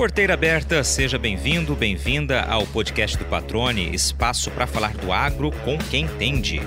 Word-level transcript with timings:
Porteira 0.00 0.32
aberta, 0.32 0.82
seja 0.82 1.18
bem-vindo, 1.18 1.76
bem-vinda 1.76 2.40
ao 2.44 2.66
podcast 2.66 3.18
do 3.18 3.26
Patrone, 3.26 3.94
espaço 3.94 4.50
para 4.50 4.66
falar 4.66 4.94
do 4.94 5.12
agro 5.12 5.50
com 5.62 5.76
quem 5.76 6.06
entende. 6.06 6.58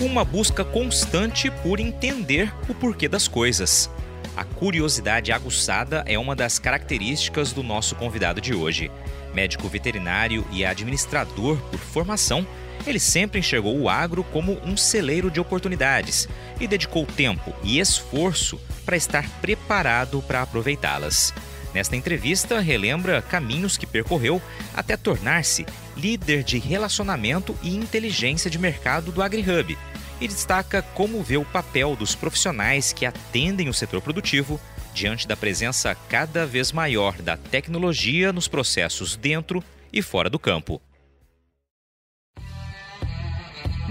Uma 0.00 0.24
busca 0.24 0.64
constante 0.64 1.50
por 1.50 1.80
entender 1.80 2.54
o 2.68 2.74
porquê 2.76 3.08
das 3.08 3.26
coisas. 3.26 3.90
A 4.36 4.44
curiosidade 4.44 5.32
aguçada 5.32 6.04
é 6.06 6.16
uma 6.16 6.36
das 6.36 6.60
características 6.60 7.52
do 7.52 7.64
nosso 7.64 7.96
convidado 7.96 8.40
de 8.40 8.54
hoje. 8.54 8.88
Médico 9.34 9.66
veterinário 9.66 10.46
e 10.52 10.64
administrador 10.64 11.58
por 11.72 11.80
formação, 11.80 12.46
ele 12.86 12.98
sempre 12.98 13.40
enxergou 13.40 13.78
o 13.78 13.88
agro 13.88 14.24
como 14.24 14.58
um 14.64 14.76
celeiro 14.76 15.30
de 15.30 15.40
oportunidades 15.40 16.28
e 16.60 16.66
dedicou 16.66 17.06
tempo 17.06 17.54
e 17.62 17.78
esforço 17.78 18.60
para 18.84 18.96
estar 18.96 19.28
preparado 19.40 20.22
para 20.22 20.42
aproveitá-las. 20.42 21.32
Nesta 21.72 21.96
entrevista, 21.96 22.60
relembra 22.60 23.20
caminhos 23.20 23.76
que 23.76 23.86
percorreu 23.86 24.40
até 24.72 24.96
tornar-se 24.96 25.66
líder 25.96 26.44
de 26.44 26.58
relacionamento 26.58 27.56
e 27.62 27.74
inteligência 27.74 28.48
de 28.48 28.58
mercado 28.58 29.10
do 29.10 29.20
AgriHub 29.20 29.76
e 30.20 30.28
destaca 30.28 30.82
como 30.82 31.22
vê 31.22 31.36
o 31.36 31.44
papel 31.44 31.96
dos 31.96 32.14
profissionais 32.14 32.92
que 32.92 33.04
atendem 33.04 33.68
o 33.68 33.74
setor 33.74 34.00
produtivo 34.00 34.60
diante 34.94 35.26
da 35.26 35.36
presença 35.36 35.96
cada 36.08 36.46
vez 36.46 36.70
maior 36.70 37.20
da 37.20 37.36
tecnologia 37.36 38.32
nos 38.32 38.46
processos 38.46 39.16
dentro 39.16 39.62
e 39.92 40.00
fora 40.00 40.30
do 40.30 40.38
campo. 40.38 40.80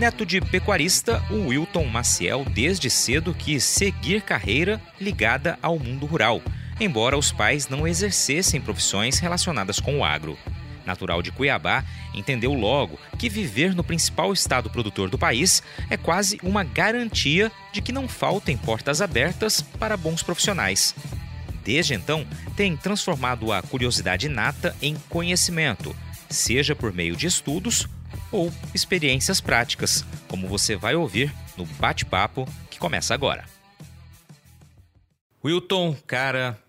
Neto 0.03 0.25
de 0.25 0.41
pecuarista, 0.41 1.23
o 1.29 1.47
Wilton 1.47 1.85
Maciel 1.85 2.43
desde 2.43 2.89
cedo 2.89 3.33
quis 3.33 3.63
seguir 3.63 4.21
carreira 4.21 4.81
ligada 4.99 5.57
ao 5.61 5.79
mundo 5.79 6.05
rural, 6.05 6.41
embora 6.77 7.17
os 7.17 7.31
pais 7.31 7.69
não 7.69 7.87
exercessem 7.87 8.59
profissões 8.59 9.19
relacionadas 9.19 9.79
com 9.79 9.99
o 9.99 10.03
agro. 10.03 10.37
Natural 10.85 11.21
de 11.21 11.31
Cuiabá, 11.31 11.85
entendeu 12.13 12.53
logo 12.53 12.99
que 13.17 13.29
viver 13.29 13.73
no 13.73 13.81
principal 13.81 14.33
estado 14.33 14.69
produtor 14.69 15.09
do 15.09 15.17
país 15.17 15.63
é 15.89 15.95
quase 15.95 16.37
uma 16.43 16.65
garantia 16.65 17.49
de 17.71 17.81
que 17.81 17.93
não 17.93 18.05
faltem 18.05 18.57
portas 18.57 19.01
abertas 19.01 19.61
para 19.61 19.95
bons 19.95 20.21
profissionais. 20.21 20.93
Desde 21.63 21.93
então, 21.93 22.27
tem 22.57 22.75
transformado 22.75 23.53
a 23.53 23.61
curiosidade 23.61 24.25
inata 24.25 24.75
em 24.81 24.97
conhecimento, 25.07 25.95
seja 26.29 26.75
por 26.75 26.91
meio 26.91 27.15
de 27.15 27.25
estudos 27.25 27.87
ou 28.33 28.51
experiências 28.73 29.39
práticas, 29.39 30.03
como 30.27 30.47
você 30.47 30.75
vai 30.75 30.95
ouvir 30.95 31.33
no 31.55 31.65
bate-papo 31.65 32.45
que 32.69 32.79
começa 32.79 33.13
agora. 33.13 33.45
Wilton, 35.45 35.95
cara, 36.07 36.59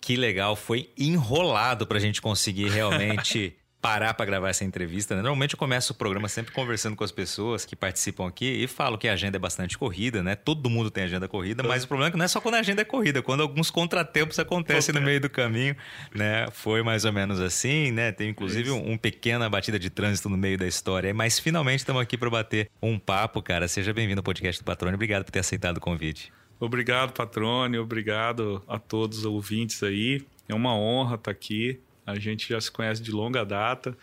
que 0.00 0.16
legal, 0.16 0.56
foi 0.56 0.90
enrolado 0.98 1.86
para 1.86 1.98
a 1.98 2.00
gente 2.00 2.20
conseguir 2.20 2.68
realmente 2.68 3.56
parar 3.84 4.14
para 4.14 4.24
gravar 4.24 4.48
essa 4.48 4.64
entrevista. 4.64 5.14
Né? 5.14 5.20
Normalmente 5.20 5.52
eu 5.52 5.58
começo 5.58 5.92
o 5.92 5.94
programa 5.94 6.26
sempre 6.26 6.54
conversando 6.54 6.96
com 6.96 7.04
as 7.04 7.12
pessoas 7.12 7.66
que 7.66 7.76
participam 7.76 8.26
aqui 8.26 8.46
e 8.46 8.66
falo 8.66 8.96
que 8.96 9.06
a 9.06 9.12
agenda 9.12 9.36
é 9.36 9.38
bastante 9.38 9.76
corrida, 9.76 10.22
né? 10.22 10.34
Todo 10.34 10.70
mundo 10.70 10.90
tem 10.90 11.04
agenda 11.04 11.28
corrida, 11.28 11.62
mas 11.62 11.84
o 11.84 11.88
problema 11.88 12.08
é 12.08 12.10
que 12.10 12.16
não 12.16 12.24
é 12.24 12.28
só 12.28 12.40
quando 12.40 12.54
a 12.54 12.60
agenda 12.60 12.80
é 12.80 12.84
corrida, 12.86 13.20
quando 13.20 13.42
alguns 13.42 13.70
contratempos 13.70 14.38
acontecem 14.38 14.94
no 14.94 15.02
meio 15.02 15.20
do 15.20 15.28
caminho, 15.28 15.76
né? 16.14 16.48
Foi 16.50 16.82
mais 16.82 17.04
ou 17.04 17.12
menos 17.12 17.38
assim, 17.38 17.92
né? 17.92 18.10
Tem 18.10 18.30
inclusive 18.30 18.70
um, 18.70 18.92
um 18.92 18.96
pequena 18.96 19.50
batida 19.50 19.78
de 19.78 19.90
trânsito 19.90 20.30
no 20.30 20.38
meio 20.38 20.56
da 20.56 20.66
história, 20.66 21.12
mas 21.12 21.38
finalmente 21.38 21.80
estamos 21.80 22.00
aqui 22.00 22.16
para 22.16 22.30
bater 22.30 22.70
um 22.80 22.98
papo, 22.98 23.42
cara. 23.42 23.68
Seja 23.68 23.92
bem-vindo 23.92 24.20
ao 24.20 24.24
podcast 24.24 24.62
do 24.62 24.64
Patrônio. 24.64 24.94
Obrigado 24.94 25.24
por 25.26 25.30
ter 25.30 25.40
aceitado 25.40 25.76
o 25.76 25.80
convite. 25.80 26.32
Obrigado, 26.58 27.12
Patrônio. 27.12 27.82
Obrigado 27.82 28.62
a 28.66 28.78
todos 28.78 29.18
os 29.18 29.24
ouvintes 29.26 29.82
aí. 29.82 30.24
É 30.48 30.54
uma 30.54 30.74
honra 30.74 31.16
estar 31.16 31.30
aqui. 31.30 31.78
A 32.06 32.18
gente 32.18 32.48
já 32.48 32.60
se 32.60 32.70
conhece 32.70 33.02
de 33.02 33.10
longa 33.10 33.44
data 33.44 33.96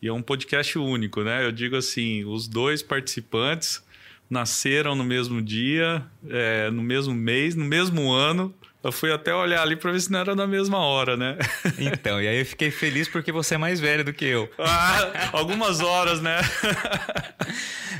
e 0.00 0.08
é 0.08 0.12
um 0.12 0.22
podcast 0.22 0.78
único, 0.78 1.22
né? 1.22 1.44
Eu 1.44 1.52
digo 1.52 1.76
assim, 1.76 2.24
os 2.24 2.46
dois 2.46 2.82
participantes 2.82 3.82
nasceram 4.30 4.94
no 4.94 5.04
mesmo 5.04 5.40
dia, 5.42 6.04
é, 6.28 6.70
no 6.70 6.82
mesmo 6.82 7.14
mês, 7.14 7.54
no 7.54 7.64
mesmo 7.64 8.12
ano, 8.12 8.54
eu 8.82 8.92
fui 8.92 9.12
até 9.12 9.34
olhar 9.34 9.62
ali 9.62 9.76
para 9.76 9.90
ver 9.90 10.00
se 10.00 10.10
não 10.10 10.20
era 10.20 10.34
na 10.34 10.46
mesma 10.46 10.78
hora, 10.78 11.16
né? 11.16 11.36
Então, 11.78 12.20
e 12.20 12.28
aí 12.28 12.38
eu 12.38 12.46
fiquei 12.46 12.70
feliz 12.70 13.08
porque 13.08 13.30
você 13.32 13.54
é 13.54 13.58
mais 13.58 13.80
velho 13.80 14.04
do 14.04 14.12
que 14.12 14.24
eu. 14.24 14.50
Ah, 14.58 15.30
algumas 15.32 15.80
horas, 15.80 16.20
né? 16.20 16.38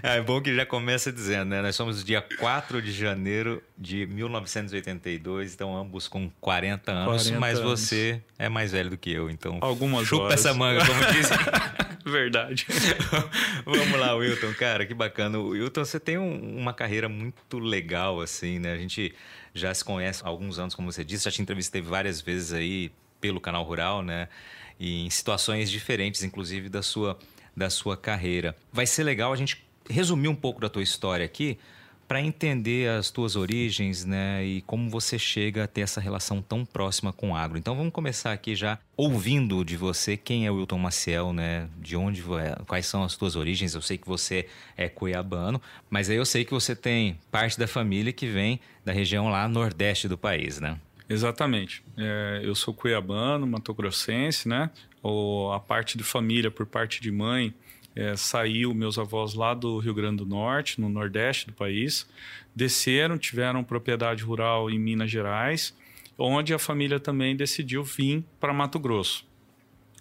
É 0.00 0.20
bom 0.20 0.40
que 0.40 0.54
já 0.54 0.64
começa 0.64 1.10
dizendo, 1.12 1.48
né? 1.50 1.60
Nós 1.62 1.74
somos 1.74 2.04
dia 2.04 2.22
4 2.38 2.80
de 2.80 2.92
janeiro 2.92 3.60
de 3.76 4.06
1982, 4.06 5.54
então 5.54 5.76
ambos 5.76 6.06
com 6.06 6.30
40 6.40 6.92
anos, 6.92 7.24
40 7.24 7.40
mas 7.40 7.58
anos. 7.58 7.80
você 7.80 8.22
é 8.38 8.48
mais 8.48 8.70
velho 8.70 8.90
do 8.90 8.96
que 8.96 9.10
eu, 9.10 9.28
então 9.28 9.58
algumas 9.60 10.06
chupa 10.06 10.24
horas. 10.24 10.40
essa 10.40 10.54
manga, 10.54 10.84
como 10.86 11.04
dizem. 11.12 11.36
Verdade. 12.06 12.66
Vamos 13.66 13.98
lá, 13.98 14.14
Wilton, 14.14 14.54
cara, 14.54 14.86
que 14.86 14.94
bacana. 14.94 15.38
Wilton, 15.38 15.84
você 15.84 16.00
tem 16.00 16.16
um, 16.16 16.56
uma 16.58 16.72
carreira 16.72 17.08
muito 17.08 17.58
legal, 17.58 18.20
assim, 18.20 18.58
né? 18.58 18.72
A 18.72 18.78
gente 18.78 19.14
já 19.54 19.72
se 19.74 19.84
conhece 19.84 20.22
há 20.24 20.28
alguns 20.28 20.58
anos, 20.58 20.74
como 20.74 20.90
você 20.90 21.04
disse, 21.04 21.24
já 21.24 21.30
te 21.30 21.42
entrevistei 21.42 21.80
várias 21.80 22.20
vezes 22.20 22.52
aí 22.52 22.90
pelo 23.20 23.40
canal 23.40 23.64
Rural, 23.64 24.02
né? 24.02 24.28
E 24.78 25.06
em 25.06 25.10
situações 25.10 25.70
diferentes, 25.70 26.22
inclusive 26.22 26.68
da 26.68 26.82
sua 26.82 27.18
da 27.56 27.68
sua 27.68 27.96
carreira. 27.96 28.56
Vai 28.72 28.86
ser 28.86 29.02
legal 29.02 29.32
a 29.32 29.36
gente 29.36 29.66
resumir 29.90 30.28
um 30.28 30.34
pouco 30.34 30.60
da 30.60 30.68
tua 30.68 30.82
história 30.82 31.26
aqui 31.26 31.58
para 32.08 32.22
entender 32.22 32.88
as 32.88 33.10
tuas 33.10 33.36
origens, 33.36 34.06
né, 34.06 34.42
e 34.42 34.62
como 34.62 34.88
você 34.88 35.18
chega 35.18 35.64
a 35.64 35.66
ter 35.66 35.82
essa 35.82 36.00
relação 36.00 36.40
tão 36.40 36.64
próxima 36.64 37.12
com 37.12 37.32
o 37.32 37.36
agro. 37.36 37.58
Então 37.58 37.76
vamos 37.76 37.92
começar 37.92 38.32
aqui 38.32 38.56
já 38.56 38.78
ouvindo 38.96 39.62
de 39.62 39.76
você 39.76 40.16
quem 40.16 40.46
é 40.46 40.50
o 40.50 40.56
Wilton 40.56 40.78
Maciel, 40.78 41.34
né, 41.34 41.68
de 41.78 41.94
onde, 41.96 42.24
quais 42.66 42.86
são 42.86 43.04
as 43.04 43.14
tuas 43.14 43.36
origens. 43.36 43.74
Eu 43.74 43.82
sei 43.82 43.98
que 43.98 44.08
você 44.08 44.48
é 44.74 44.88
cuiabano, 44.88 45.60
mas 45.90 46.08
aí 46.08 46.16
eu 46.16 46.24
sei 46.24 46.46
que 46.46 46.50
você 46.50 46.74
tem 46.74 47.18
parte 47.30 47.58
da 47.58 47.68
família 47.68 48.10
que 48.10 48.26
vem 48.26 48.58
da 48.82 48.92
região 48.92 49.28
lá 49.28 49.46
nordeste 49.46 50.08
do 50.08 50.16
país, 50.16 50.58
né? 50.58 50.78
Exatamente. 51.10 51.82
É, 51.96 52.40
eu 52.42 52.54
sou 52.54 52.72
cuiabano, 52.72 53.46
matogrossense, 53.46 54.48
né? 54.48 54.70
Ou 55.02 55.52
a 55.52 55.60
parte 55.60 55.98
de 55.98 56.04
família 56.04 56.50
por 56.50 56.64
parte 56.64 57.02
de 57.02 57.10
mãe 57.10 57.54
é, 57.98 58.14
saiu 58.14 58.72
meus 58.72 58.96
avós 58.96 59.34
lá 59.34 59.52
do 59.52 59.76
Rio 59.78 59.92
Grande 59.92 60.18
do 60.18 60.26
Norte, 60.26 60.80
no 60.80 60.88
nordeste 60.88 61.48
do 61.48 61.52
país, 61.52 62.08
desceram, 62.54 63.18
tiveram 63.18 63.64
propriedade 63.64 64.22
rural 64.22 64.70
em 64.70 64.78
Minas 64.78 65.10
Gerais, 65.10 65.76
onde 66.16 66.54
a 66.54 66.60
família 66.60 67.00
também 67.00 67.34
decidiu 67.34 67.82
vir 67.82 68.24
para 68.38 68.52
Mato 68.52 68.78
Grosso. 68.78 69.26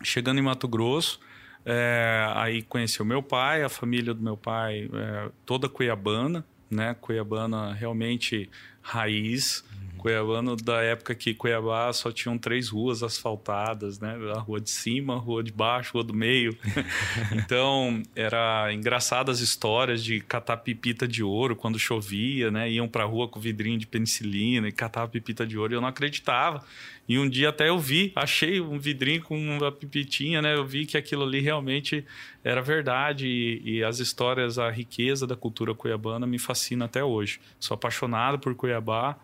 Chegando 0.04 0.38
em 0.38 0.44
Mato 0.44 0.68
Grosso, 0.68 1.20
é, 1.66 2.32
aí 2.36 2.62
conheceu 2.62 3.04
meu 3.04 3.24
pai, 3.24 3.64
a 3.64 3.70
família 3.70 4.14
do 4.14 4.22
meu 4.22 4.38
pai, 4.38 4.88
é, 4.94 5.32
toda 5.44 5.68
cuiabana, 5.68 6.46
né? 6.70 6.96
Cuiabana 7.02 7.74
realmente 7.74 8.48
raiz, 8.88 9.66
Cuiabano 9.98 10.56
da 10.56 10.82
época 10.82 11.14
que 11.14 11.34
Cuiabá 11.34 11.92
só 11.92 12.12
tinham 12.12 12.38
três 12.38 12.70
ruas 12.70 13.04
asfaltadas, 13.04 14.00
né? 14.00 14.16
A 14.34 14.40
rua 14.40 14.62
de 14.62 14.70
cima, 14.70 15.16
a 15.16 15.18
rua 15.18 15.44
de 15.44 15.52
baixo, 15.52 15.90
a 15.90 15.94
rua 15.96 16.04
do 16.04 16.14
meio. 16.14 16.58
então, 17.36 18.02
era 18.16 18.72
engraçadas 18.72 19.42
histórias 19.42 20.04
de 20.04 20.22
catar 20.22 20.58
pipita 20.58 21.08
de 21.08 21.24
ouro 21.24 21.56
quando 21.56 21.78
chovia, 21.78 22.50
né? 22.50 22.72
Iam 22.72 22.88
pra 22.88 23.04
rua 23.04 23.28
com 23.28 23.40
vidrinho 23.40 23.78
de 23.78 23.88
penicilina 23.88 24.70
e 24.70 24.72
catar 24.72 25.08
pipita 25.08 25.46
de 25.46 25.58
ouro. 25.58 25.74
E 25.74 25.76
eu 25.76 25.82
não 25.82 25.90
acreditava. 25.90 26.64
E 27.08 27.18
um 27.18 27.30
dia 27.30 27.50
até 27.50 27.70
eu 27.70 27.80
vi, 27.80 28.12
achei 28.16 28.60
um 28.60 28.78
vidrinho 28.78 29.22
com 29.22 29.38
uma 29.38 29.72
pipitinha, 29.72 30.42
né? 30.42 30.56
Eu 30.56 30.66
vi 30.66 30.86
que 30.86 30.98
aquilo 30.98 31.24
ali 31.24 31.40
realmente 31.40 32.06
era 32.44 32.62
verdade 32.62 33.28
e, 33.28 33.78
e, 33.78 33.84
as 33.84 34.00
histórias, 34.00 34.60
a 34.60 34.70
riqueza 34.70 35.26
da 35.26 35.36
cultura 35.36 35.74
cuiabana 35.74 36.28
me 36.28 36.38
fascina 36.38 36.86
até 36.86 37.04
hoje. 37.04 37.40
Sou 37.60 37.76
apaixonado 37.76 38.40
por 38.40 38.54
Cuiabá 38.56 39.18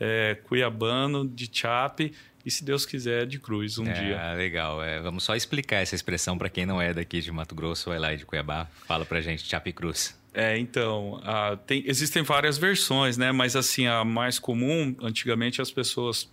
é, 0.00 0.36
cuiabano, 0.44 1.26
de 1.26 1.48
Chape 1.52 2.12
e, 2.44 2.50
se 2.50 2.64
Deus 2.64 2.86
quiser, 2.86 3.26
de 3.26 3.38
Cruz 3.38 3.78
um 3.78 3.86
é, 3.86 3.92
dia. 3.92 4.32
Legal. 4.34 4.82
É, 4.82 5.00
vamos 5.00 5.24
só 5.24 5.34
explicar 5.34 5.76
essa 5.76 5.94
expressão 5.94 6.38
para 6.38 6.48
quem 6.48 6.64
não 6.64 6.80
é 6.80 6.94
daqui 6.94 7.20
de 7.20 7.30
Mato 7.32 7.54
Grosso 7.54 7.90
ou 7.90 7.96
é 7.96 7.98
lá 7.98 8.14
de 8.14 8.24
Cuiabá. 8.24 8.66
Fala 8.86 9.04
para 9.04 9.20
gente, 9.20 9.46
Chape 9.46 9.72
Cruz. 9.72 10.18
É, 10.32 10.56
então, 10.58 11.20
a, 11.24 11.56
tem, 11.56 11.82
existem 11.86 12.22
várias 12.22 12.56
versões, 12.56 13.16
né? 13.16 13.32
Mas 13.32 13.56
assim, 13.56 13.86
a 13.86 14.04
mais 14.04 14.38
comum, 14.38 14.94
antigamente 15.00 15.60
as 15.60 15.70
pessoas 15.70 16.30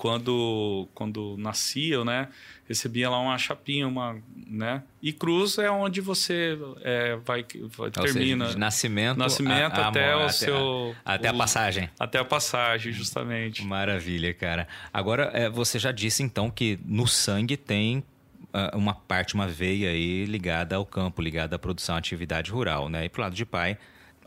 quando 0.00 0.88
quando 0.94 1.36
nasciam, 1.36 2.06
né, 2.06 2.28
recebia 2.66 3.10
lá 3.10 3.20
uma 3.20 3.36
chapinha, 3.36 3.86
uma, 3.86 4.16
né? 4.46 4.82
E 5.02 5.12
cruz 5.12 5.58
é 5.58 5.70
onde 5.70 6.00
você 6.00 6.58
é, 6.80 7.16
vai, 7.16 7.44
vai 7.76 7.90
termina 7.90 8.46
seja, 8.46 8.54
de 8.54 8.58
nascimento, 8.58 9.18
nascimento 9.18 9.78
a, 9.78 9.84
a, 9.84 9.88
até 9.88 10.16
o 10.16 10.20
até 10.20 10.32
seu 10.32 10.96
a, 11.04 11.14
até 11.14 11.30
o, 11.30 11.34
a 11.34 11.36
passagem. 11.36 11.90
Até 11.98 12.18
a 12.18 12.24
passagem, 12.24 12.94
justamente. 12.94 13.62
Maravilha, 13.62 14.32
cara. 14.32 14.66
Agora, 14.90 15.30
é, 15.34 15.50
você 15.50 15.78
já 15.78 15.92
disse 15.92 16.22
então 16.22 16.50
que 16.50 16.78
no 16.82 17.06
sangue 17.06 17.58
tem 17.58 17.98
uh, 17.98 18.78
uma 18.78 18.94
parte, 18.94 19.34
uma 19.34 19.46
veia 19.46 19.90
aí 19.90 20.24
ligada 20.24 20.76
ao 20.76 20.86
campo, 20.86 21.20
ligada 21.20 21.56
à 21.56 21.58
produção, 21.58 21.94
à 21.94 21.98
atividade 21.98 22.50
rural, 22.50 22.88
né? 22.88 23.04
E 23.04 23.10
pro 23.10 23.20
lado 23.20 23.34
de 23.34 23.44
pai, 23.44 23.76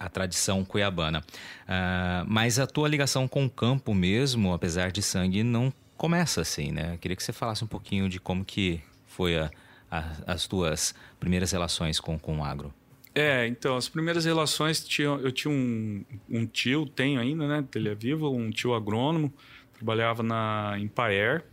a 0.03 0.09
tradição 0.09 0.65
cuiabana. 0.65 1.23
Uh, 1.63 2.25
mas 2.27 2.59
a 2.59 2.67
tua 2.67 2.89
ligação 2.89 3.27
com 3.27 3.45
o 3.45 3.49
campo 3.49 3.93
mesmo, 3.93 4.53
apesar 4.53 4.91
de 4.91 5.01
sangue, 5.01 5.43
não 5.43 5.71
começa 5.95 6.41
assim, 6.41 6.71
né? 6.71 6.93
Eu 6.93 6.97
queria 6.97 7.15
que 7.15 7.23
você 7.23 7.31
falasse 7.31 7.63
um 7.63 7.67
pouquinho 7.67 8.09
de 8.09 8.19
como 8.19 8.43
que 8.43 8.81
foi 9.07 9.37
a, 9.37 9.49
a, 9.89 10.03
as 10.27 10.45
tuas 10.45 10.93
primeiras 11.19 11.51
relações 11.51 11.99
com, 11.99 12.19
com 12.19 12.39
o 12.39 12.43
agro. 12.43 12.73
É, 13.15 13.47
então, 13.47 13.77
as 13.77 13.87
primeiras 13.87 14.25
relações, 14.25 14.83
tinha, 14.83 15.07
eu 15.07 15.31
tinha 15.31 15.53
um, 15.53 16.03
um 16.29 16.45
tio, 16.45 16.85
tenho 16.85 17.21
ainda, 17.21 17.47
né? 17.47 17.63
Ele 17.73 17.89
é 17.89 17.95
vivo, 17.95 18.29
um 18.29 18.49
tio 18.49 18.73
agrônomo, 18.73 19.31
trabalhava 19.73 20.21
na, 20.21 20.75
em 20.77 20.87
Paer, 20.87 21.45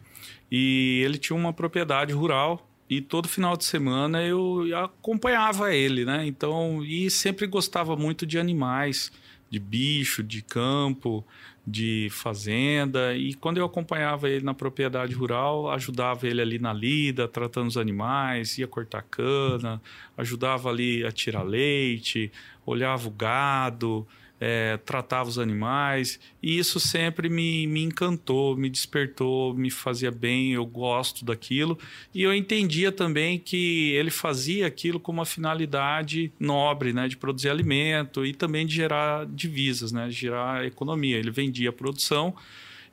e 0.51 1.03
ele 1.05 1.19
tinha 1.19 1.37
uma 1.37 1.53
propriedade 1.53 2.13
rural 2.13 2.67
e 2.91 3.01
todo 3.01 3.29
final 3.29 3.57
de 3.57 3.65
semana 3.65 4.21
eu 4.21 4.67
acompanhava 4.77 5.73
ele, 5.73 6.05
né? 6.05 6.27
Então, 6.27 6.85
e 6.85 7.09
sempre 7.09 7.47
gostava 7.47 7.95
muito 7.95 8.27
de 8.27 8.37
animais, 8.37 9.13
de 9.49 9.61
bicho, 9.61 10.25
de 10.25 10.43
campo, 10.43 11.25
de 11.65 12.09
fazenda. 12.11 13.15
E 13.17 13.35
quando 13.35 13.59
eu 13.59 13.65
acompanhava 13.65 14.29
ele 14.29 14.45
na 14.45 14.53
propriedade 14.55 15.15
rural, 15.15 15.71
ajudava 15.71 16.27
ele 16.27 16.41
ali 16.43 16.59
na 16.59 16.73
lida, 16.73 17.29
tratando 17.29 17.69
os 17.69 17.77
animais, 17.77 18.59
ia 18.59 18.67
cortar 18.67 19.03
cana, 19.03 19.81
ajudava 20.19 20.69
ali 20.69 21.07
a 21.07 21.13
tirar 21.13 21.45
leite, 21.45 22.33
olhava 22.67 23.07
o 23.07 23.13
gado, 23.13 24.05
é, 24.41 24.79
tratava 24.79 25.29
os 25.29 25.39
animais, 25.39 26.19
e 26.43 26.59
isso 26.59 26.81
sempre 26.81 27.29
me, 27.29 27.67
me 27.67 27.83
encantou, 27.83 28.57
me 28.57 28.71
despertou, 28.71 29.53
me 29.55 29.71
fazia 29.71 30.11
bem, 30.11 30.53
eu 30.53 30.65
gosto 30.65 31.25
daquilo, 31.25 31.79
e 32.15 32.23
eu 32.23 32.35
entendia 32.35 32.91
também 32.91 33.39
que 33.39 33.91
ele 33.93 34.11
fazia 34.11 34.67
aquilo 34.67 34.99
com 34.99 35.13
uma 35.13 35.27
finalidade 35.27 36.33
nobre, 36.41 36.93
né, 36.93 37.07
de 37.07 37.19
produzir 37.19 37.51
alimento 37.51 38.25
e 38.25 38.33
também 38.33 38.67
de 38.67 38.75
gerar 38.75 39.27
divisas, 39.27 39.93
né, 39.93 40.09
de 40.09 40.15
gerar 40.15 40.65
economia. 40.65 41.19
Ele 41.19 41.31
vendia 41.31 41.69
a 41.69 41.73
produção 41.73 42.35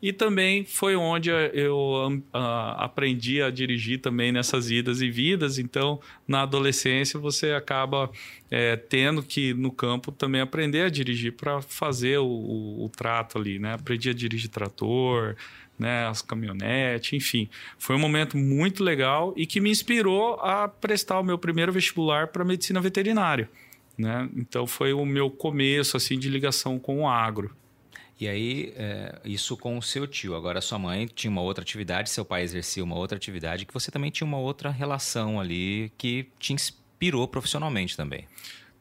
e 0.01 0.13
também 0.13 0.63
foi 0.63 0.95
onde 0.95 1.29
eu 1.29 1.75
uh, 2.33 2.37
aprendi 2.77 3.41
a 3.41 3.49
dirigir 3.49 3.99
também 3.99 4.31
nessas 4.31 4.69
idas 4.69 5.01
e 5.01 5.09
vidas. 5.09 5.57
Então, 5.57 5.99
na 6.27 6.43
adolescência, 6.43 7.19
você 7.19 7.51
acaba 7.53 8.09
é, 8.51 8.75
tendo 8.75 9.23
que, 9.23 9.53
no 9.55 9.71
campo, 9.71 10.11
também 10.11 10.39
aprender 10.39 10.83
a 10.83 10.89
dirigir 10.89 11.33
para 11.33 11.61
fazer 11.61 12.19
o, 12.19 12.27
o, 12.27 12.85
o, 12.85 12.89
trato 12.89 13.39
ali, 13.39 13.57
né? 13.57 13.73
Aprendi 13.73 14.09
a 14.09 14.13
dirigir 14.13 14.49
trator, 14.51 15.35
né, 15.79 16.07
as 16.07 16.21
caminhonetes, 16.21 17.13
enfim. 17.13 17.49
Foi 17.77 17.95
um 17.95 17.99
momento 17.99 18.37
muito 18.37 18.83
legal 18.83 19.33
e 19.35 19.45
que 19.45 19.59
me 19.59 19.69
inspirou 19.69 20.35
a 20.35 20.67
prestar 20.67 21.19
o 21.19 21.23
meu 21.23 21.37
primeiro 21.37 21.71
vestibular 21.71 22.27
para 22.27 22.45
medicina 22.45 22.79
veterinária. 22.81 23.49
Né? 23.97 24.29
Então, 24.35 24.67
foi 24.67 24.93
o 24.93 25.05
meu 25.05 25.29
começo 25.29 25.97
assim 25.97 26.19
de 26.19 26.29
ligação 26.29 26.77
com 26.77 27.01
o 27.01 27.09
agro. 27.09 27.55
E 28.19 28.27
aí, 28.27 28.73
é, 28.75 29.19
isso 29.23 29.55
com 29.55 29.77
o 29.77 29.81
seu 29.81 30.07
tio. 30.07 30.35
Agora, 30.35 30.59
sua 30.59 30.79
mãe 30.79 31.05
tinha 31.05 31.29
uma 31.29 31.41
outra 31.41 31.61
atividade, 31.61 32.09
seu 32.09 32.25
pai 32.25 32.41
exercia 32.41 32.83
uma 32.83 32.95
outra 32.95 33.15
atividade, 33.15 33.65
que 33.65 33.73
você 33.73 33.91
também 33.91 34.09
tinha 34.09 34.25
uma 34.25 34.39
outra 34.39 34.71
relação 34.71 35.39
ali 35.39 35.91
que 35.97 36.27
te 36.39 36.51
inspirou 36.51 37.27
profissionalmente 37.27 37.95
também. 37.95 38.25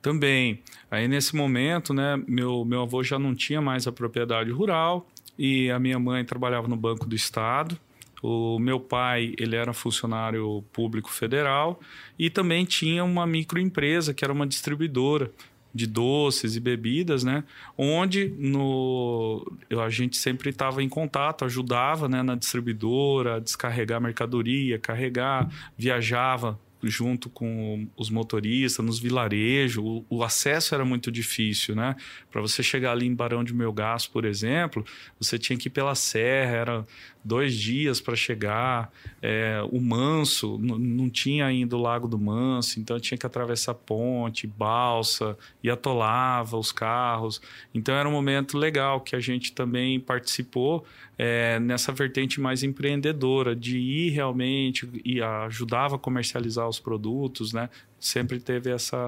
Também. 0.01 0.63
Aí, 0.91 1.07
nesse 1.07 1.37
momento, 1.37 1.93
né, 1.93 2.17
meu, 2.27 2.65
meu 2.65 2.83
avô 2.83 3.03
já 3.03 3.19
não 3.19 3.35
tinha 3.35 3.61
mais 3.61 3.87
a 3.87 3.93
propriedade 3.93 4.51
rural 4.51 5.07
e 5.39 5.71
a 5.71 5.79
minha 5.79 5.99
mãe 5.99 6.25
trabalhava 6.25 6.67
no 6.67 6.77
Banco 6.77 7.07
do 7.07 7.15
Estado. 7.15 7.79
O 8.23 8.59
meu 8.59 8.81
pai, 8.81 9.35
ele 9.39 9.55
era 9.55 9.75
funcionário 9.75 10.65
público 10.73 11.11
federal 11.11 11.79
e 12.19 12.31
também 12.31 12.65
tinha 12.65 13.05
uma 13.05 13.27
microempresa, 13.27 14.15
que 14.15 14.25
era 14.25 14.33
uma 14.33 14.47
distribuidora 14.47 15.31
de 15.77 15.87
doces 15.87 16.57
e 16.57 16.61
bebidas, 16.61 17.23
né? 17.23 17.45
Onde 17.77 18.35
no, 18.39 19.47
a 19.85 19.89
gente 19.91 20.17
sempre 20.17 20.51
estava 20.51 20.83
em 20.83 20.89
contato, 20.89 21.45
ajudava 21.45 22.09
né, 22.09 22.23
na 22.23 22.35
distribuidora, 22.35 23.37
a 23.37 23.39
descarregar 23.39 24.01
mercadoria, 24.01 24.79
carregar, 24.79 25.49
viajava 25.77 26.59
junto 26.83 27.29
com 27.31 27.89
os 27.97 28.11
motoristas, 28.11 28.85
nos 28.85 28.99
vilarejos, 28.99 29.83
o, 29.83 30.05
o, 30.09 30.23
acesso 30.23 30.75
era 30.75 30.85
muito 30.85 31.11
difícil, 31.11 31.75
né? 31.75 31.97
Para 32.31 32.41
você 32.41 32.63
chegar 32.63 32.93
ali 32.93 33.07
em 33.07 33.15
Barão 33.15 33.43
de 33.43 33.55
Melgaço, 33.55 34.11
por 34.11 34.25
exemplo, 34.25 34.85
você 35.19 35.39
tinha 35.39 35.59
que 35.59 35.69
ir 35.69 35.71
pela 35.71 35.95
serra, 35.95 36.53
era 36.53 36.87
dois 37.27 37.55
dias 37.55 38.01
para 38.01 38.15
chegar. 38.15 38.91
É, 39.21 39.61
o 39.71 39.81
Manso, 39.81 40.59
não 40.59 41.11
tinha 41.11 41.47
ainda 41.47 41.77
o 41.77 41.81
Lago 41.81 42.07
do 42.07 42.19
Manso, 42.19 42.79
então 42.79 42.99
tinha 43.01 43.19
que 43.19 43.27
atravessar 43.27 43.75
ponte, 43.75 44.47
balsa, 44.47 45.37
e 45.63 45.69
atolava 45.69 46.57
os 46.57 46.71
carros. 46.71 47.41
Então 47.75 47.95
era 47.95 48.09
um 48.09 48.13
momento 48.13 48.57
legal 48.57 49.01
que 49.01 49.17
a 49.17 49.21
gente 49.21 49.53
também 49.53 49.99
participou 49.99 50.85
é, 51.19 51.59
nessa 51.59 51.93
vertente 51.93 52.41
mais 52.41 52.63
empreendedora, 52.63 53.57
de 53.57 53.79
ir 53.79 54.11
realmente 54.11 54.89
e 55.05 55.21
ajudava 55.21 55.97
a 55.97 55.99
comercializar 55.99 56.69
os 56.69 56.79
produtos, 56.79 57.53
né? 57.53 57.69
Sempre 57.99 58.39
teve 58.39 58.71
essa, 58.71 58.99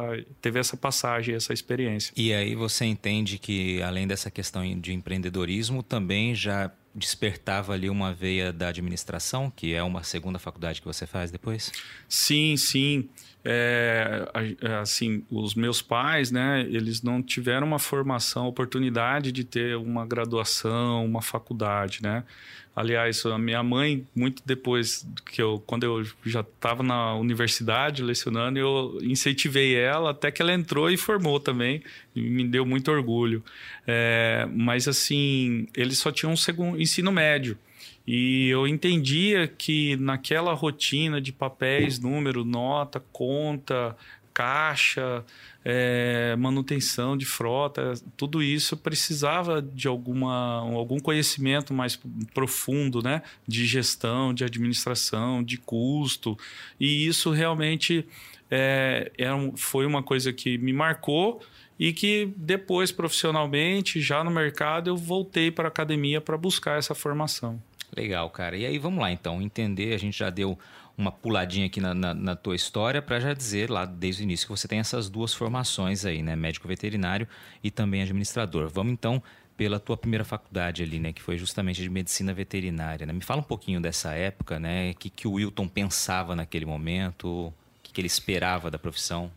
teve 0.41 0.59
essa 0.59 0.77
passagem, 0.77 1.35
essa 1.35 1.53
experiência. 1.53 2.13
E 2.17 2.33
aí 2.33 2.55
você 2.55 2.87
entende 2.87 3.39
que, 3.39 3.83
além 3.83 4.09
dessa 4.09 4.31
questão 4.31 4.63
de 4.81 4.95
empreendedorismo, 4.95 5.83
também 5.83 6.35
já 6.35 6.73
despertava 6.95 7.73
ali 7.73 7.89
uma 7.89 8.13
veia 8.13 8.53
da 8.53 8.69
administração, 8.69 9.51
que 9.51 9.75
é 9.75 9.83
uma 9.83 10.03
segunda 10.03 10.39
faculdade 10.39 10.81
que 10.81 10.87
você 10.87 11.07
faz 11.07 11.31
depois? 11.31 11.73
Sim, 12.09 12.57
sim. 12.57 13.09
É, 13.45 14.29
assim, 14.81 15.25
os 15.31 15.55
meus 15.55 15.81
pais, 15.81 16.31
né, 16.31 16.67
eles 16.69 17.03
não 17.03 17.23
tiveram 17.23 17.67
uma 17.67 17.79
formação, 17.79 18.47
oportunidade 18.47 19.33
de 19.33 19.45
ter 19.45 19.77
uma 19.77 20.05
graduação, 20.05 21.05
uma 21.05 21.23
faculdade, 21.23 22.01
né? 22.03 22.25
Aliás, 22.79 23.27
a 23.27 23.37
minha 23.37 23.61
mãe, 23.61 24.07
muito 24.15 24.41
depois 24.47 25.05
que 25.27 25.43
eu, 25.43 25.61
quando 25.67 25.83
eu 25.83 26.05
já 26.25 26.43
estava 26.43 26.81
na 26.81 27.15
universidade 27.17 28.05
lecionando, 28.05 28.57
eu 28.57 28.99
incentivei 29.03 29.75
ela 29.75 30.13
até 30.13 30.31
que 30.31 30.41
ela 30.41 30.53
entrou 30.53 30.89
e 30.89 30.97
formou 30.97 31.41
também, 31.41 31.83
e 32.15 32.21
me 32.21 32.45
deu 32.47 32.65
muito 32.65 32.89
orgulho. 32.93 33.43
É, 33.85 34.47
mas 34.53 34.87
assim, 34.87 35.67
eles 35.77 35.99
só 35.99 36.13
tinham 36.13 36.33
um 36.33 36.37
segundo 36.37 36.81
ensino 36.81 37.11
médio. 37.11 37.59
E 38.11 38.49
eu 38.49 38.67
entendia 38.67 39.47
que 39.47 39.95
naquela 39.97 40.55
rotina 40.55 41.21
de 41.21 41.31
papéis, 41.31 41.99
número, 41.99 42.43
nota, 42.43 43.05
conta, 43.13 43.95
caixa, 44.33 45.23
é, 45.63 46.35
manutenção 46.37 47.19
de 47.19 47.27
frota, 47.27 47.93
tudo 48.17 48.43
isso 48.43 48.79
precisava 48.79 49.61
de 49.61 49.87
alguma, 49.87 50.61
algum 50.61 50.99
conhecimento 50.99 51.75
mais 51.75 52.01
profundo, 52.33 53.03
né? 53.03 53.21
De 53.47 53.67
gestão, 53.67 54.33
de 54.33 54.43
administração, 54.43 55.43
de 55.43 55.59
custo. 55.59 56.35
E 56.81 57.07
isso 57.07 57.31
realmente 57.31 58.07
é, 58.51 59.13
foi 59.55 59.85
uma 59.85 60.03
coisa 60.03 60.33
que 60.33 60.57
me 60.57 60.73
marcou 60.73 61.43
e 61.79 61.93
que 61.93 62.33
depois, 62.39 62.91
profissionalmente, 62.91 64.01
já 64.01 64.25
no 64.25 64.31
mercado, 64.31 64.89
eu 64.89 64.97
voltei 64.97 65.51
para 65.51 65.67
a 65.67 65.69
academia 65.69 66.23
para 66.23 66.39
buscar 66.39 66.79
essa 66.79 66.95
formação. 66.95 67.61
Legal, 67.99 68.31
cara. 68.31 68.57
E 68.57 68.65
aí 68.65 68.79
vamos 68.79 69.01
lá 69.01 69.11
então, 69.11 69.43
entender, 69.43 69.93
a 69.93 69.99
gente 69.99 70.17
já 70.17 70.31
deu 70.31 70.57
uma 70.97 71.11
puladinha 71.11 71.67
aqui 71.67 71.81
na, 71.81 71.93
na, 71.93 72.15
na 72.15 72.37
tua 72.37 72.55
história 72.55 73.03
para 73.03 73.19
já 73.19 73.35
dizer 73.35 73.69
lá 73.69 73.85
desde 73.85 74.23
o 74.23 74.25
início 74.25 74.47
que 74.47 74.53
você 74.53 74.69
tem 74.69 74.79
essas 74.79 75.11
duas 75.11 75.35
formações 75.35 76.05
aí, 76.05 76.23
né? 76.23 76.37
Médico 76.37 76.69
veterinário 76.69 77.27
e 77.63 77.73
também 77.73 78.01
administrador. 78.01 78.69
Vamos 78.69 78.93
então 78.93 79.21
pela 79.57 79.81
tua 79.81 79.97
primeira 79.97 80.25
faculdade 80.25 80.81
ali, 80.81 81.01
né? 81.01 81.13
Que 81.13 81.21
foi 81.21 81.37
justamente 81.37 81.83
de 81.83 81.91
medicina 81.91 82.33
veterinária. 82.33 83.05
Né? 83.05 83.13
Me 83.13 83.21
fala 83.21 83.41
um 83.41 83.45
pouquinho 83.45 83.81
dessa 83.81 84.13
época, 84.13 84.61
né? 84.61 84.93
O 84.93 84.95
que, 84.95 85.11
que 85.11 85.27
o 85.27 85.33
Wilton 85.33 85.67
pensava 85.67 86.37
naquele 86.37 86.65
momento, 86.65 87.49
o 87.49 87.55
que, 87.83 87.93
que 87.93 88.01
ele 88.01 88.07
esperava 88.07 88.71
da 88.71 88.79
profissão. 88.79 89.29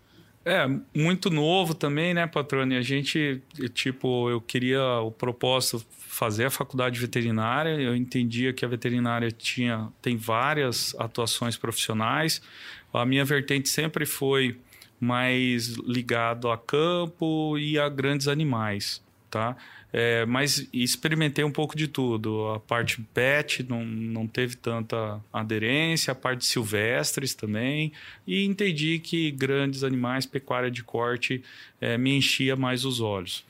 É, 0.43 0.67
muito 0.95 1.29
novo 1.29 1.75
também, 1.75 2.13
né, 2.13 2.25
patrone? 2.25 2.75
A 2.75 2.81
gente, 2.81 3.41
tipo, 3.73 4.29
eu 4.29 4.41
queria 4.41 4.83
o 4.99 5.11
propósito 5.11 5.85
fazer 5.91 6.45
a 6.45 6.49
faculdade 6.49 6.99
veterinária. 6.99 7.79
Eu 7.79 7.95
entendia 7.95 8.51
que 8.51 8.65
a 8.65 8.67
veterinária 8.67 9.31
tinha 9.31 9.89
tem 10.01 10.17
várias 10.17 10.95
atuações 10.97 11.57
profissionais. 11.57 12.41
A 12.91 13.05
minha 13.05 13.23
vertente 13.23 13.69
sempre 13.69 14.05
foi 14.05 14.59
mais 14.99 15.75
ligado 15.77 16.49
a 16.49 16.57
campo 16.57 17.57
e 17.57 17.77
a 17.77 17.87
grandes 17.87 18.27
animais, 18.27 19.01
tá? 19.29 19.55
É, 19.93 20.25
mas 20.25 20.67
experimentei 20.71 21.43
um 21.43 21.51
pouco 21.51 21.75
de 21.75 21.87
tudo. 21.87 22.47
A 22.47 22.59
parte 22.59 23.01
pet 23.13 23.63
não, 23.67 23.83
não 23.83 24.25
teve 24.25 24.55
tanta 24.55 25.19
aderência, 25.33 26.11
a 26.11 26.15
parte 26.15 26.45
silvestres 26.45 27.35
também. 27.35 27.91
E 28.25 28.45
entendi 28.45 28.99
que 28.99 29.31
grandes 29.31 29.83
animais, 29.83 30.25
pecuária 30.25 30.71
de 30.71 30.83
corte, 30.83 31.43
é, 31.79 31.97
me 31.97 32.15
enchia 32.15 32.55
mais 32.55 32.85
os 32.85 33.01
olhos. 33.01 33.43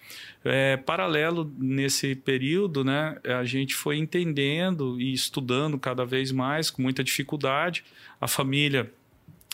É, 0.43 0.77
paralelo 0.77 1.51
nesse 1.60 2.15
período, 2.15 2.83
né, 2.83 3.17
a 3.24 3.43
gente 3.43 3.75
foi 3.75 3.98
entendendo 3.98 5.00
e 5.00 5.13
estudando 5.13 5.77
cada 5.77 6.03
vez 6.03 6.31
mais, 6.31 6.71
com 6.71 6.81
muita 6.81 7.03
dificuldade. 7.03 7.83
A 8.19 8.27
família 8.27 8.91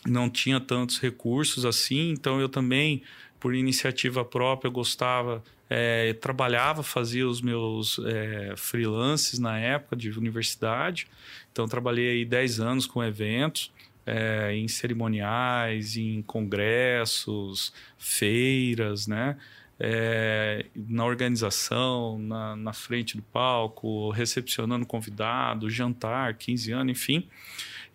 não 0.06 0.30
tinha 0.30 0.62
tantos 0.62 1.00
recursos 1.00 1.66
assim, 1.66 2.12
então 2.12 2.40
eu 2.40 2.48
também 2.48 3.04
por 3.40 3.54
iniciativa 3.54 4.26
própria, 4.26 4.72
gostava, 4.72 5.44
é, 5.70 6.14
trabalhava, 6.14 6.82
fazia 6.84 7.28
os 7.28 7.42
meus 7.42 8.00
é, 8.00 8.54
freelances 8.56 9.40
na 9.40 9.60
época 9.60 9.96
de 9.96 10.10
universidade. 10.12 11.08
Então, 11.52 11.68
trabalhei 11.68 12.10
aí 12.10 12.26
10 12.26 12.60
anos 12.60 12.86
com 12.86 13.04
eventos, 13.04 13.72
é, 14.06 14.54
em 14.56 14.68
cerimoniais, 14.68 15.98
em 15.98 16.22
congressos, 16.22 17.74
feiras, 17.98 19.08
né? 19.08 19.38
É, 19.80 20.66
na 20.76 21.06
organização, 21.06 22.18
na, 22.18 22.56
na, 22.56 22.74
frente 22.74 23.16
do 23.16 23.22
palco, 23.22 24.10
recepcionando 24.10 24.88
convidado, 24.88 25.70
jantar, 25.70 26.34
15 26.34 26.72
anos, 26.72 26.92
enfim. 26.92 27.28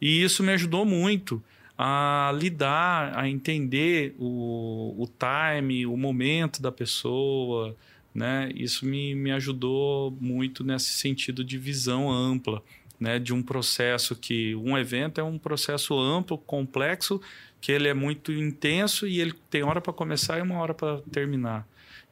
E 0.00 0.22
isso 0.22 0.44
me 0.44 0.52
ajudou 0.52 0.84
muito 0.84 1.42
a 1.76 2.32
lidar, 2.34 3.18
a 3.18 3.28
entender 3.28 4.14
o, 4.18 4.94
o 4.98 5.06
time, 5.06 5.86
o 5.86 5.96
momento 5.96 6.60
da 6.60 6.70
pessoa, 6.70 7.76
né? 8.14 8.50
Isso 8.54 8.84
me, 8.86 9.14
me 9.14 9.32
ajudou 9.32 10.16
muito 10.20 10.62
nesse 10.62 10.90
sentido 10.90 11.42
de 11.42 11.58
visão 11.58 12.10
ampla, 12.10 12.62
né? 13.00 13.18
De 13.18 13.32
um 13.32 13.42
processo 13.42 14.14
que 14.14 14.54
um 14.54 14.76
evento 14.76 15.20
é 15.20 15.24
um 15.24 15.38
processo 15.38 15.98
amplo, 15.98 16.36
complexo, 16.36 17.20
que 17.60 17.72
ele 17.72 17.88
é 17.88 17.94
muito 17.94 18.32
intenso 18.32 19.06
e 19.06 19.20
ele 19.20 19.34
tem 19.50 19.62
hora 19.62 19.80
para 19.80 19.92
começar 19.92 20.38
e 20.38 20.42
uma 20.42 20.58
hora 20.58 20.74
para 20.74 21.00
terminar. 21.10 21.66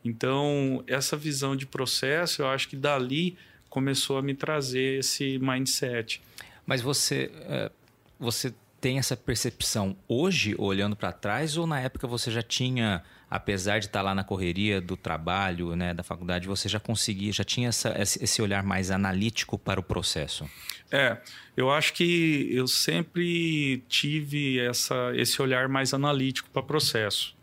Então 0.05 0.83
essa 0.87 1.17
visão 1.17 1.55
de 1.55 1.67
processo, 1.67 2.43
eu 2.43 2.49
acho 2.49 2.69
que 2.69 2.77
dali 2.77 3.37
começou 3.69 4.17
a 4.19 4.23
me 4.23 4.35
trazer 4.35 5.01
esse 5.01 5.39
mindset. 5.39 6.23
Mas 6.67 6.81
você, 6.81 7.31
eh, 7.35 7.71
você 8.19 8.55
tem 8.81 8.99
essa 8.99 9.17
percepção 9.17 9.97
hoje, 10.09 10.55
olhando 10.59 10.97
para 10.97 11.13
trás, 11.13 11.57
ou 11.57 11.67
na 11.67 11.81
época 11.81 12.07
você 12.07 12.31
já 12.31 12.43
tinha, 12.43 13.03
apesar 13.29 13.79
de 13.79 13.87
estar 13.87 13.99
tá 13.99 14.03
lá 14.03 14.15
na 14.15 14.25
correria 14.25 14.81
do 14.81 14.97
trabalho, 14.97 15.77
né, 15.77 15.93
da 15.93 16.03
faculdade, 16.03 16.49
você 16.49 16.69
já 16.69 16.81
conseguia, 16.81 17.33
já 17.33 17.45
tinha 17.45 17.69
essa, 17.69 17.95
esse 17.99 18.41
olhar 18.41 18.63
mais 18.63 18.91
analítico 18.91 19.59
para 19.59 19.79
o 19.79 19.83
processo? 19.83 20.49
É, 20.91 21.19
eu 21.57 21.71
acho 21.71 21.93
que 21.93 22.49
eu 22.51 22.67
sempre 22.67 23.85
tive 23.89 24.59
essa, 24.59 25.13
esse 25.15 25.41
olhar 25.43 25.69
mais 25.69 25.93
analítico 25.93 26.49
para 26.51 26.63
o 26.63 26.65
processo 26.65 27.39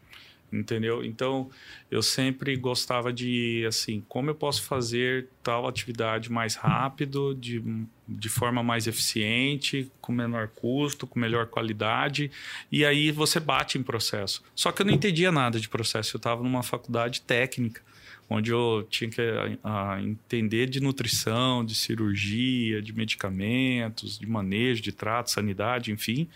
entendeu? 0.51 1.03
Então, 1.03 1.49
eu 1.91 2.01
sempre 2.01 2.55
gostava 2.55 3.11
de, 3.11 3.65
assim, 3.67 4.03
como 4.07 4.29
eu 4.29 4.35
posso 4.35 4.63
fazer 4.63 5.27
tal 5.43 5.67
atividade 5.67 6.31
mais 6.31 6.55
rápido, 6.55 7.35
de, 7.35 7.61
de 8.07 8.29
forma 8.29 8.63
mais 8.63 8.87
eficiente, 8.87 9.91
com 9.99 10.11
menor 10.11 10.47
custo, 10.49 11.05
com 11.05 11.19
melhor 11.19 11.47
qualidade, 11.47 12.31
e 12.71 12.85
aí 12.85 13.11
você 13.11 13.39
bate 13.39 13.77
em 13.77 13.83
processo. 13.83 14.43
Só 14.55 14.71
que 14.71 14.81
eu 14.81 14.85
não 14.85 14.93
entendia 14.93 15.31
nada 15.31 15.59
de 15.59 15.69
processo, 15.69 16.15
eu 16.15 16.19
estava 16.19 16.41
numa 16.41 16.63
faculdade 16.63 17.21
técnica, 17.21 17.81
onde 18.29 18.51
eu 18.51 18.85
tinha 18.89 19.09
que 19.09 19.21
a, 19.63 19.93
a 19.95 20.03
entender 20.03 20.67
de 20.67 20.81
nutrição, 20.81 21.63
de 21.63 21.73
cirurgia, 21.75 22.81
de 22.81 22.93
medicamentos, 22.93 24.19
de 24.19 24.27
manejo, 24.27 24.81
de 24.81 24.91
trato, 24.91 25.31
sanidade, 25.31 25.91
enfim 25.91 26.27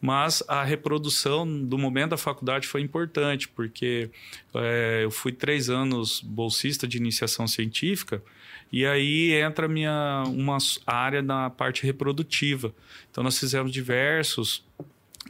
mas 0.00 0.42
a 0.46 0.62
reprodução 0.62 1.46
do 1.64 1.76
momento 1.76 2.10
da 2.10 2.16
faculdade 2.16 2.66
foi 2.66 2.80
importante, 2.80 3.48
porque 3.48 4.10
é, 4.54 5.00
eu 5.02 5.10
fui 5.10 5.32
três 5.32 5.68
anos 5.68 6.20
bolsista 6.20 6.86
de 6.86 6.96
iniciação 6.96 7.48
científica, 7.48 8.22
e 8.70 8.86
aí 8.86 9.32
entra 9.32 9.66
minha, 9.66 10.24
uma 10.26 10.58
área 10.86 11.22
na 11.22 11.50
parte 11.50 11.84
reprodutiva. 11.84 12.72
Então, 13.10 13.24
nós 13.24 13.38
fizemos 13.38 13.72
diversos 13.72 14.64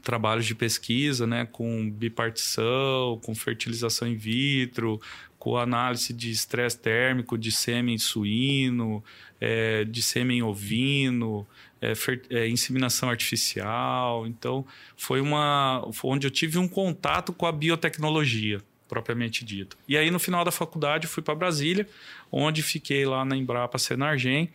trabalhos 0.02 0.46
de 0.46 0.54
pesquisa, 0.54 1.26
né, 1.26 1.46
com 1.50 1.90
bipartição, 1.90 3.18
com 3.22 3.34
fertilização 3.34 4.06
in 4.06 4.16
vitro, 4.16 5.00
com 5.38 5.57
análise 5.57 6.12
de 6.12 6.30
estresse 6.30 6.78
térmico 6.78 7.38
de 7.38 7.52
sêmen 7.52 7.97
suíno, 7.99 9.02
é, 9.40 9.85
de 9.85 10.02
sêmen 10.02 10.42
ovino, 10.42 11.47
é, 11.80 11.92
é, 12.30 12.49
inseminação 12.49 13.09
artificial. 13.09 14.26
Então, 14.26 14.66
foi 14.97 15.21
uma 15.21 15.88
foi 15.92 16.11
onde 16.11 16.26
eu 16.26 16.30
tive 16.30 16.59
um 16.59 16.68
contato 16.68 17.33
com 17.33 17.47
a 17.47 17.52
biotecnologia, 17.52 18.61
propriamente 18.88 19.45
dito. 19.45 19.76
E 19.88 19.97
aí, 19.97 20.11
no 20.11 20.18
final 20.18 20.45
da 20.45 20.50
faculdade, 20.50 21.07
fui 21.07 21.23
para 21.23 21.35
Brasília, 21.35 21.88
onde 22.33 22.62
fiquei 22.62 23.07
lá 23.07 23.25
na 23.25 23.37
Embrapa 23.37 23.78
Senargem, 23.78 24.50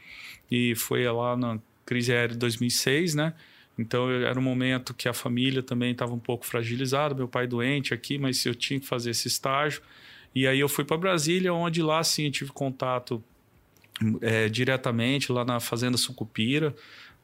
e 0.51 0.75
foi 0.75 1.05
lá 1.07 1.37
na 1.37 1.59
crise 1.85 2.11
aérea 2.11 2.29
de 2.29 2.37
2006, 2.37 3.15
né? 3.15 3.33
Então, 3.77 4.09
era 4.11 4.37
um 4.37 4.43
momento 4.43 4.93
que 4.93 5.09
a 5.09 5.13
família 5.13 5.63
também 5.63 5.91
estava 5.93 6.13
um 6.13 6.19
pouco 6.19 6.45
fragilizada, 6.45 7.15
meu 7.15 7.27
pai 7.27 7.47
doente 7.47 7.93
aqui, 7.93 8.19
mas 8.19 8.45
eu 8.45 8.53
tinha 8.53 8.79
que 8.79 8.85
fazer 8.85 9.09
esse 9.09 9.27
estágio. 9.27 9.81
E 10.35 10.47
aí 10.47 10.59
eu 10.59 10.69
fui 10.69 10.83
para 10.83 10.97
Brasília, 10.97 11.53
onde 11.53 11.81
lá 11.81 12.03
sim 12.03 12.25
eu 12.25 12.31
tive 12.31 12.51
contato 12.51 13.23
é, 14.21 14.49
diretamente 14.49 15.31
lá 15.31 15.45
na 15.45 15.59
Fazenda 15.59 15.97
Sucupira, 15.97 16.75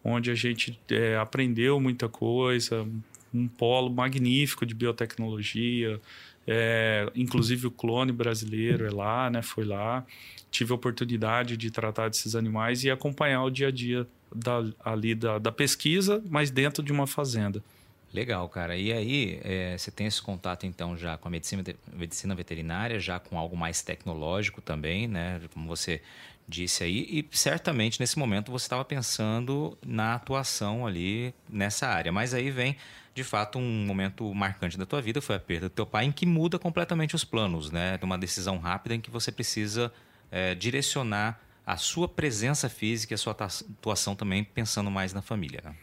onde 0.04 0.32
a 0.32 0.36
gente 0.36 0.80
é, 0.90 1.18
aprendeu 1.18 1.80
muita 1.80 2.08
coisa, 2.08 2.88
um 3.34 3.48
polo 3.48 3.90
magnífico 3.90 4.66
de 4.66 4.74
biotecnologia, 4.74 6.00
é, 6.48 7.12
inclusive 7.16 7.68
o 7.68 7.72
clone 7.72 8.12
brasileiro 8.12 8.86
é 8.86 8.90
lá, 8.90 9.30
né? 9.30 9.42
Foi 9.42 9.64
lá. 9.64 10.04
Tive 10.50 10.72
a 10.72 10.76
oportunidade 10.76 11.56
de 11.56 11.70
tratar 11.70 12.10
desses 12.10 12.34
animais 12.36 12.84
e 12.84 12.90
acompanhar 12.90 13.44
o 13.44 13.52
dia 13.52 13.68
a 13.68 13.72
dia 13.72 14.08
da, 14.34 14.66
ali 14.84 15.14
da, 15.14 15.38
da 15.38 15.52
pesquisa, 15.52 16.24
mas 16.28 16.50
dentro 16.50 16.82
de 16.82 16.92
uma 16.92 17.06
fazenda. 17.06 17.64
Legal, 18.12 18.50
cara. 18.50 18.76
E 18.76 18.92
aí, 18.92 19.40
é, 19.44 19.78
você 19.78 19.92
tem 19.92 20.08
esse 20.08 20.22
contato 20.22 20.66
então 20.66 20.98
já 20.98 21.18
com 21.18 21.28
a 21.28 21.32
medicina, 21.32 21.64
medicina 21.94 22.34
veterinária, 22.34 23.00
já 23.00 23.20
com 23.20 23.38
algo 23.38 23.56
mais 23.56 23.84
tecnológico 23.84 24.62
também, 24.62 25.08
né? 25.08 25.40
Como 25.54 25.68
você 25.68 26.02
disse 26.48 26.84
aí, 26.84 27.06
e 27.08 27.38
certamente 27.38 28.00
nesse 28.00 28.18
momento 28.18 28.52
você 28.52 28.66
estava 28.66 28.84
pensando 28.84 29.78
na 29.86 30.16
atuação 30.16 30.88
ali 30.88 31.34
nessa 31.48 31.88
área. 31.88 32.12
Mas 32.12 32.34
aí 32.34 32.50
vem, 32.50 32.76
de 33.14 33.24
fato, 33.24 33.60
um 33.60 33.86
momento 33.86 34.34
marcante 34.34 34.76
da 34.76 34.88
tua 34.88 35.00
vida, 35.00 35.22
foi 35.22 35.36
a 35.36 35.40
perda 35.40 35.70
do 35.70 35.74
teu 35.74 35.86
pai, 35.86 36.06
em 36.06 36.12
que 36.12 36.26
muda 36.26 36.58
completamente 36.58 37.16
os 37.16 37.24
planos, 37.24 37.70
né? 37.70 38.00
Uma 38.02 38.18
decisão 38.18 38.58
rápida 38.58 38.96
em 38.96 39.02
que 39.02 39.12
você 39.12 39.32
precisa 39.32 39.94
é, 40.32 40.56
direcionar 40.56 41.40
a 41.64 41.78
sua 41.78 42.08
presença 42.08 42.68
física 42.68 43.14
e 43.14 43.16
a 43.16 43.18
sua 43.18 43.34
atuação 43.34 44.16
também 44.16 44.44
pensando 44.44 44.90
mais 44.90 45.14
na 45.14 45.22
família, 45.22 45.62
né? 45.64 45.76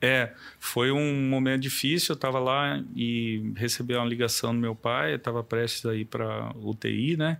É, 0.00 0.32
foi 0.60 0.90
um 0.92 1.28
momento 1.28 1.62
difícil. 1.62 2.12
Eu 2.12 2.16
estava 2.16 2.38
lá 2.38 2.82
e 2.94 3.52
recebi 3.56 3.94
uma 3.94 4.04
ligação 4.04 4.54
do 4.54 4.60
meu 4.60 4.74
pai. 4.74 5.14
Estava 5.14 5.42
prestes 5.42 5.84
a 5.86 5.94
ir 5.94 6.04
para 6.04 6.52
UTI, 6.56 7.16
né? 7.16 7.38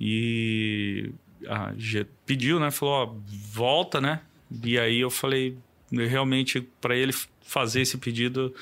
E 0.00 1.10
pediu, 2.24 2.58
né? 2.58 2.70
Falou, 2.70 2.94
ó, 2.94 3.14
volta, 3.52 4.00
né? 4.00 4.20
E 4.64 4.78
aí 4.78 5.00
eu 5.00 5.10
falei, 5.10 5.56
realmente, 5.92 6.60
para 6.80 6.96
ele 6.96 7.12
fazer 7.42 7.82
esse 7.82 7.98
pedido, 7.98 8.54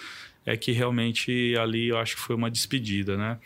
é 0.44 0.56
que 0.56 0.72
realmente 0.72 1.54
ali 1.60 1.88
eu 1.88 1.98
acho 1.98 2.16
que 2.16 2.22
foi 2.22 2.34
uma 2.34 2.50
despedida, 2.50 3.16
né? 3.16 3.38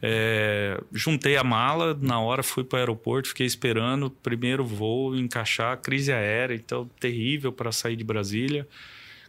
É, 0.00 0.80
juntei 0.92 1.36
a 1.36 1.44
mala, 1.44 1.96
na 2.00 2.20
hora 2.20 2.42
fui 2.42 2.64
para 2.64 2.76
o 2.76 2.80
aeroporto, 2.80 3.28
fiquei 3.28 3.46
esperando 3.46 4.10
primeiro 4.10 4.64
voo, 4.64 5.16
encaixar, 5.16 5.78
crise 5.78 6.12
aérea, 6.12 6.54
então 6.54 6.90
terrível 6.98 7.52
para 7.52 7.72
sair 7.72 7.96
de 7.96 8.04
Brasília. 8.04 8.66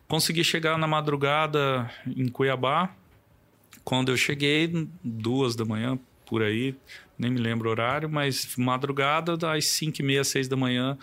Consegui 0.07 0.43
chegar 0.43 0.77
na 0.77 0.87
madrugada 0.87 1.89
em 2.05 2.27
Cuiabá. 2.27 2.93
Quando 3.83 4.11
eu 4.11 4.17
cheguei, 4.17 4.87
duas 5.03 5.55
da 5.55 5.65
manhã, 5.65 5.97
por 6.25 6.41
aí, 6.41 6.75
nem 7.17 7.31
me 7.31 7.39
lembro 7.39 7.67
o 7.67 7.71
horário, 7.71 8.09
mas 8.09 8.55
madrugada, 8.57 9.37
às 9.51 9.65
cinco 9.65 10.01
e 10.01 10.03
meia, 10.03 10.23
seis 10.23 10.47
da 10.47 10.55
manhã, 10.55 10.97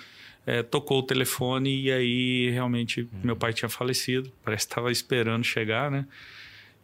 é, 0.47 0.63
tocou 0.63 1.01
o 1.01 1.03
telefone 1.03 1.83
e 1.83 1.93
aí 1.93 2.51
realmente 2.51 3.03
uhum. 3.03 3.09
meu 3.23 3.37
pai 3.37 3.53
tinha 3.53 3.69
falecido, 3.69 4.33
parece 4.43 4.67
que 4.67 4.73
estava 4.73 4.91
esperando 4.91 5.45
chegar, 5.45 5.91
né? 5.91 6.07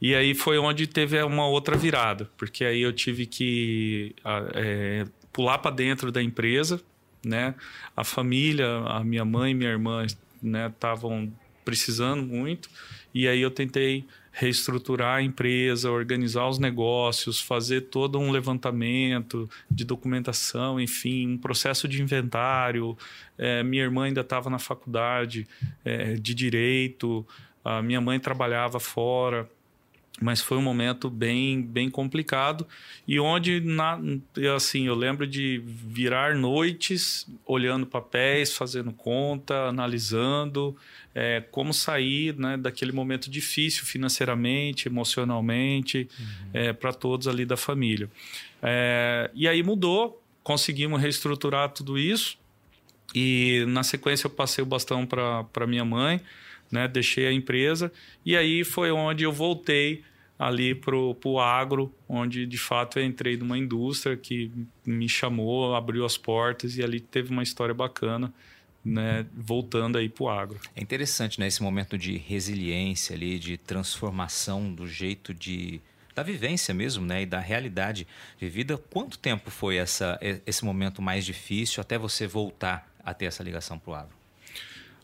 E 0.01 0.15
aí 0.15 0.35
foi 0.35 0.59
onde 0.59 0.87
teve 0.87 1.21
uma 1.23 1.47
outra 1.47 1.77
virada, 1.77 2.31
porque 2.37 2.65
aí 2.65 2.83
eu 2.83 2.93
tive 2.93 3.25
que 3.25 4.15
é, 4.55 5.07
pular 5.33 5.59
para 5.59 5.71
dentro 5.75 6.13
da 6.13 6.23
empresa, 6.23 6.81
né? 7.25 7.55
A 7.97 8.05
família, 8.05 8.67
a 8.87 9.03
minha 9.03 9.25
mãe 9.25 9.53
e 9.53 9.55
minha 9.55 9.71
irmã, 9.71 10.07
né, 10.43 10.69
estavam 10.69 11.33
precisando 11.67 12.23
muito. 12.23 12.71
E 13.13 13.27
aí 13.27 13.43
eu 13.43 13.51
tentei 13.51 14.07
reestruturar 14.31 15.17
a 15.17 15.23
empresa, 15.23 15.91
organizar 15.91 16.47
os 16.47 16.59
negócios, 16.59 17.41
fazer 17.41 17.83
todo 17.83 18.19
um 18.19 18.31
levantamento 18.31 19.49
de 19.71 19.85
documentação, 19.85 20.79
enfim, 20.79 21.27
um 21.27 21.39
processo 21.39 21.89
de 21.89 22.03
inventário. 22.03 22.97
É, 23.37 23.63
minha 23.63 23.83
irmã 23.83 24.05
ainda 24.05 24.21
estava 24.21 24.49
na 24.49 24.59
faculdade 24.59 25.49
é, 25.85 26.15
de 26.15 26.35
direito, 26.35 27.27
a 27.65 27.83
minha 27.83 28.01
mãe 28.01 28.21
trabalhava 28.21 28.79
fora. 28.79 29.49
Mas 30.21 30.41
foi 30.41 30.57
um 30.57 30.63
momento 30.63 31.11
bem 31.11 31.61
bem 31.61 31.91
complicado 31.91 32.67
e 33.07 33.21
onde 33.21 33.61
na, 33.61 33.99
assim 34.55 34.87
eu 34.87 34.95
lembro 34.95 35.27
de 35.27 35.63
virar 35.65 36.35
noites 36.35 37.29
olhando 37.45 37.87
papéis 37.87 38.53
fazendo 38.53 38.93
conta 38.93 39.69
analisando 39.69 40.77
é, 41.15 41.43
como 41.51 41.73
sair 41.73 42.35
né, 42.37 42.57
daquele 42.57 42.93
momento 42.93 43.31
difícil 43.31 43.85
financeiramente 43.85 44.89
emocionalmente 44.89 46.09
uhum. 46.19 46.51
é, 46.55 46.73
para 46.73 46.93
todos 46.93 47.29
ali 47.29 47.45
da 47.45 47.57
família 47.57 48.11
é, 48.63 49.31
e 49.35 49.47
aí 49.47 49.63
mudou 49.63 50.23
conseguimos 50.43 51.01
reestruturar 51.01 51.71
tudo 51.71 51.99
isso 51.99 52.39
e 53.15 53.65
na 53.69 53.83
sequência 53.83 54.27
eu 54.27 54.31
passei 54.31 54.63
o 54.63 54.67
bastão 54.67 55.07
para 55.07 55.67
minha 55.67 55.85
mãe 55.85 56.21
né? 56.71 56.89
Deixei 56.89 57.27
a 57.27 57.33
empresa 57.33 57.93
e 58.25 58.37
aí 58.37 58.65
foi 58.65 58.91
onde 58.91 59.25
eu 59.25 59.33
voltei 59.33 60.03
ali 60.39 60.75
pro, 60.75 61.15
pro 61.15 61.39
agro, 61.39 61.95
onde 62.09 62.47
de 62.47 62.59
fato 62.59 62.99
eu 62.99 63.05
entrei 63.05 63.37
numa 63.37 63.57
indústria 63.57 64.17
que 64.17 64.51
me 64.85 65.09
chamou, 65.09 65.75
abriu 65.75 66.05
as 66.05 66.19
portas 66.19 66.77
e 66.77 66.83
ali 66.83 67.01
teve 67.01 67.31
uma 67.31 67.43
história 67.43 67.75
bacana. 67.75 68.33
Né, 68.89 69.27
voltando 69.35 69.99
aí 69.99 70.09
para 70.09 70.23
o 70.23 70.29
agro. 70.29 70.61
É 70.77 70.81
interessante, 70.81 71.41
né, 71.41 71.49
esse 71.49 71.61
momento 71.61 71.99
de 71.99 72.17
resiliência 72.19 73.17
ali, 73.17 73.37
de 73.37 73.57
transformação 73.57 74.73
do 74.73 74.87
jeito 74.87 75.35
de 75.35 75.81
da 76.15 76.23
vivência 76.23 76.73
mesmo, 76.73 77.05
né, 77.05 77.23
e 77.23 77.27
da 77.27 77.41
realidade 77.41 78.07
vivida. 78.39 78.79
Quanto 78.79 79.19
tempo 79.19 79.51
foi 79.51 79.75
essa 79.75 80.17
esse 80.47 80.65
momento 80.65 81.03
mais 81.03 81.27
difícil 81.27 81.81
até 81.81 81.99
você 81.99 82.29
voltar 82.29 82.89
a 83.05 83.13
ter 83.13 83.25
essa 83.25 83.43
ligação 83.43 83.77
para 83.77 83.91
o 83.91 83.95
agro? 83.97 84.15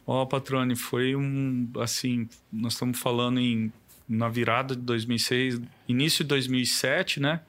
Ó, 0.07 0.23
oh, 0.23 0.27
Patrone, 0.27 0.75
foi 0.75 1.15
um, 1.15 1.71
assim, 1.81 2.29
nós 2.53 2.73
estamos 2.73 2.99
falando 2.99 3.39
em 3.39 3.73
na 4.09 4.29
virada 4.29 4.75
de 4.75 4.83
2006, 4.83 5.61
início 5.89 6.23
de 6.25 6.29
2007, 6.29 7.21
né? 7.21 7.41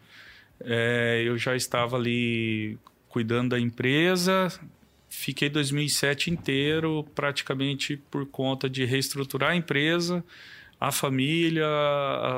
É, 0.61 1.23
eu 1.25 1.37
já 1.37 1.55
estava 1.55 1.97
ali 1.97 2.77
cuidando 3.09 3.49
da 3.49 3.59
empresa, 3.59 4.47
fiquei 5.09 5.49
2007 5.49 6.31
inteiro 6.31 7.05
praticamente 7.13 7.97
por 8.09 8.25
conta 8.25 8.69
de 8.69 8.85
reestruturar 8.85 9.51
a 9.51 9.55
empresa, 9.55 10.23
a 10.79 10.91
família, 10.91 11.67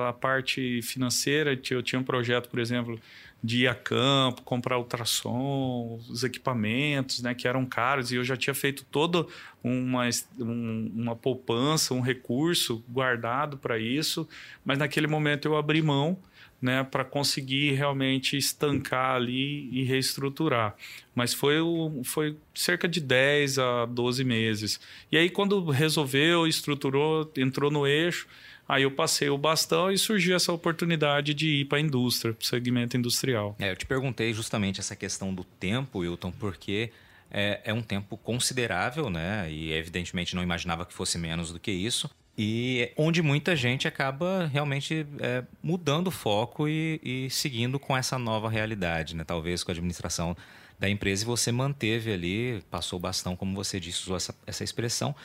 a 0.10 0.14
parte 0.14 0.82
financeira. 0.82 1.60
Eu 1.70 1.84
tinha 1.84 2.00
um 2.00 2.04
projeto, 2.04 2.50
por 2.50 2.60
exemplo, 2.60 3.00
de 3.46 3.64
ir 3.64 3.68
a 3.68 3.76
campo, 3.76 4.42
comprar 4.42 4.78
ultrassom, 4.78 6.00
os 6.10 6.24
equipamentos, 6.24 7.22
né, 7.22 7.36
que 7.36 7.48
eram 7.48 7.66
caros, 7.66 8.12
e 8.12 8.16
eu 8.16 8.24
já 8.24 8.36
tinha 8.36 8.54
feito 8.54 8.84
toda 8.90 9.26
uma, 9.64 10.10
um, 10.40 10.92
uma 10.96 11.16
poupança, 11.16 11.94
um 11.94 12.02
recurso 12.02 12.84
guardado 12.90 13.58
para 13.58 13.78
isso, 13.78 14.28
mas 14.64 14.80
naquele 14.80 15.06
momento 15.06 15.48
eu 15.48 15.56
abri 15.56 15.82
mão, 15.82 16.18
né, 16.62 16.84
para 16.84 17.06
conseguir 17.06 17.74
realmente 17.74 18.36
estancar 18.36 19.16
ali 19.16 19.70
e 19.72 19.84
reestruturar. 19.84 20.76
Mas 21.14 21.34
foi, 21.34 21.58
foi 22.04 22.38
cerca 22.56 22.88
de 22.88 23.00
10 23.00 23.60
a 23.60 23.86
12 23.86 24.24
meses. 24.24 24.80
E 25.12 25.18
aí, 25.18 25.30
quando 25.30 25.64
resolveu, 25.70 26.48
estruturou, 26.48 27.32
entrou 27.38 27.70
no 27.70 27.86
eixo, 27.86 28.28
Aí 28.68 28.84
eu 28.84 28.92
passei 28.92 29.30
o 29.30 29.38
bastão 29.38 29.92
e 29.92 29.98
surgiu 29.98 30.36
essa 30.36 30.52
oportunidade 30.52 31.34
de 31.34 31.62
ir 31.62 31.66
para 31.66 31.78
a 31.78 31.82
indústria, 31.82 32.34
para 32.34 32.44
o 32.44 32.46
segmento 32.46 32.98
industrial. 32.98 33.56
É, 33.60 33.72
eu 33.72 33.76
te 33.76 33.86
perguntei 33.86 34.34
justamente 34.34 34.80
essa 34.80 34.96
questão 34.96 35.34
do 35.34 35.44
tempo, 35.44 36.00
Wilton, 36.00 36.32
porque 36.32 36.92
é, 37.30 37.62
é, 37.66 37.74
um 37.74 37.82
tempo 37.82 38.18
considerável, 38.18 39.10
né? 39.10 39.52
E 39.52 39.72
evidentemente 39.72 40.36
não 40.36 40.42
imaginava 40.42 40.86
que 40.86 40.94
fosse 40.94 41.18
menos 41.18 41.52
do 41.52 41.60
que 41.60 41.72
isso. 41.72 42.10
E 42.38 42.92
onde 42.98 43.22
muita 43.22 43.56
gente 43.56 43.88
acaba 43.88 44.48
realmente 44.48 45.06
é, 45.20 45.44
mudando 45.64 46.08
o 46.08 46.12
foco 46.12 46.68
e, 46.68 47.00
e, 47.04 47.30
seguindo 47.30 47.80
com 47.80 47.96
essa 47.96 48.20
nova 48.20 48.50
realidade, 48.50 49.16
né? 49.16 49.24
Talvez 49.24 49.64
com 49.64 49.72
a 49.72 49.74
administração 49.74 50.36
da 50.78 50.90
empresa 50.90 51.24
e 51.24 51.26
você 51.26 51.52
manteve 51.52 52.12
ali, 52.12 52.62
passou 52.70 52.98
o 52.98 53.02
bastão, 53.02 53.36
como 53.36 53.56
você 53.56 53.80
disse, 53.80 54.04
usou 54.04 54.18
essa, 54.18 54.36
essa 54.46 54.64
expressão, 54.64 55.16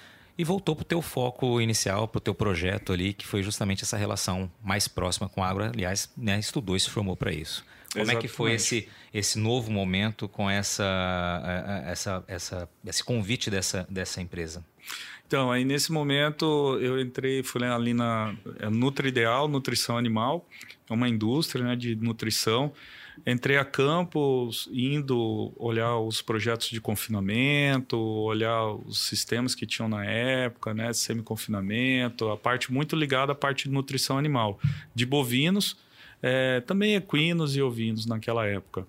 e 0.40 0.44
voltou 0.44 0.74
para 0.74 0.82
o 0.82 0.86
teu 0.86 1.02
foco 1.02 1.60
inicial, 1.60 2.08
para 2.08 2.16
o 2.16 2.20
teu 2.20 2.34
projeto 2.34 2.94
ali, 2.94 3.12
que 3.12 3.26
foi 3.26 3.42
justamente 3.42 3.84
essa 3.84 3.96
relação 3.96 4.50
mais 4.62 4.88
próxima 4.88 5.28
com 5.28 5.44
a 5.44 5.48
agro. 5.48 5.64
Aliás, 5.64 6.10
né, 6.16 6.38
estudou 6.38 6.74
e 6.74 6.80
se 6.80 6.88
formou 6.88 7.14
para 7.14 7.30
isso. 7.30 7.62
Como 7.92 8.04
Exatamente. 8.04 8.24
é 8.24 8.28
que 8.28 8.34
foi 8.34 8.52
esse, 8.52 8.88
esse 9.12 9.38
novo 9.38 9.70
momento 9.70 10.26
com 10.28 10.48
essa, 10.48 11.82
essa, 11.86 12.24
essa, 12.26 12.68
esse 12.86 13.04
convite 13.04 13.50
dessa, 13.50 13.86
dessa 13.90 14.22
empresa? 14.22 14.64
Então, 15.26 15.52
aí 15.52 15.62
nesse 15.62 15.92
momento 15.92 16.78
eu 16.80 16.98
entrei, 16.98 17.42
fui 17.42 17.62
ali 17.64 17.92
na 17.92 18.34
é 18.60 18.70
Nutri 18.70 19.08
Ideal, 19.08 19.46
Nutrição 19.46 19.98
Animal, 19.98 20.48
é 20.88 20.92
uma 20.94 21.08
indústria 21.08 21.64
né, 21.64 21.76
de 21.76 21.94
nutrição 21.96 22.72
entrei 23.26 23.56
a 23.56 23.64
campo 23.64 24.50
indo 24.72 25.52
olhar 25.56 25.98
os 25.98 26.22
projetos 26.22 26.68
de 26.68 26.80
confinamento, 26.80 27.98
olhar 27.98 28.66
os 28.66 28.98
sistemas 28.98 29.54
que 29.54 29.66
tinham 29.66 29.88
na 29.88 30.04
época, 30.04 30.74
né, 30.74 30.92
semi-confinamento, 30.92 32.28
a 32.30 32.36
parte 32.36 32.72
muito 32.72 32.96
ligada 32.96 33.32
à 33.32 33.34
parte 33.34 33.68
de 33.68 33.74
nutrição 33.74 34.18
animal, 34.18 34.58
de 34.94 35.04
bovinos, 35.04 35.76
é, 36.22 36.60
também 36.60 36.94
equinos 36.94 37.56
e 37.56 37.62
ovinos 37.62 38.06
naquela 38.06 38.46
época. 38.46 38.86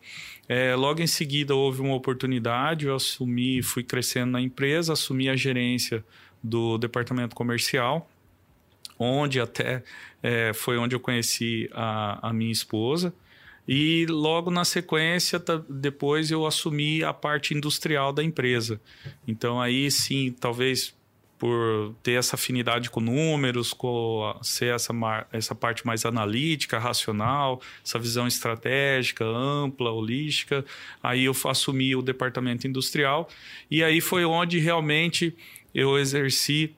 É, 0.47 0.75
logo 0.75 1.01
em 1.01 1.07
seguida 1.07 1.55
houve 1.55 1.81
uma 1.81 1.95
oportunidade, 1.95 2.85
eu 2.85 2.95
assumi, 2.95 3.61
fui 3.61 3.83
crescendo 3.83 4.31
na 4.31 4.41
empresa, 4.41 4.93
assumi 4.93 5.29
a 5.29 5.35
gerência 5.35 6.03
do 6.43 6.77
departamento 6.77 7.35
comercial, 7.35 8.09
onde 8.97 9.39
até 9.39 9.83
é, 10.21 10.51
foi 10.53 10.77
onde 10.77 10.95
eu 10.95 10.99
conheci 10.99 11.69
a, 11.73 12.29
a 12.29 12.33
minha 12.33 12.51
esposa. 12.51 13.13
E 13.67 14.05
logo 14.07 14.49
na 14.49 14.65
sequência, 14.65 15.41
depois 15.69 16.31
eu 16.31 16.45
assumi 16.45 17.03
a 17.03 17.13
parte 17.13 17.53
industrial 17.53 18.11
da 18.11 18.23
empresa. 18.23 18.81
Então 19.27 19.61
aí 19.61 19.89
sim, 19.89 20.35
talvez 20.39 20.93
por 21.41 21.95
ter 22.03 22.11
essa 22.19 22.35
afinidade 22.35 22.91
com 22.91 22.99
números, 22.99 23.73
com 23.73 24.37
ser 24.43 24.75
essa, 24.75 24.93
essa 25.31 25.55
parte 25.55 25.83
mais 25.87 26.05
analítica, 26.05 26.77
racional, 26.77 27.59
essa 27.83 27.97
visão 27.97 28.27
estratégica, 28.27 29.25
ampla, 29.25 29.89
holística. 29.89 30.63
Aí 31.01 31.25
eu 31.25 31.33
assumi 31.49 31.95
o 31.95 32.01
departamento 32.03 32.67
industrial 32.67 33.27
e 33.71 33.83
aí 33.83 33.99
foi 33.99 34.23
onde 34.23 34.59
realmente 34.59 35.35
eu 35.73 35.97
exerci 35.97 36.75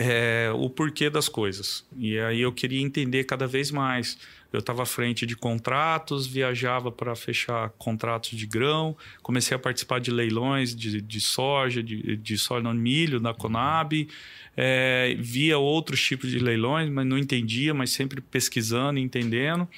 é, 0.00 0.50
o 0.54 0.70
porquê 0.70 1.10
das 1.10 1.28
coisas. 1.28 1.84
E 1.94 2.18
aí 2.18 2.40
eu 2.40 2.50
queria 2.50 2.80
entender 2.80 3.24
cada 3.24 3.46
vez 3.46 3.70
mais 3.70 4.16
eu 4.52 4.58
estava 4.58 4.82
à 4.82 4.86
frente 4.86 5.24
de 5.26 5.36
contratos, 5.36 6.26
viajava 6.26 6.90
para 6.90 7.14
fechar 7.14 7.70
contratos 7.78 8.30
de 8.30 8.46
grão, 8.46 8.96
comecei 9.22 9.54
a 9.54 9.58
participar 9.60 10.00
de 10.00 10.10
leilões 10.10 10.74
de, 10.74 11.00
de 11.00 11.20
soja, 11.20 11.82
de, 11.82 12.16
de 12.16 12.38
soja 12.38 12.62
não, 12.62 12.74
milho 12.74 13.20
na 13.20 13.32
Conab, 13.32 14.08
é, 14.56 15.14
via 15.20 15.56
outros 15.56 16.02
tipos 16.02 16.30
de 16.30 16.40
leilões, 16.40 16.90
mas 16.90 17.06
não 17.06 17.16
entendia, 17.16 17.72
mas 17.72 17.90
sempre 17.90 18.20
pesquisando 18.20 18.98
e 18.98 19.02
entendendo 19.02 19.68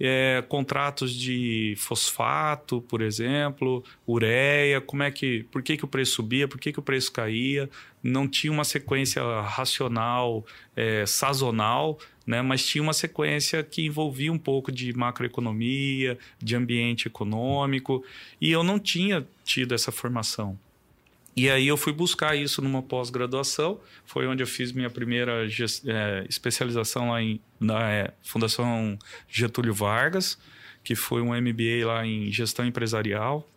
é, 0.00 0.44
contratos 0.48 1.12
de 1.12 1.74
fosfato, 1.76 2.80
por 2.82 3.00
exemplo, 3.00 3.82
ureia, 4.06 4.80
como 4.80 5.02
é 5.02 5.10
que, 5.10 5.44
por 5.50 5.62
que, 5.62 5.76
que 5.76 5.84
o 5.84 5.88
preço 5.88 6.12
subia, 6.12 6.46
por 6.46 6.60
que, 6.60 6.72
que 6.72 6.78
o 6.78 6.82
preço 6.82 7.12
caía, 7.12 7.68
não 8.02 8.28
tinha 8.28 8.52
uma 8.52 8.64
sequência 8.64 9.22
racional, 9.42 10.46
é, 10.76 11.04
sazonal, 11.04 11.98
né, 12.26 12.42
mas 12.42 12.64
tinha 12.64 12.82
uma 12.82 12.92
sequência 12.92 13.62
que 13.62 13.86
envolvia 13.86 14.32
um 14.32 14.38
pouco 14.38 14.70
de 14.70 14.92
macroeconomia, 14.92 16.18
de 16.38 16.54
ambiente 16.54 17.08
econômico, 17.08 18.04
e 18.40 18.50
eu 18.50 18.62
não 18.62 18.78
tinha 18.78 19.26
tido 19.44 19.74
essa 19.74 19.90
formação. 19.90 20.58
E 21.36 21.48
aí 21.48 21.68
eu 21.68 21.76
fui 21.76 21.92
buscar 21.92 22.36
isso 22.36 22.60
numa 22.60 22.82
pós-graduação, 22.82 23.80
foi 24.04 24.26
onde 24.26 24.42
eu 24.42 24.46
fiz 24.46 24.72
minha 24.72 24.90
primeira 24.90 25.46
é, 25.86 26.26
especialização 26.28 27.10
lá 27.10 27.22
em, 27.22 27.40
na 27.60 27.90
é, 27.90 28.12
Fundação 28.22 28.98
Getúlio 29.28 29.72
Vargas, 29.72 30.36
que 30.82 30.96
foi 30.96 31.22
um 31.22 31.28
MBA 31.28 31.86
lá 31.86 32.04
em 32.04 32.32
gestão 32.32 32.66
empresarial, 32.66 33.48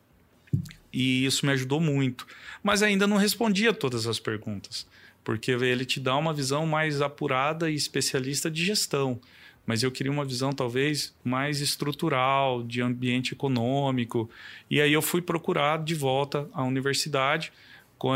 e 0.94 1.26
isso 1.26 1.46
me 1.46 1.52
ajudou 1.54 1.80
muito. 1.80 2.28
Mas 2.62 2.84
ainda 2.84 3.08
não 3.08 3.18
respondia 3.18 3.74
todas 3.74 4.06
as 4.06 4.20
perguntas, 4.20 4.86
porque 5.24 5.52
ele 5.52 5.86
te 5.86 6.00
dá 6.00 6.16
uma 6.16 6.34
visão 6.34 6.68
mais 6.68 7.02
apurada 7.02 7.70
e 7.70 7.76
especialista 7.76 8.52
de 8.52 8.64
gestão 8.64 9.20
mas 9.66 9.84
eu 9.84 9.92
queria 9.92 10.12
uma 10.12 10.26
visão 10.26 10.52
talvez 10.52 11.16
mais 11.24 11.62
estrutural, 11.62 12.64
de 12.64 12.82
ambiente 12.82 13.34
econômico. 13.34 14.30
E 14.70 14.82
aí 14.82 14.92
eu 14.92 15.02
fui 15.02 15.22
procurar 15.22 15.84
de 15.84 15.96
volta 15.96 16.50
à 16.54 16.64
universidade 16.64 17.52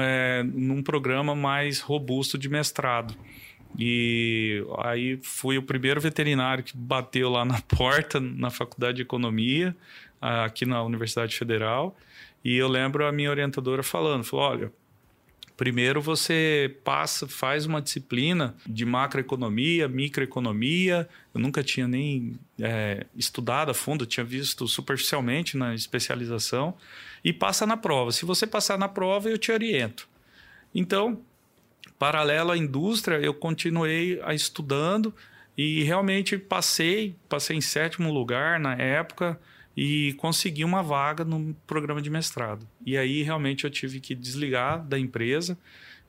é, 0.01 0.43
num 0.43 0.81
programa 0.81 1.35
mais 1.35 1.79
robusto 1.79 2.37
de 2.37 2.49
mestrado. 2.49 3.15
E 3.77 4.63
aí 4.79 5.19
fui 5.21 5.57
o 5.57 5.63
primeiro 5.63 5.99
veterinário 5.99 6.63
que 6.63 6.75
bateu 6.75 7.29
lá 7.29 7.45
na 7.45 7.61
porta 7.77 8.19
na 8.19 8.49
Faculdade 8.49 8.97
de 8.97 9.01
Economia, 9.03 9.75
aqui 10.21 10.65
na 10.65 10.81
Universidade 10.81 11.35
Federal. 11.37 11.95
E 12.43 12.55
eu 12.55 12.67
lembro 12.67 13.05
a 13.05 13.11
minha 13.11 13.29
orientadora 13.29 13.83
falando, 13.83 14.23
falou, 14.23 14.45
olha, 14.45 14.73
Primeiro 15.57 16.01
você 16.01 16.75
passa, 16.83 17.27
faz 17.27 17.65
uma 17.65 17.81
disciplina 17.81 18.53
de 18.67 18.85
macroeconomia, 18.85 19.87
microeconomia. 19.87 21.07
Eu 21.33 21.39
nunca 21.39 21.63
tinha 21.63 21.87
nem 21.87 22.37
é, 22.59 23.05
estudado 23.15 23.71
a 23.71 23.73
fundo, 23.73 24.05
tinha 24.05 24.25
visto 24.25 24.67
superficialmente 24.67 25.55
na 25.55 25.73
especialização 25.73 26.75
e 27.23 27.31
passa 27.31 27.65
na 27.65 27.77
prova. 27.77 28.11
Se 28.11 28.25
você 28.25 28.45
passar 28.45 28.77
na 28.77 28.89
prova, 28.89 29.29
eu 29.29 29.37
te 29.37 29.49
oriento. 29.49 30.09
Então, 30.73 31.21
paralelo 31.97 32.51
à 32.51 32.57
indústria, 32.57 33.15
eu 33.15 33.33
continuei 33.33 34.19
a 34.23 34.33
estudando 34.33 35.13
e 35.57 35.83
realmente 35.83 36.37
passei, 36.37 37.15
passei 37.29 37.55
em 37.55 37.61
sétimo 37.61 38.11
lugar 38.11 38.59
na 38.59 38.75
época 38.75 39.39
e 39.75 40.13
consegui 40.13 40.63
uma 40.63 40.81
vaga 40.81 41.25
no 41.25 41.53
programa 41.67 42.01
de 42.01 42.09
mestrado. 42.09 42.67
E 42.85 42.97
aí 42.97 43.23
realmente 43.23 43.65
eu 43.65 43.69
tive 43.69 43.99
que 43.99 44.15
desligar 44.15 44.83
da 44.83 44.97
empresa. 44.97 45.57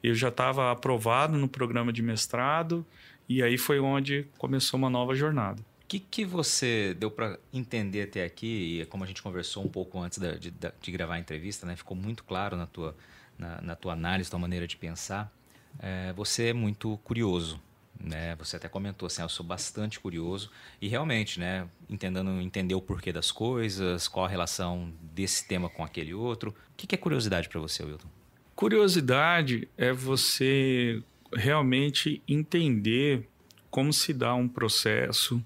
Eu 0.02 0.14
já 0.14 0.29
estava 0.29 0.70
aprovado 0.70 1.37
no 1.37 1.48
programa 1.48 1.92
de 1.92 2.02
mestrado 2.02 2.87
e 3.29 3.42
aí 3.42 3.59
foi 3.59 3.81
onde 3.81 4.26
começou 4.38 4.79
uma 4.79 4.88
nova 4.88 5.14
jornada. 5.14 5.61
O 5.83 5.88
que, 5.88 5.98
que 5.98 6.24
você 6.24 6.94
deu 6.98 7.11
para 7.11 7.38
entender 7.52 8.02
até 8.02 8.24
aqui, 8.24 8.81
e 8.81 8.87
como 8.87 9.05
a 9.05 9.07
gente 9.07 9.22
conversou 9.22 9.64
um 9.64 9.68
pouco 9.68 10.00
antes 10.00 10.18
de, 10.18 10.38
de, 10.38 10.52
de 10.81 10.92
gravar 10.92 11.14
a 11.14 11.18
entrevista, 11.18 11.64
né, 11.64 11.76
ficou 11.76 11.96
muito 11.96 12.24
claro 12.24 12.57
na 12.57 12.66
tua, 12.66 12.96
na, 13.38 13.61
na 13.61 13.76
tua 13.76 13.92
análise, 13.92 14.29
tua 14.29 14.38
maneira 14.38 14.66
de 14.66 14.76
pensar. 14.76 15.33
É, 15.79 16.12
você 16.12 16.48
é 16.48 16.52
muito 16.52 16.98
curioso, 17.05 17.61
né? 18.00 18.35
Você 18.37 18.56
até 18.56 18.68
comentou 18.68 19.06
assim, 19.06 19.22
ah, 19.22 19.24
eu 19.24 19.28
sou 19.28 19.44
bastante 19.44 19.98
curioso 19.98 20.50
e 20.80 20.88
realmente, 20.88 21.40
né, 21.40 21.68
entendendo 21.88 22.30
entender 22.40 22.74
o 22.74 22.80
porquê 22.80 23.12
das 23.12 23.30
coisas, 23.32 24.09
qual 24.09 24.26
a 24.26 24.28
relação 24.28 24.92
desse 25.00 25.46
tema 25.46 25.68
com 25.68 25.82
aquele 25.85 26.14
outro. 26.14 26.50
O 26.50 26.76
que 26.76 26.94
é 26.94 26.98
curiosidade 26.98 27.48
para 27.48 27.61
você, 27.61 27.85
Wilton? 27.85 28.09
Curiosidade 28.54 29.68
é 29.76 29.92
você 29.92 31.02
realmente 31.32 32.22
entender 32.26 33.28
como 33.70 33.92
se 33.92 34.12
dá 34.12 34.35
um 34.35 34.48
processo, 34.48 35.42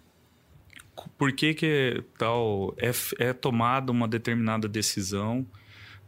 por 1.17 1.33
que, 1.33 1.55
que 1.55 2.05
tal 2.19 2.75
é, 2.79 2.91
é 3.19 3.33
tomada 3.33 3.91
uma 3.91 4.07
determinada 4.07 4.69
decisão, 4.69 5.47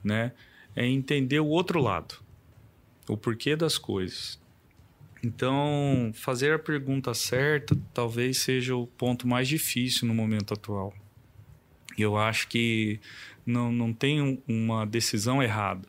né? 0.04 0.32
É 0.74 0.86
entender 0.86 1.40
o 1.40 1.46
outro 1.46 1.80
lado, 1.80 2.14
o 3.08 3.16
porquê 3.16 3.56
das 3.56 3.78
coisas. 3.78 4.40
Então, 5.22 6.10
fazer 6.14 6.52
a 6.52 6.58
pergunta 6.58 7.14
certa 7.14 7.76
talvez 7.94 8.38
seja 8.38 8.74
o 8.74 8.86
ponto 8.86 9.28
mais 9.28 9.46
difícil 9.46 10.08
no 10.08 10.14
momento 10.14 10.52
atual. 10.52 10.92
Eu 11.96 12.16
acho 12.16 12.48
que 12.48 12.98
não, 13.46 13.70
não 13.70 13.92
tem 13.92 14.42
uma 14.48 14.84
decisão 14.84 15.42
errada. 15.42 15.86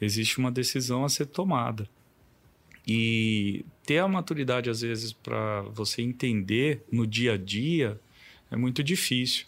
Existe 0.00 0.38
uma 0.38 0.50
decisão 0.50 1.04
a 1.04 1.08
ser 1.08 1.26
tomada. 1.26 1.88
E 2.86 3.64
ter 3.84 3.98
a 3.98 4.08
maturidade, 4.08 4.68
às 4.68 4.80
vezes, 4.80 5.12
para 5.12 5.62
você 5.62 6.02
entender 6.02 6.84
no 6.90 7.06
dia 7.06 7.34
a 7.34 7.36
dia 7.36 8.00
é 8.50 8.56
muito 8.56 8.82
difícil. 8.82 9.46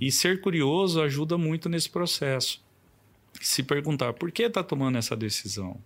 E 0.00 0.10
ser 0.10 0.40
curioso 0.40 1.00
ajuda 1.00 1.38
muito 1.38 1.68
nesse 1.68 1.90
processo. 1.90 2.64
Se 3.40 3.62
perguntar 3.62 4.12
por 4.14 4.32
que 4.32 4.42
está 4.42 4.62
tomando 4.62 4.98
essa 4.98 5.16
decisão? 5.16 5.80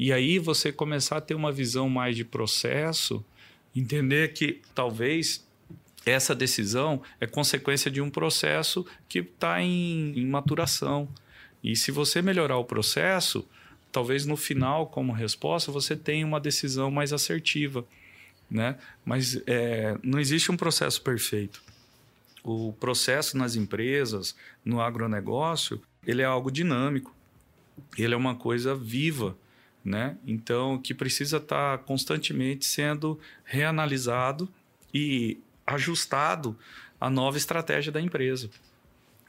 E 0.00 0.14
aí 0.14 0.38
você 0.38 0.72
começar 0.72 1.18
a 1.18 1.20
ter 1.20 1.34
uma 1.34 1.52
visão 1.52 1.86
mais 1.86 2.16
de 2.16 2.24
processo, 2.24 3.22
entender 3.76 4.32
que 4.32 4.62
talvez 4.74 5.46
essa 6.06 6.34
decisão 6.34 7.02
é 7.20 7.26
consequência 7.26 7.90
de 7.90 8.00
um 8.00 8.08
processo 8.08 8.86
que 9.06 9.18
está 9.18 9.60
em, 9.60 10.18
em 10.18 10.26
maturação. 10.26 11.06
E 11.62 11.76
se 11.76 11.90
você 11.90 12.22
melhorar 12.22 12.56
o 12.56 12.64
processo, 12.64 13.46
talvez 13.92 14.24
no 14.24 14.38
final, 14.38 14.86
como 14.86 15.12
resposta, 15.12 15.70
você 15.70 15.94
tenha 15.94 16.24
uma 16.24 16.40
decisão 16.40 16.90
mais 16.90 17.12
assertiva. 17.12 17.84
Né? 18.50 18.78
Mas 19.04 19.42
é, 19.46 19.98
não 20.02 20.18
existe 20.18 20.50
um 20.50 20.56
processo 20.56 21.02
perfeito. 21.02 21.62
O 22.42 22.72
processo 22.80 23.36
nas 23.36 23.54
empresas, 23.54 24.34
no 24.64 24.80
agronegócio, 24.80 25.78
ele 26.06 26.22
é 26.22 26.24
algo 26.24 26.50
dinâmico. 26.50 27.14
Ele 27.98 28.14
é 28.14 28.16
uma 28.16 28.34
coisa 28.34 28.74
viva 28.74 29.36
né? 29.84 30.16
Então, 30.26 30.78
que 30.78 30.92
precisa 30.92 31.38
estar 31.38 31.78
tá 31.78 31.84
constantemente 31.84 32.66
sendo 32.66 33.18
reanalisado 33.44 34.48
e 34.92 35.38
ajustado 35.66 36.56
à 37.00 37.08
nova 37.08 37.36
estratégia 37.36 37.92
da 37.92 38.00
empresa. 38.00 38.50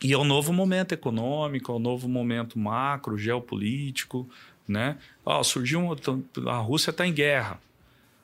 E 0.03 0.13
ao 0.13 0.23
novo 0.23 0.51
momento 0.51 0.93
econômico, 0.93 1.71
ao 1.71 1.79
novo 1.79 2.09
momento 2.09 2.57
macro, 2.57 3.17
geopolítico, 3.17 4.27
né? 4.67 4.97
Surgiu 5.43 5.79
um, 5.79 6.49
a 6.49 6.57
Rússia 6.57 6.89
está 6.89 7.05
em 7.05 7.13
guerra. 7.13 7.61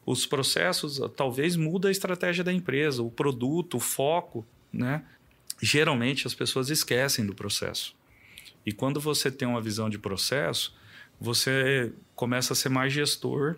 Os 0.06 0.26
processos 0.26 1.00
talvez 1.16 1.56
mudem 1.56 1.90
a 1.90 1.92
estratégia 1.92 2.44
da 2.44 2.52
empresa, 2.52 3.04
o 3.04 3.12
produto, 3.12 3.78
o 3.78 3.80
foco, 3.80 4.46
né? 4.74 5.04
Geralmente 5.62 6.26
as 6.26 6.34
pessoas 6.34 6.70
esquecem 6.70 7.26
do 7.26 7.36
processo. 7.36 7.96
E 8.66 8.72
quando 8.72 9.00
você 9.00 9.30
tem 9.30 9.48
uma 9.48 9.62
visão 9.62 9.90
de 9.90 10.00
processo, 10.00 10.76
você 11.20 11.92
começa 12.16 12.54
a 12.54 12.56
ser 12.56 12.70
mais 12.70 12.94
gestor 12.94 13.56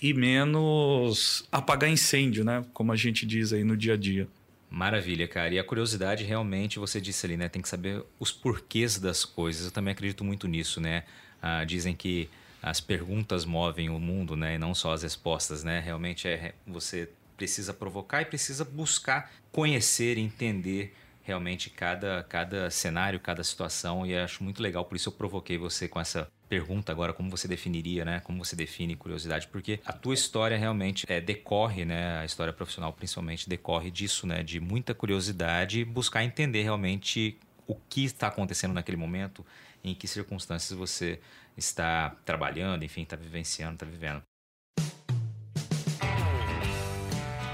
e 0.00 0.12
menos 0.12 1.46
apagar 1.52 1.90
incêndio, 1.90 2.44
né? 2.44 2.64
Como 2.72 2.92
a 2.92 2.96
gente 2.96 3.24
diz 3.24 3.52
aí 3.52 3.62
no 3.62 3.76
dia 3.76 3.94
a 3.94 3.96
dia. 3.96 4.26
Maravilha, 4.68 5.28
cara. 5.28 5.54
E 5.54 5.58
a 5.58 5.64
curiosidade 5.64 6.24
realmente, 6.24 6.78
você 6.78 7.00
disse 7.00 7.26
ali, 7.26 7.36
né? 7.36 7.48
Tem 7.48 7.60
que 7.60 7.68
saber 7.68 8.02
os 8.18 8.32
porquês 8.32 8.98
das 8.98 9.24
coisas. 9.24 9.66
Eu 9.66 9.70
também 9.70 9.92
acredito 9.92 10.24
muito 10.24 10.48
nisso, 10.48 10.80
né? 10.80 11.04
Ah, 11.40 11.64
dizem 11.64 11.94
que 11.94 12.28
as 12.62 12.80
perguntas 12.80 13.44
movem 13.44 13.90
o 13.90 13.98
mundo, 13.98 14.34
né? 14.34 14.54
E 14.54 14.58
não 14.58 14.74
só 14.74 14.92
as 14.92 15.02
respostas, 15.02 15.62
né? 15.62 15.80
Realmente 15.80 16.26
é 16.26 16.54
você 16.66 17.08
precisa 17.36 17.74
provocar 17.74 18.22
e 18.22 18.24
precisa 18.24 18.64
buscar 18.64 19.30
conhecer, 19.50 20.16
entender 20.16 20.94
realmente 21.22 21.70
cada, 21.70 22.24
cada 22.28 22.70
cenário, 22.70 23.20
cada 23.20 23.44
situação. 23.44 24.06
E 24.06 24.16
acho 24.16 24.42
muito 24.42 24.62
legal, 24.62 24.84
por 24.84 24.96
isso 24.96 25.08
eu 25.08 25.12
provoquei 25.12 25.58
você 25.58 25.86
com 25.86 26.00
essa 26.00 26.30
pergunta 26.52 26.92
agora 26.92 27.14
como 27.14 27.30
você 27.30 27.48
definiria, 27.48 28.04
né? 28.04 28.20
Como 28.20 28.44
você 28.44 28.54
define 28.54 28.94
curiosidade? 28.94 29.48
Porque 29.48 29.80
a 29.86 29.92
tua 29.94 30.12
história 30.12 30.54
realmente 30.54 31.06
é, 31.08 31.18
decorre, 31.18 31.86
né? 31.86 32.18
A 32.18 32.26
história 32.26 32.52
profissional 32.52 32.92
principalmente 32.92 33.48
decorre 33.48 33.90
disso, 33.90 34.26
né? 34.26 34.42
De 34.42 34.60
muita 34.60 34.92
curiosidade 34.92 35.82
buscar 35.82 36.22
entender 36.22 36.62
realmente 36.62 37.38
o 37.66 37.74
que 37.74 38.04
está 38.04 38.26
acontecendo 38.26 38.74
naquele 38.74 38.98
momento, 38.98 39.46
em 39.82 39.94
que 39.94 40.06
circunstâncias 40.06 40.78
você 40.78 41.18
está 41.56 42.14
trabalhando, 42.22 42.84
enfim, 42.84 43.00
está 43.00 43.16
vivenciando, 43.16 43.72
está 43.72 43.86
vivendo. 43.86 44.22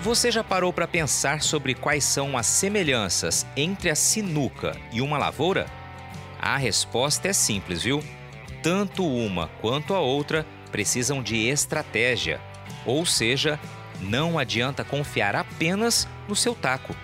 Você 0.03 0.33
já 0.33 0.43
parou 0.43 0.73
para 0.73 0.89
pensar 0.89 1.41
sobre 1.41 1.73
quais 1.73 2.03
são 2.03 2.37
as 2.37 2.47
semelhanças 2.47 3.47
entre 3.57 3.91
a 3.91 3.95
sinuca 3.95 4.73
e 4.93 5.01
uma 5.01 5.19
lavoura? 5.19 5.67
A 6.41 6.57
resposta 6.57 7.29
é 7.29 7.33
simples, 7.33 7.85
viu? 7.85 8.03
Tanto 8.63 9.07
uma 9.07 9.49
quanto 9.61 9.95
a 9.95 10.01
outra 10.01 10.47
precisam 10.71 11.23
de 11.23 11.49
estratégia, 11.49 12.41
ou 12.85 13.05
seja, 13.07 13.59
não 14.01 14.39
adianta 14.39 14.85
confiar 14.85 15.35
apenas 15.35 16.09
no 16.29 16.37
seu 16.37 16.55
taco. 16.55 16.95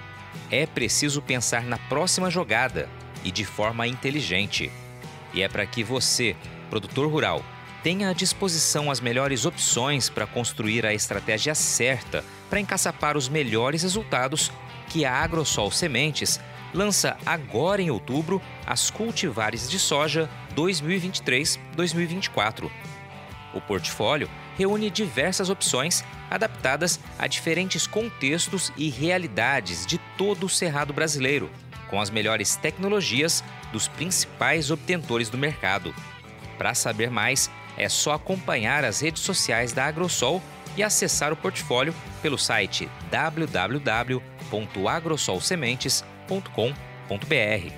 É 0.50 0.66
preciso 0.66 1.22
pensar 1.22 1.64
na 1.64 1.78
próxima 1.78 2.30
jogada 2.30 2.88
e 3.24 3.30
de 3.30 3.44
forma 3.44 3.86
inteligente. 3.86 4.70
E 5.32 5.42
é 5.42 5.48
para 5.48 5.66
que 5.66 5.82
você, 5.82 6.36
produtor 6.70 7.10
rural, 7.10 7.42
tenha 7.82 8.08
à 8.08 8.12
disposição 8.12 8.90
as 8.90 9.00
melhores 9.00 9.44
opções 9.44 10.08
para 10.08 10.26
construir 10.26 10.86
a 10.86 10.94
estratégia 10.94 11.54
certa 11.54 12.24
para 12.48 12.60
encaçapar 12.60 13.16
os 13.16 13.28
melhores 13.28 13.82
resultados 13.82 14.50
que 14.88 15.04
a 15.04 15.12
Agrosol 15.12 15.70
Sementes 15.70 16.40
lança 16.74 17.16
agora 17.24 17.80
em 17.80 17.90
outubro 17.90 18.42
as 18.66 18.90
cultivares 18.90 19.70
de 19.70 19.78
soja 19.78 20.28
2023-2024. 20.54 22.70
O 23.54 23.60
portfólio 23.60 24.28
reúne 24.58 24.90
diversas 24.90 25.48
opções 25.48 26.04
adaptadas 26.30 26.98
a 27.18 27.26
diferentes 27.26 27.86
contextos 27.86 28.72
e 28.76 28.90
realidades 28.90 29.86
de 29.86 29.98
todo 30.18 30.46
o 30.46 30.48
cerrado 30.48 30.92
brasileiro, 30.92 31.50
com 31.88 32.00
as 32.00 32.10
melhores 32.10 32.56
tecnologias 32.56 33.44
dos 33.72 33.86
principais 33.86 34.70
obtentores 34.70 35.28
do 35.28 35.38
mercado. 35.38 35.94
Para 36.58 36.74
saber 36.74 37.10
mais, 37.10 37.48
é 37.76 37.88
só 37.88 38.14
acompanhar 38.14 38.84
as 38.84 39.00
redes 39.00 39.22
sociais 39.22 39.72
da 39.72 39.86
Agrosol 39.86 40.42
e 40.76 40.82
acessar 40.82 41.32
o 41.32 41.36
portfólio 41.36 41.94
pelo 42.20 42.36
site 42.36 42.88
www.agrosolsementes.com.br. 46.28 47.72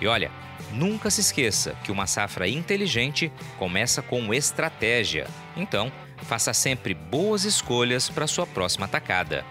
E 0.00 0.06
olha, 0.06 0.30
nunca 0.72 1.10
se 1.10 1.20
esqueça 1.20 1.76
que 1.84 1.92
uma 1.92 2.06
safra 2.06 2.48
inteligente 2.48 3.32
começa 3.58 4.02
com 4.02 4.32
estratégia. 4.32 5.26
Então, 5.56 5.92
faça 6.18 6.52
sempre 6.52 6.94
boas 6.94 7.44
escolhas 7.44 8.08
para 8.08 8.26
sua 8.26 8.46
próxima 8.46 8.88
tacada. 8.88 9.44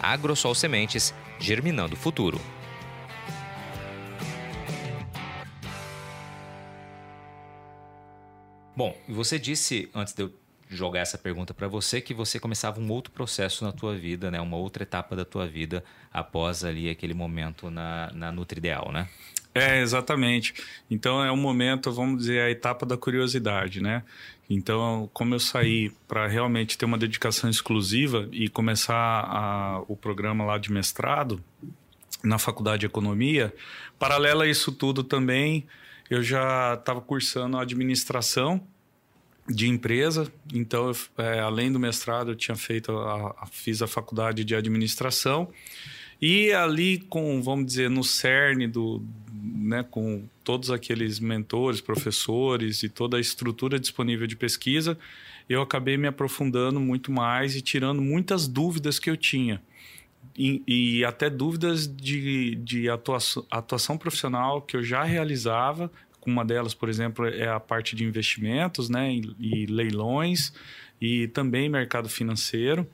Agrosol 0.00 0.54
Sementes, 0.54 1.14
germinando 1.38 1.94
o 1.94 1.98
futuro. 1.98 2.40
Bom, 8.76 8.96
você 9.08 9.38
disse 9.38 9.88
antes 9.94 10.12
de 10.12 10.22
eu 10.22 10.43
jogar 10.74 11.00
essa 11.00 11.18
pergunta 11.18 11.54
para 11.54 11.68
você 11.68 12.00
que 12.00 12.12
você 12.12 12.38
começava 12.38 12.80
um 12.80 12.90
outro 12.90 13.12
processo 13.12 13.64
na 13.64 13.72
tua 13.72 13.96
vida, 13.96 14.30
né? 14.30 14.40
Uma 14.40 14.56
outra 14.56 14.82
etapa 14.82 15.14
da 15.14 15.24
tua 15.24 15.46
vida 15.46 15.84
após 16.12 16.64
ali 16.64 16.90
aquele 16.90 17.14
momento 17.14 17.70
na, 17.70 18.10
na 18.12 18.32
Nutrideal, 18.32 18.92
né? 18.92 19.08
É, 19.54 19.80
exatamente. 19.80 20.52
Então 20.90 21.22
é 21.22 21.30
um 21.30 21.36
momento, 21.36 21.92
vamos 21.92 22.18
dizer, 22.18 22.40
a 22.40 22.50
etapa 22.50 22.84
da 22.84 22.96
curiosidade, 22.96 23.80
né? 23.80 24.02
Então, 24.50 25.08
como 25.12 25.34
eu 25.34 25.40
saí 25.40 25.90
para 26.08 26.26
realmente 26.26 26.76
ter 26.76 26.84
uma 26.84 26.98
dedicação 26.98 27.48
exclusiva 27.48 28.28
e 28.32 28.48
começar 28.48 28.94
a, 28.94 29.82
o 29.88 29.96
programa 29.96 30.44
lá 30.44 30.58
de 30.58 30.70
mestrado 30.72 31.42
na 32.22 32.38
Faculdade 32.38 32.80
de 32.80 32.86
Economia, 32.86 33.54
paralelo 33.98 34.42
a 34.42 34.46
isso 34.46 34.72
tudo 34.72 35.04
também, 35.04 35.66
eu 36.10 36.22
já 36.22 36.74
estava 36.74 37.00
cursando 37.00 37.56
administração 37.56 38.66
de 39.48 39.68
empresa. 39.68 40.30
Então, 40.52 40.88
eu, 40.88 40.96
é, 41.24 41.40
além 41.40 41.70
do 41.70 41.78
mestrado, 41.78 42.30
eu 42.30 42.34
tinha 42.34 42.56
feito, 42.56 42.92
a, 42.92 43.34
a, 43.40 43.46
fiz 43.46 43.82
a 43.82 43.86
faculdade 43.86 44.44
de 44.44 44.54
administração. 44.54 45.48
E 46.20 46.52
ali, 46.52 46.98
com, 46.98 47.42
vamos 47.42 47.66
dizer, 47.66 47.90
no 47.90 48.02
cerne 48.02 48.66
do, 48.66 49.04
né, 49.32 49.82
com 49.82 50.26
todos 50.42 50.70
aqueles 50.70 51.20
mentores, 51.20 51.80
professores 51.80 52.82
e 52.82 52.88
toda 52.88 53.16
a 53.16 53.20
estrutura 53.20 53.78
disponível 53.78 54.26
de 54.26 54.36
pesquisa, 54.36 54.96
eu 55.48 55.60
acabei 55.60 55.96
me 55.96 56.06
aprofundando 56.08 56.80
muito 56.80 57.12
mais 57.12 57.54
e 57.54 57.60
tirando 57.60 58.00
muitas 58.00 58.48
dúvidas 58.48 58.98
que 58.98 59.10
eu 59.10 59.16
tinha. 59.16 59.60
E, 60.36 60.62
e 60.66 61.04
até 61.04 61.28
dúvidas 61.28 61.86
de, 61.86 62.56
de 62.56 62.88
atuação, 62.88 63.44
atuação 63.50 63.96
profissional 63.96 64.62
que 64.62 64.76
eu 64.76 64.82
já 64.82 65.04
realizava. 65.04 65.90
Uma 66.26 66.44
delas, 66.44 66.74
por 66.74 66.88
exemplo, 66.88 67.26
é 67.26 67.48
a 67.48 67.60
parte 67.60 67.94
de 67.94 68.04
investimentos 68.04 68.88
né, 68.88 69.12
e, 69.38 69.66
leilões 69.66 70.52
e 71.00 71.28
também 71.28 71.68
mercado 71.68 72.08
financeiro. 72.08 72.88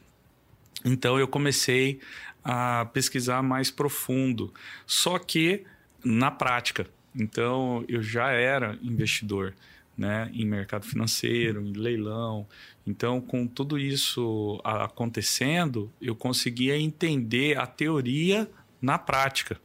Então 0.84 1.18
eu 1.18 1.28
comecei 1.28 2.00
a 2.42 2.86
pesquisar 2.92 3.42
mais 3.42 3.70
profundo. 3.70 4.52
Só 4.86 5.18
que 5.18 5.64
na 6.04 6.30
prática. 6.30 6.86
Então, 7.14 7.84
eu 7.88 8.02
já 8.02 8.30
era 8.30 8.78
investidor 8.82 9.54
né, 9.96 10.30
em 10.32 10.46
mercado 10.46 10.86
financeiro, 10.86 11.60
em 11.60 11.72
leilão. 11.72 12.46
Então, 12.86 13.20
com 13.20 13.46
tudo 13.46 13.78
isso 13.78 14.60
acontecendo, 14.64 15.92
eu 16.00 16.14
conseguia 16.14 16.78
entender 16.78 17.58
a 17.58 17.66
teoria 17.66 18.50
na 18.80 18.96
prática. 18.96 19.60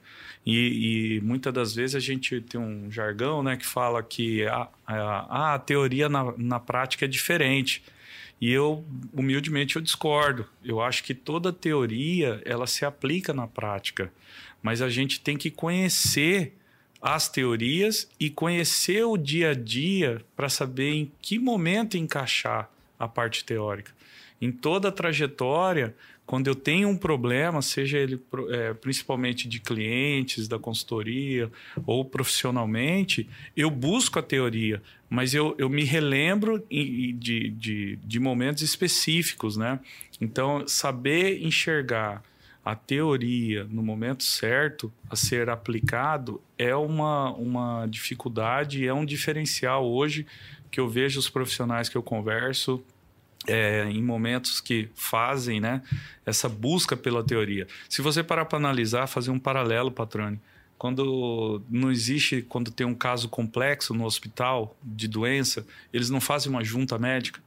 E, 0.46 1.18
e, 1.18 1.22
muitas 1.22 1.52
das 1.52 1.74
vezes 1.74 1.96
a 1.96 2.00
gente 2.00 2.40
tem 2.40 2.62
um 2.62 2.92
jargão 2.92 3.42
né, 3.42 3.58
que 3.58 3.66
fala 3.66 4.04
que 4.04 4.46
a, 4.46 4.68
a, 4.86 5.56
a 5.56 5.60
teoria 5.60 6.08
na, 6.08 6.34
na 6.38 6.60
prática 6.60 7.06
é 7.06 7.08
diferente. 7.08 7.82
E 8.40 8.52
eu, 8.52 8.86
humildemente, 9.12 9.76
eu 9.76 9.82
discordo. 9.82 10.46
Eu 10.64 10.82
acho 10.82 11.04
que 11.04 11.16
toda 11.16 11.52
teoria, 11.52 12.42
ela 12.46 12.68
se 12.68 12.86
aplica 12.86 13.34
na 13.34 13.48
prática. 13.48 14.12
Mas 14.62 14.82
a 14.82 14.90
gente 14.90 15.20
tem 15.20 15.36
que 15.36 15.50
conhecer 15.50 16.54
as 17.02 17.30
teorias 17.30 18.10
e 18.20 18.30
conhecer 18.30 19.04
o 19.04 19.18
dia 19.18 19.52
a 19.52 19.54
dia 19.54 20.22
para 20.36 20.50
saber 20.50 20.92
em 20.92 21.12
que 21.22 21.40
momento 21.40 21.98
encaixar 21.98 22.70
a 23.00 23.08
parte 23.08 23.44
teórica. 23.44 23.92
Em 24.42 24.52
toda 24.52 24.90
a 24.90 24.92
trajetória, 24.92 25.96
quando 26.26 26.48
eu 26.48 26.56
tenho 26.56 26.90
um 26.90 26.98
problema, 26.98 27.62
seja 27.62 27.98
ele 27.98 28.20
é, 28.50 28.74
principalmente 28.74 29.48
de 29.48 29.60
clientes, 29.60 30.48
da 30.48 30.58
consultoria 30.58 31.52
ou 31.86 32.04
profissionalmente, 32.04 33.30
eu 33.56 33.70
busco 33.70 34.18
a 34.18 34.24
teoria, 34.24 34.82
mas 35.10 35.34
eu, 35.34 35.56
eu 35.58 35.70
me 35.70 35.84
relembro 35.84 36.64
de, 36.68 37.14
de, 37.52 37.96
de 37.98 38.20
momentos 38.20 38.64
específicos, 38.64 39.56
né? 39.56 39.80
Então, 40.20 40.68
saber 40.68 41.44
enxergar 41.44 42.24
a 42.64 42.76
teoria 42.76 43.64
no 43.66 43.84
momento 43.84 44.24
certo 44.24 44.92
a 45.08 45.16
ser 45.16 45.50
aplicado 45.52 46.42
é 46.58 46.76
uma, 46.76 47.32
uma 47.34 47.86
dificuldade, 47.86 48.88
é 48.88 48.94
um 48.94 49.06
diferencial 49.06 49.86
hoje 49.88 50.26
que 50.72 50.80
eu 50.80 50.90
vejo 50.90 51.20
os 51.20 51.30
profissionais 51.30 51.88
que 51.88 51.96
eu 51.96 52.02
converso 52.02 52.84
é, 53.48 53.86
em 53.90 54.02
momentos 54.02 54.60
que 54.60 54.90
fazem 54.96 55.60
né, 55.60 55.82
essa 56.26 56.50
busca 56.50 56.96
pela 56.96 57.24
teoria. 57.24 57.68
Se 57.90 58.02
você 58.02 58.24
parar 58.24 58.46
para 58.46 58.58
analisar, 58.58 59.08
fazer 59.08 59.32
um 59.32 59.40
paralelo, 59.40 59.92
Patrone, 59.92 60.40
quando 60.78 61.62
não 61.70 61.92
existe, 61.92 62.42
quando 62.42 62.72
tem 62.72 62.86
um 62.86 62.94
caso 62.94 63.30
complexo 63.30 63.94
no 63.94 64.06
hospital 64.06 64.76
de 64.84 65.08
doença, 65.08 65.66
eles 65.94 66.10
não 66.10 66.20
fazem 66.20 66.52
uma 66.52 66.64
junta 66.64 66.98
médica. 66.98 67.40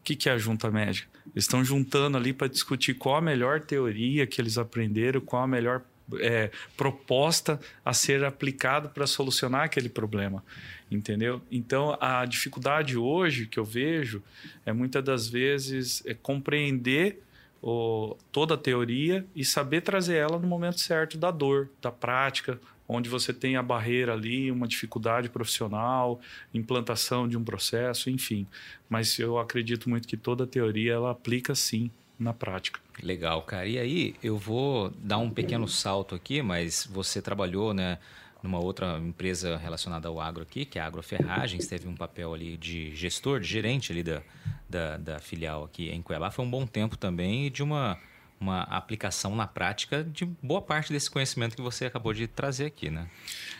O 0.00 0.04
que, 0.04 0.16
que 0.16 0.28
é 0.28 0.32
a 0.32 0.38
junta 0.38 0.70
médica? 0.70 1.08
Eles 1.34 1.44
estão 1.44 1.64
juntando 1.64 2.16
ali 2.16 2.32
para 2.32 2.46
discutir 2.46 2.94
qual 2.94 3.16
a 3.16 3.20
melhor 3.20 3.60
teoria 3.60 4.26
que 4.26 4.40
eles 4.40 4.56
aprenderam, 4.56 5.20
qual 5.20 5.42
a 5.42 5.46
melhor 5.46 5.82
é, 6.18 6.50
proposta 6.76 7.60
a 7.84 7.92
ser 7.92 8.24
aplicada 8.24 8.88
para 8.88 9.06
solucionar 9.06 9.64
aquele 9.64 9.88
problema, 9.88 10.42
entendeu? 10.90 11.40
Então, 11.50 11.96
a 12.00 12.24
dificuldade 12.24 12.96
hoje 12.96 13.46
que 13.46 13.58
eu 13.58 13.64
vejo 13.64 14.22
é 14.64 14.72
muitas 14.72 15.04
das 15.04 15.28
vezes 15.28 16.02
é 16.06 16.14
compreender 16.14 17.22
o, 17.62 18.16
toda 18.32 18.54
a 18.54 18.58
teoria 18.58 19.24
e 19.34 19.44
saber 19.44 19.82
trazer 19.82 20.16
ela 20.16 20.38
no 20.38 20.46
momento 20.46 20.80
certo 20.80 21.18
da 21.18 21.30
dor, 21.30 21.68
da 21.80 21.92
prática, 21.92 22.58
onde 22.88 23.08
você 23.08 23.32
tem 23.32 23.56
a 23.56 23.62
barreira 23.62 24.12
ali, 24.12 24.50
uma 24.50 24.66
dificuldade 24.66 25.28
profissional, 25.28 26.20
implantação 26.52 27.28
de 27.28 27.36
um 27.36 27.44
processo, 27.44 28.10
enfim. 28.10 28.46
Mas 28.88 29.16
eu 29.18 29.38
acredito 29.38 29.88
muito 29.88 30.08
que 30.08 30.16
toda 30.16 30.44
a 30.44 30.46
teoria 30.46 30.94
ela 30.94 31.12
aplica 31.12 31.54
sim 31.54 31.90
na 32.18 32.34
prática. 32.34 32.80
Legal, 33.02 33.42
cara. 33.42 33.66
E 33.66 33.78
aí 33.78 34.14
eu 34.22 34.36
vou 34.36 34.90
dar 34.98 35.18
um 35.18 35.30
pequeno 35.30 35.66
salto 35.66 36.14
aqui, 36.14 36.42
mas 36.42 36.86
você 36.90 37.20
trabalhou, 37.20 37.72
né? 37.72 37.98
numa 38.42 38.58
outra 38.58 38.98
empresa 38.98 39.56
relacionada 39.56 40.08
ao 40.08 40.20
agro 40.20 40.42
aqui, 40.42 40.64
que 40.64 40.78
é 40.78 40.82
a 40.82 40.86
Agroferragens, 40.86 41.66
teve 41.66 41.86
um 41.86 41.94
papel 41.94 42.32
ali 42.32 42.56
de 42.56 42.94
gestor, 42.96 43.40
de 43.40 43.46
gerente 43.46 43.92
ali 43.92 44.02
da, 44.02 44.22
da, 44.68 44.96
da, 44.96 45.18
filial 45.18 45.64
aqui 45.64 45.90
em 45.90 46.00
Cuiabá. 46.00 46.30
Foi 46.30 46.44
um 46.44 46.50
bom 46.50 46.66
tempo 46.66 46.96
também 46.96 47.50
de 47.50 47.62
uma 47.62 47.98
uma 48.40 48.62
aplicação 48.62 49.36
na 49.36 49.46
prática 49.46 50.02
de 50.02 50.24
boa 50.24 50.62
parte 50.62 50.90
desse 50.90 51.10
conhecimento 51.10 51.54
que 51.54 51.60
você 51.60 51.84
acabou 51.84 52.14
de 52.14 52.26
trazer 52.26 52.64
aqui, 52.64 52.88
né? 52.88 53.06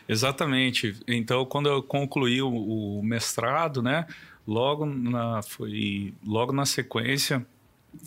Exatamente. 0.09 0.99
Então, 1.07 1.45
quando 1.45 1.69
eu 1.69 1.83
concluí 1.83 2.41
o, 2.41 2.49
o 2.49 3.03
mestrado, 3.03 3.83
né, 3.83 4.07
logo 4.47 4.87
na 4.87 5.43
foi 5.43 6.15
logo 6.25 6.51
na 6.51 6.65
sequência, 6.65 7.47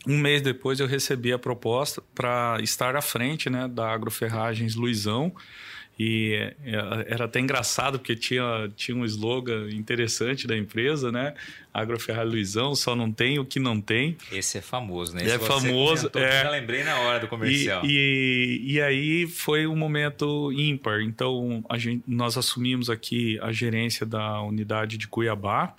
um 0.08 0.18
mês 0.18 0.42
depois 0.42 0.80
eu 0.80 0.88
recebi 0.88 1.32
a 1.34 1.40
proposta 1.40 2.02
para 2.14 2.58
estar 2.62 2.96
à 2.96 3.02
frente, 3.02 3.50
né, 3.50 3.68
da 3.68 3.92
Agroferragens 3.92 4.76
Luizão 4.76 5.34
e 5.98 6.34
é, 6.66 7.06
era 7.08 7.26
até 7.26 7.40
engraçado 7.40 8.00
porque 8.00 8.16
tinha, 8.16 8.72
tinha 8.76 8.98
um 8.98 9.06
slogan 9.06 9.70
interessante 9.70 10.48
da 10.48 10.58
empresa, 10.58 11.12
né? 11.12 11.36
Agroferrari 11.72 12.30
Luizão, 12.30 12.74
só 12.74 12.96
não 12.96 13.12
tem 13.12 13.38
o 13.38 13.46
que 13.46 13.60
não 13.60 13.80
tem. 13.80 14.18
Esse 14.32 14.58
é 14.58 14.62
famoso, 14.62 15.16
né? 15.16 15.24
é 15.28 15.38
famoso. 15.38 16.10
é... 16.16 16.44
Já 16.44 16.50
lembrei 16.50 16.84
na 16.84 17.00
hora 17.00 17.20
do 17.20 17.28
comercial. 17.28 17.86
E, 17.86 18.62
e, 18.64 18.74
e, 18.74 18.82
aí 18.82 19.28
foi 19.28 19.68
um 19.68 19.76
momento 19.76 20.52
ímpar. 20.52 21.02
Então 21.02 21.64
a 21.70 21.78
gente, 21.78 22.04
nós 22.08 22.38
assumimos 22.38 22.90
aqui 22.90 23.40
a 23.42 23.52
gerência 23.52 24.06
da 24.06 24.42
unidade 24.42 24.98
de 24.98 25.08
Cuiabá. 25.08 25.76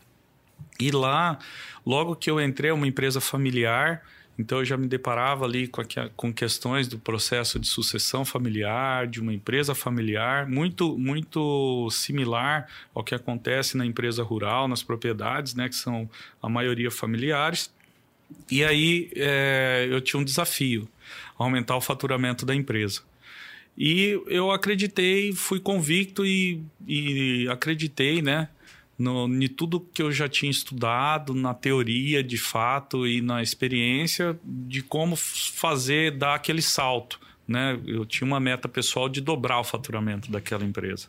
E 0.78 0.90
lá, 0.90 1.38
logo 1.84 2.16
que 2.16 2.30
eu 2.30 2.40
entrei, 2.40 2.70
é 2.70 2.74
uma 2.74 2.86
empresa 2.86 3.20
familiar 3.20 4.02
então 4.38 4.58
eu 4.58 4.64
já 4.64 4.76
me 4.76 4.86
deparava 4.86 5.44
ali 5.44 5.68
com, 5.68 5.82
com 6.16 6.32
questões 6.32 6.88
do 6.88 6.98
processo 6.98 7.58
de 7.58 7.68
sucessão 7.68 8.24
familiar, 8.24 9.06
de 9.06 9.20
uma 9.20 9.32
empresa 9.32 9.74
familiar, 9.74 10.48
muito, 10.48 10.98
muito 10.98 11.88
similar 11.90 12.68
ao 12.92 13.04
que 13.04 13.14
acontece 13.14 13.76
na 13.76 13.86
empresa 13.86 14.22
rural, 14.22 14.66
nas 14.66 14.82
propriedades, 14.82 15.54
né, 15.54 15.68
que 15.68 15.76
são 15.76 16.10
a 16.42 16.48
maioria 16.48 16.90
familiares. 16.90 17.72
E 18.50 18.64
aí 18.64 19.10
é, 19.14 19.86
eu 19.88 20.00
tinha 20.00 20.18
um 20.18 20.24
desafio, 20.24 20.88
aumentar 21.38 21.76
o 21.76 21.80
faturamento 21.80 22.44
da 22.44 22.54
empresa. 22.54 23.02
E 23.78 24.20
eu 24.26 24.50
acreditei, 24.50 25.32
fui 25.32 25.60
convicto 25.60 26.24
e, 26.24 26.62
e 26.86 27.48
acreditei, 27.48 28.22
né? 28.22 28.48
No, 28.98 29.26
em 29.26 29.48
tudo 29.48 29.80
que 29.80 30.02
eu 30.02 30.12
já 30.12 30.28
tinha 30.28 30.50
estudado, 30.50 31.34
na 31.34 31.52
teoria 31.52 32.22
de 32.22 32.38
fato 32.38 33.06
e 33.06 33.20
na 33.20 33.42
experiência 33.42 34.38
de 34.44 34.82
como 34.82 35.16
fazer, 35.16 36.12
dar 36.12 36.34
aquele 36.34 36.62
salto. 36.62 37.20
Né? 37.46 37.78
Eu 37.86 38.06
tinha 38.06 38.26
uma 38.26 38.40
meta 38.40 38.68
pessoal 38.68 39.08
de 39.08 39.20
dobrar 39.20 39.60
o 39.60 39.64
faturamento 39.64 40.30
daquela 40.30 40.64
empresa. 40.64 41.08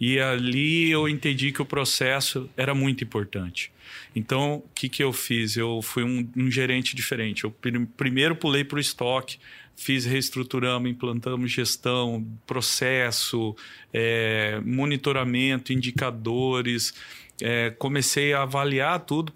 E 0.00 0.20
ali 0.20 0.90
eu 0.90 1.08
entendi 1.08 1.50
que 1.50 1.60
o 1.60 1.66
processo 1.66 2.48
era 2.56 2.72
muito 2.72 3.02
importante. 3.02 3.72
Então, 4.14 4.56
o 4.56 4.68
que, 4.74 4.88
que 4.88 5.02
eu 5.02 5.12
fiz? 5.12 5.56
Eu 5.56 5.82
fui 5.82 6.04
um, 6.04 6.28
um 6.36 6.50
gerente 6.50 6.94
diferente. 6.94 7.44
Eu 7.44 7.50
primeiro 7.96 8.36
pulei 8.36 8.62
para 8.62 8.76
o 8.76 8.80
estoque, 8.80 9.38
fiz 9.78 10.04
reestruturamos, 10.04 10.90
implantamos 10.90 11.52
gestão, 11.52 12.26
processo, 12.44 13.54
é, 13.92 14.60
monitoramento, 14.64 15.72
indicadores, 15.72 16.92
é, 17.40 17.70
comecei 17.70 18.32
a 18.32 18.42
avaliar 18.42 18.98
tudo 19.00 19.32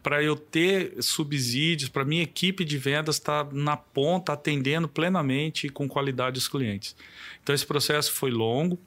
para 0.00 0.22
eu 0.22 0.36
ter 0.36 0.94
subsídios, 1.02 1.90
para 1.90 2.04
minha 2.04 2.22
equipe 2.22 2.64
de 2.64 2.78
vendas 2.78 3.16
estar 3.16 3.44
tá 3.44 3.50
na 3.52 3.76
ponta, 3.76 4.32
atendendo 4.32 4.88
plenamente 4.88 5.66
e 5.66 5.70
com 5.70 5.88
qualidade 5.88 6.38
os 6.38 6.46
clientes. 6.46 6.94
Então, 7.42 7.52
esse 7.52 7.66
processo 7.66 8.12
foi 8.12 8.30
longo, 8.30 8.78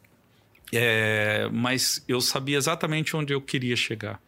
é, 0.71 1.49
mas 1.51 2.01
eu 2.07 2.21
sabia 2.21 2.57
exatamente 2.57 3.15
onde 3.15 3.33
eu 3.33 3.41
queria 3.41 3.75
chegar. 3.75 4.21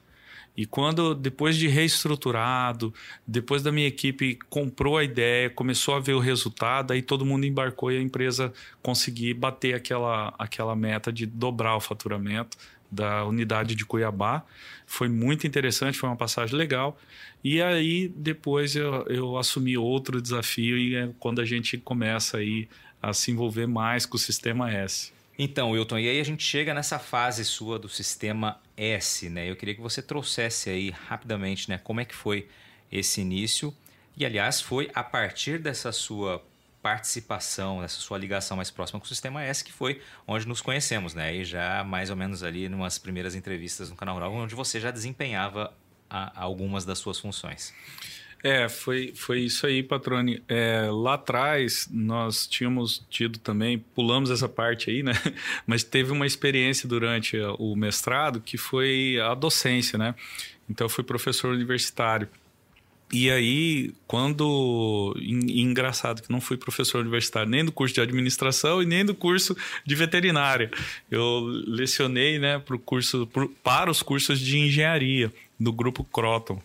E 0.60 0.66
quando, 0.66 1.16
depois 1.16 1.56
de 1.56 1.70
reestruturado, 1.70 2.94
depois 3.26 3.64
da 3.64 3.72
minha 3.72 3.88
equipe 3.88 4.38
comprou 4.50 4.98
a 4.98 5.06
ideia, 5.06 5.50
começou 5.50 5.96
a 5.96 6.02
ver 6.02 6.12
o 6.16 6.20
resultado, 6.20 6.92
aí 6.92 7.02
todo 7.02 7.26
mundo 7.26 7.46
embarcou 7.46 7.90
e 7.94 7.98
a 7.98 8.02
empresa 8.02 8.52
conseguiu 8.84 9.34
bater 9.38 9.74
aquela, 9.74 10.34
aquela 10.38 10.76
meta 10.76 11.14
de 11.14 11.26
dobrar 11.26 11.78
o 11.78 11.80
faturamento 11.80 12.58
da 12.92 13.24
unidade 13.24 13.74
de 13.74 13.86
Cuiabá. 13.86 14.44
Foi 14.86 15.08
muito 15.08 15.48
interessante, 15.48 15.98
foi 15.98 16.10
uma 16.10 16.18
passagem 16.18 16.58
legal. 16.58 17.00
E 17.42 17.62
aí 17.62 18.12
depois 18.14 18.76
eu, 18.76 19.06
eu 19.08 19.38
assumi 19.38 19.78
outro 19.78 20.22
desafio 20.22 20.78
e 20.78 20.94
é 20.94 21.10
quando 21.22 21.40
a 21.40 21.46
gente 21.46 21.78
começa 21.78 22.36
aí 22.36 22.68
a 23.02 23.14
se 23.14 23.32
envolver 23.32 23.66
mais 23.66 24.06
com 24.06 24.18
o 24.18 24.20
sistema 24.20 24.70
S. 24.70 25.14
Então, 25.42 25.72
Wilton, 25.72 26.00
e 26.00 26.10
aí 26.10 26.20
a 26.20 26.26
gente 26.26 26.44
chega 26.44 26.74
nessa 26.74 27.00
fase 27.00 27.46
sua 27.46 27.80
do 27.80 27.88
sistema 27.88 28.60
S, 28.80 29.30
né? 29.30 29.50
Eu 29.50 29.56
queria 29.56 29.76
que 29.76 29.82
você 29.82 30.02
trouxesse 30.02 30.70
aí 30.70 30.90
rapidamente, 30.90 31.70
né, 31.70 31.78
como 31.78 32.00
é 32.00 32.06
que 32.06 32.16
foi 32.16 32.48
esse 32.90 33.20
início. 33.20 33.76
E 34.16 34.26
aliás, 34.26 34.62
foi 34.62 34.90
a 34.96 35.04
partir 35.04 35.60
dessa 35.60 35.92
sua 35.92 36.44
participação, 36.82 37.82
dessa 37.82 38.00
sua 38.00 38.18
ligação 38.18 38.56
mais 38.56 38.72
próxima 38.72 39.00
com 39.00 39.06
o 39.06 39.10
sistema 39.10 39.44
S 39.44 39.64
que 39.64 39.72
foi 39.72 40.02
onde 40.26 40.48
nos 40.48 40.62
conhecemos, 40.62 41.14
né? 41.14 41.36
E 41.36 41.44
já 41.44 41.84
mais 41.84 42.10
ou 42.10 42.16
menos 42.16 42.42
ali 42.42 42.70
numas 42.70 42.98
primeiras 42.98 43.36
entrevistas 43.36 43.90
no 43.90 43.98
canal 43.98 44.16
Rural, 44.16 44.34
onde 44.34 44.56
você 44.56 44.80
já 44.80 44.90
desempenhava 44.90 45.74
a, 46.10 46.42
algumas 46.42 46.86
das 46.86 46.98
suas 47.00 47.20
funções. 47.20 47.74
É, 48.42 48.70
foi, 48.70 49.12
foi 49.14 49.42
isso 49.42 49.68
aí, 49.68 49.84
Patrone. 49.84 50.42
É, 50.48 50.88
lá 50.92 51.16
atrás, 51.16 51.90
nós 51.92 52.48
tínhamos 52.48 53.06
tido 53.10 53.38
também, 53.38 53.78
pulamos 53.78 54.32
essa 54.32 54.48
parte 54.48 54.90
aí, 54.90 55.04
né? 55.04 55.14
Mas 55.68 55.84
teve 55.84 56.12
uma 56.12 56.26
experiência 56.26 56.88
durante 56.88 57.38
o 57.58 57.76
mestrado 57.76 58.40
que 58.40 58.58
foi 58.58 59.20
a 59.20 59.34
docência, 59.34 59.98
né? 59.98 60.16
Então, 60.70 60.86
eu 60.86 60.90
fui 60.90 61.04
professor 61.04 61.54
universitário. 61.54 62.30
E 63.12 63.30
aí, 63.32 63.92
quando. 64.06 65.16
engraçado 65.20 66.22
que 66.22 66.32
não 66.32 66.40
fui 66.40 66.56
professor 66.58 67.02
universitário 67.02 67.50
nem 67.50 67.66
do 67.66 67.72
curso 67.72 67.96
de 67.96 68.02
administração 68.02 68.84
e 68.84 68.86
nem 68.86 69.04
do 69.04 69.16
curso 69.16 69.58
de 69.84 69.96
veterinária. 69.96 70.70
Eu 71.10 71.40
lecionei 71.68 72.38
né, 72.38 72.60
pro 72.60 72.78
curso, 72.78 73.26
pro, 73.26 73.50
para 73.64 73.90
os 73.90 74.04
cursos 74.04 74.40
de 74.40 74.60
engenharia 74.60 75.34
do 75.60 75.74
grupo 75.74 76.04
Croton. 76.04 76.62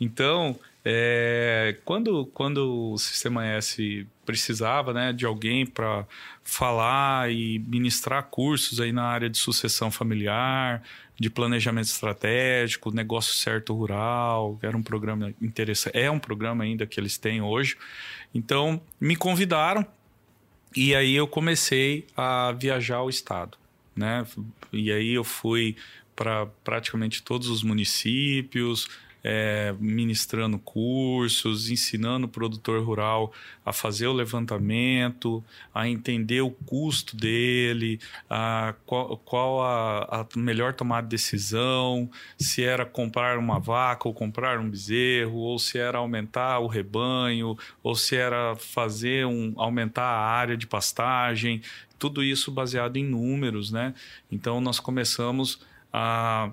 Então, 0.00 0.58
é, 0.84 1.76
quando, 1.84 2.26
quando 2.26 2.92
o 2.92 2.98
Sistema 2.98 3.46
S 3.46 4.06
precisava 4.26 4.92
né, 4.92 5.12
de 5.12 5.24
alguém 5.24 5.64
para 5.64 6.06
falar 6.42 7.32
e 7.32 7.58
ministrar 7.58 8.24
cursos 8.24 8.80
aí 8.80 8.92
na 8.92 9.04
área 9.04 9.30
de 9.30 9.38
sucessão 9.38 9.90
familiar, 9.90 10.82
de 11.18 11.30
planejamento 11.30 11.86
estratégico, 11.86 12.90
negócio 12.90 13.34
certo 13.34 13.72
rural, 13.72 14.58
era 14.60 14.76
um 14.76 14.82
programa 14.82 15.32
interessante, 15.40 15.96
é 15.96 16.10
um 16.10 16.18
programa 16.18 16.64
ainda 16.64 16.86
que 16.86 17.00
eles 17.00 17.16
têm 17.16 17.40
hoje. 17.40 17.78
Então, 18.34 18.80
me 19.00 19.16
convidaram 19.16 19.86
e 20.76 20.94
aí 20.94 21.14
eu 21.14 21.26
comecei 21.26 22.06
a 22.16 22.52
viajar 22.52 23.00
o 23.02 23.08
estado, 23.08 23.56
né? 23.96 24.26
E 24.72 24.90
aí 24.92 25.14
eu 25.14 25.24
fui 25.24 25.76
para 26.16 26.46
praticamente 26.64 27.22
todos 27.22 27.48
os 27.48 27.62
municípios, 27.62 28.88
é, 29.24 29.74
ministrando 29.80 30.58
cursos, 30.58 31.70
ensinando 31.70 32.26
o 32.26 32.28
produtor 32.28 32.84
rural 32.84 33.32
a 33.64 33.72
fazer 33.72 34.06
o 34.06 34.12
levantamento, 34.12 35.42
a 35.74 35.88
entender 35.88 36.42
o 36.42 36.50
custo 36.50 37.16
dele, 37.16 37.98
a, 38.28 38.74
qual, 38.84 39.16
qual 39.24 39.62
a, 39.62 40.20
a 40.20 40.38
melhor 40.38 40.74
tomada 40.74 41.06
de 41.06 41.16
decisão, 41.16 42.10
se 42.38 42.62
era 42.62 42.84
comprar 42.84 43.38
uma 43.38 43.58
vaca 43.58 44.06
ou 44.06 44.12
comprar 44.12 44.60
um 44.60 44.68
bezerro, 44.68 45.38
ou 45.38 45.58
se 45.58 45.78
era 45.78 45.96
aumentar 45.96 46.58
o 46.58 46.66
rebanho, 46.66 47.56
ou 47.82 47.94
se 47.94 48.16
era 48.16 48.54
fazer 48.56 49.24
um 49.26 49.54
aumentar 49.56 50.04
a 50.04 50.26
área 50.26 50.56
de 50.56 50.66
pastagem, 50.66 51.62
tudo 51.98 52.22
isso 52.22 52.50
baseado 52.50 52.98
em 52.98 53.04
números, 53.04 53.70
né? 53.72 53.94
Então 54.30 54.60
nós 54.60 54.78
começamos 54.78 55.60
a 55.90 56.50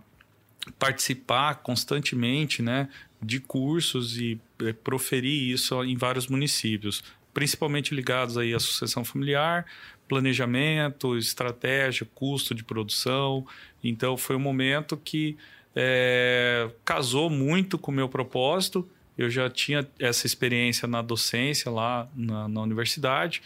participar 0.77 1.55
constantemente 1.55 2.61
né, 2.61 2.89
de 3.21 3.39
cursos 3.39 4.17
e 4.17 4.39
é, 4.61 4.73
proferir 4.73 5.51
isso 5.51 5.83
em 5.83 5.95
vários 5.95 6.27
municípios, 6.27 7.03
principalmente 7.33 7.95
ligados 7.95 8.37
aí 8.37 8.53
à 8.53 8.59
sucessão 8.59 9.03
familiar, 9.03 9.65
planejamento, 10.07 11.17
estratégia, 11.17 12.07
custo 12.13 12.53
de 12.53 12.63
produção. 12.63 13.45
Então 13.83 14.17
foi 14.17 14.35
um 14.35 14.39
momento 14.39 14.97
que 14.97 15.37
é, 15.75 16.69
casou 16.83 17.29
muito 17.29 17.77
com 17.77 17.91
o 17.91 17.95
meu 17.95 18.09
propósito. 18.09 18.87
Eu 19.17 19.29
já 19.29 19.49
tinha 19.49 19.87
essa 19.99 20.25
experiência 20.25 20.87
na 20.87 21.01
docência 21.01 21.71
lá 21.71 22.09
na, 22.15 22.47
na 22.47 22.61
universidade 22.61 23.41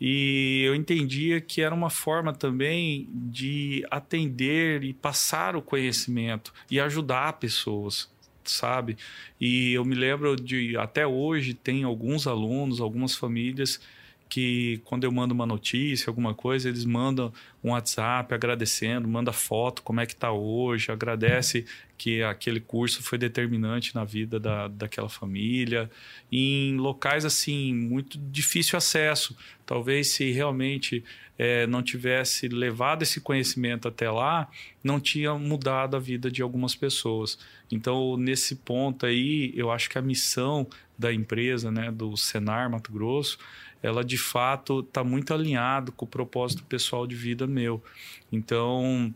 e 0.00 0.62
eu 0.64 0.74
entendia 0.74 1.40
que 1.40 1.60
era 1.60 1.74
uma 1.74 1.90
forma 1.90 2.32
também 2.32 3.06
de 3.12 3.84
atender 3.90 4.82
e 4.82 4.94
passar 4.94 5.54
o 5.54 5.60
conhecimento 5.60 6.54
e 6.70 6.80
ajudar 6.80 7.34
pessoas, 7.34 8.10
sabe? 8.42 8.96
E 9.38 9.74
eu 9.74 9.84
me 9.84 9.94
lembro 9.94 10.36
de 10.36 10.74
até 10.78 11.06
hoje 11.06 11.52
tem 11.52 11.84
alguns 11.84 12.26
alunos, 12.26 12.80
algumas 12.80 13.14
famílias 13.14 13.78
que 14.26 14.80
quando 14.84 15.04
eu 15.04 15.12
mando 15.12 15.34
uma 15.34 15.44
notícia, 15.44 16.08
alguma 16.08 16.32
coisa, 16.32 16.68
eles 16.68 16.84
mandam 16.84 17.32
um 17.62 17.72
WhatsApp 17.72 18.32
agradecendo, 18.32 19.08
manda 19.08 19.32
foto, 19.32 19.82
como 19.82 20.00
é 20.00 20.06
que 20.06 20.12
está 20.12 20.32
hoje, 20.32 20.90
agradece 20.90 21.66
que 22.00 22.22
aquele 22.22 22.60
curso 22.60 23.02
foi 23.02 23.18
determinante 23.18 23.94
na 23.94 24.04
vida 24.04 24.40
da, 24.40 24.68
daquela 24.68 25.10
família. 25.10 25.90
em 26.32 26.78
locais 26.78 27.26
assim, 27.26 27.74
muito 27.74 28.16
difícil 28.16 28.78
acesso. 28.78 29.36
Talvez 29.66 30.12
se 30.12 30.30
realmente 30.30 31.04
é, 31.38 31.66
não 31.66 31.82
tivesse 31.82 32.48
levado 32.48 33.02
esse 33.02 33.20
conhecimento 33.20 33.86
até 33.86 34.10
lá, 34.10 34.48
não 34.82 34.98
tinha 34.98 35.34
mudado 35.34 35.94
a 35.94 36.00
vida 36.00 36.30
de 36.30 36.40
algumas 36.40 36.74
pessoas. 36.74 37.38
Então, 37.70 38.16
nesse 38.16 38.56
ponto 38.56 39.04
aí, 39.04 39.52
eu 39.54 39.70
acho 39.70 39.90
que 39.90 39.98
a 39.98 40.02
missão 40.02 40.66
da 40.98 41.12
empresa, 41.12 41.70
né, 41.70 41.90
do 41.92 42.16
Senar 42.16 42.70
Mato 42.70 42.90
Grosso, 42.90 43.36
ela 43.82 44.02
de 44.02 44.16
fato 44.16 44.80
está 44.80 45.04
muito 45.04 45.34
alinhado 45.34 45.92
com 45.92 46.06
o 46.06 46.08
propósito 46.08 46.62
pessoal 46.64 47.06
de 47.06 47.14
vida 47.14 47.46
meu. 47.46 47.84
Então, 48.32 49.12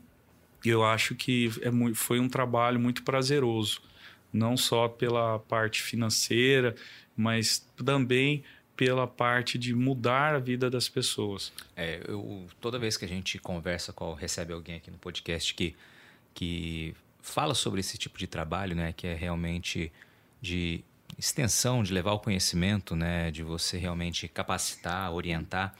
eu 0.70 0.84
acho 0.84 1.14
que 1.14 1.50
é 1.62 1.70
muito, 1.70 1.96
foi 1.96 2.20
um 2.20 2.28
trabalho 2.28 2.78
muito 2.80 3.02
prazeroso, 3.02 3.82
não 4.32 4.56
só 4.56 4.88
pela 4.88 5.38
parte 5.38 5.82
financeira, 5.82 6.74
mas 7.16 7.66
também 7.84 8.42
pela 8.76 9.06
parte 9.06 9.56
de 9.56 9.72
mudar 9.74 10.34
a 10.34 10.38
vida 10.38 10.68
das 10.68 10.88
pessoas. 10.88 11.52
É, 11.76 12.00
eu, 12.08 12.46
toda 12.60 12.78
vez 12.78 12.96
que 12.96 13.04
a 13.04 13.08
gente 13.08 13.38
conversa 13.38 13.92
com 13.92 14.12
recebe 14.14 14.52
alguém 14.52 14.76
aqui 14.76 14.90
no 14.90 14.98
podcast 14.98 15.54
que 15.54 15.76
que 16.34 16.94
fala 17.22 17.54
sobre 17.54 17.80
esse 17.80 17.96
tipo 17.96 18.18
de 18.18 18.26
trabalho, 18.26 18.74
né, 18.74 18.92
que 18.92 19.06
é 19.06 19.14
realmente 19.14 19.90
de 20.42 20.84
extensão, 21.16 21.82
de 21.82 21.92
levar 21.92 22.12
o 22.12 22.18
conhecimento, 22.18 22.96
né, 22.96 23.30
de 23.30 23.42
você 23.42 23.78
realmente 23.78 24.28
capacitar, 24.28 25.12
orientar, 25.12 25.74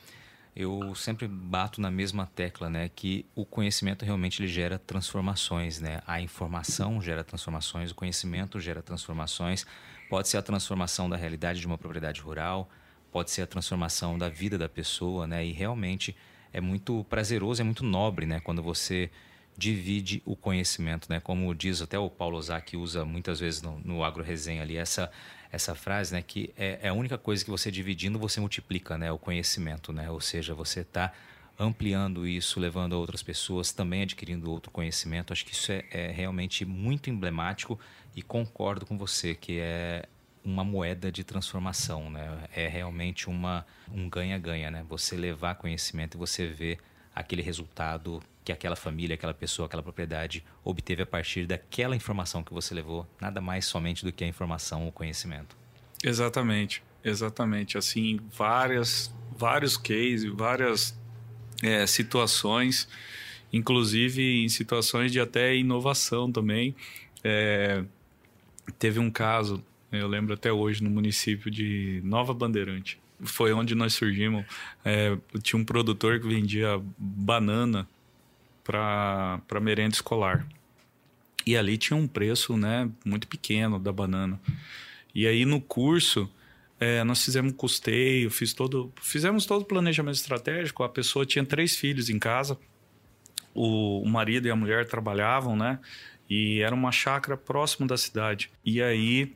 eu 0.57 0.95
sempre 0.95 1.27
bato 1.27 1.81
na 1.81 1.91
mesma 1.91 2.27
tecla, 2.27 2.71
né, 2.71 2.89
que 2.95 3.27
o 3.35 3.45
conhecimento 3.45 4.05
realmente 4.05 4.41
ele 4.41 4.49
gera 4.49 4.79
transformações, 4.79 5.81
né? 5.81 6.01
A 6.07 6.21
informação 6.21 7.03
gera 7.03 7.25
transformações, 7.25 7.91
o 7.91 7.95
conhecimento 7.95 8.61
gera 8.61 8.81
transformações. 8.81 9.67
Pode 10.09 10.29
ser 10.29 10.37
a 10.37 10.43
transformação 10.43 11.11
da 11.11 11.17
realidade 11.17 11.59
de 11.59 11.67
uma 11.67 11.77
propriedade 11.77 12.21
rural, 12.21 12.71
pode 13.11 13.33
ser 13.33 13.43
a 13.43 13.47
transformação 13.47 14.17
da 14.17 14.29
vida 14.29 14.57
da 14.57 14.69
pessoa, 14.69 15.27
né? 15.27 15.45
E 15.45 15.51
realmente 15.51 16.15
é 16.53 16.61
muito 16.61 17.05
prazeroso, 17.11 17.61
é 17.61 17.65
muito 17.65 17.85
nobre, 17.85 18.25
né, 18.25 18.39
quando 18.39 18.63
você 18.63 19.11
divide 19.57 20.23
o 20.25 20.37
conhecimento, 20.37 21.09
né? 21.09 21.19
Como 21.19 21.53
diz 21.53 21.83
até 21.83 21.99
o 21.99 22.09
Paulo 22.09 22.37
Ozaki 22.37 22.77
usa 22.77 23.05
muitas 23.05 23.41
vezes 23.41 23.61
no, 23.61 23.81
no 23.81 24.05
Agro 24.05 24.23
Resenha 24.23 24.63
ali 24.63 24.77
essa 24.77 25.11
essa 25.55 25.75
frase, 25.75 26.13
né? 26.13 26.23
Que 26.23 26.53
é, 26.57 26.81
é, 26.83 26.89
a 26.89 26.93
única 26.93 27.17
coisa 27.17 27.45
que 27.45 27.51
você 27.51 27.71
dividindo 27.71 28.19
você 28.19 28.41
multiplica, 28.41 28.99
né? 28.99 29.11
O 29.11 29.19
conhecimento, 29.19 29.93
né? 29.93 30.11
Ou 30.11 30.21
seja, 30.21 30.55
você 30.55 30.81
está 30.81 31.13
ampliando 31.59 32.27
isso, 32.27 32.59
levando 32.59 32.95
a 32.95 32.99
outras 32.99 33.23
pessoas 33.23 33.73
também 33.73 34.03
adquirindo 34.03 34.51
outro 34.51 34.71
conhecimento. 34.71 35.33
Acho 35.33 35.45
que 35.45 35.53
isso 35.53 35.71
é, 35.71 35.85
é 35.91 36.11
realmente 36.11 36.65
muito 36.65 37.09
emblemático 37.09 37.79
e 38.15 38.23
concordo 38.23 38.85
com 38.85 38.99
você 38.99 39.35
que 39.35 39.59
é 39.61 40.05
uma 40.45 40.65
moeda 40.65 41.11
de 41.11 41.25
transformação, 41.25 42.11
né? 42.11 42.45
É 42.55 42.69
realmente 42.69 43.29
uma 43.29 43.65
um 43.93 44.09
ganha-ganha, 44.09 44.71
né? 44.71 44.85
Você 44.89 45.17
levar 45.17 45.55
conhecimento 45.55 46.17
e 46.17 46.19
você 46.19 46.47
ver 46.47 46.79
aquele 47.15 47.43
resultado 47.43 48.23
que 48.45 48.53
aquela 48.53 48.77
família, 48.77 49.15
aquela 49.15 49.33
pessoa, 49.33 49.67
aquela 49.67 49.83
propriedade 49.83 50.45
obteve 50.63 51.03
a 51.03 51.07
partir 51.07 51.47
daquela 51.47 51.97
informação 51.97 52.43
que 52.43 52.53
você 52.53 52.75
levou, 52.75 53.07
nada 53.21 53.41
mais 53.41 53.65
somente 53.65 54.05
do 54.05 54.13
que 54.13 54.23
a 54.23 54.27
informação 54.27 54.85
ou 54.85 54.93
conhecimento. 54.93 55.57
Exatamente, 56.05 56.83
exatamente. 57.03 57.79
Assim, 57.79 58.21
várias, 58.31 59.13
vários 59.35 59.79
cases, 59.79 60.25
várias 60.25 60.95
é, 61.63 61.87
situações, 61.87 62.87
inclusive 63.51 64.45
em 64.45 64.49
situações 64.51 65.11
de 65.11 65.19
até 65.19 65.57
inovação 65.57 66.31
também. 66.31 66.77
É, 67.23 67.83
teve 68.79 68.99
um 69.01 69.11
caso, 69.11 69.65
eu 69.91 70.07
lembro 70.07 70.35
até 70.35 70.53
hoje, 70.53 70.85
no 70.85 70.91
município 70.91 71.51
de 71.51 72.03
Nova 72.05 72.35
Bandeirante. 72.35 73.01
Foi 73.23 73.55
onde 73.55 73.75
nós 73.75 73.95
surgimos. 73.95 74.45
É, 74.85 75.17
tinha 75.43 75.59
um 75.59 75.65
produtor 75.65 76.21
que 76.21 76.29
vendia 76.29 76.79
banana 76.99 77.89
para 78.65 79.61
merenda 79.61 79.95
escolar. 79.95 80.47
E 81.47 81.57
ali 81.57 81.77
tinha 81.77 81.97
um 81.97 82.09
preço 82.09 82.57
né, 82.57 82.91
muito 83.05 83.29
pequeno 83.29 83.79
da 83.79 83.93
banana. 83.93 84.41
E 85.15 85.27
aí 85.27 85.45
no 85.45 85.61
curso 85.61 86.29
é, 86.81 87.05
nós 87.05 87.25
fizemos 87.25 87.53
custeio, 87.57 88.31
fiz 88.31 88.53
todo, 88.53 88.93
fizemos 89.01 89.47
todo 89.47 89.63
o 89.63 89.65
planejamento 89.65 90.17
estratégico. 90.17 90.83
A 90.83 90.89
pessoa 90.89 91.25
tinha 91.25 91.45
três 91.45 91.77
filhos 91.77 92.09
em 92.09 92.19
casa, 92.19 92.59
o, 93.55 94.01
o 94.03 94.09
marido 94.09 94.49
e 94.49 94.51
a 94.51 94.57
mulher 94.57 94.87
trabalhavam, 94.87 95.57
né? 95.57 95.79
E 96.29 96.61
era 96.61 96.75
uma 96.75 96.91
chácara 96.91 97.37
próximo 97.37 97.87
da 97.87 97.97
cidade. 97.97 98.51
E 98.65 98.83
aí 98.83 99.33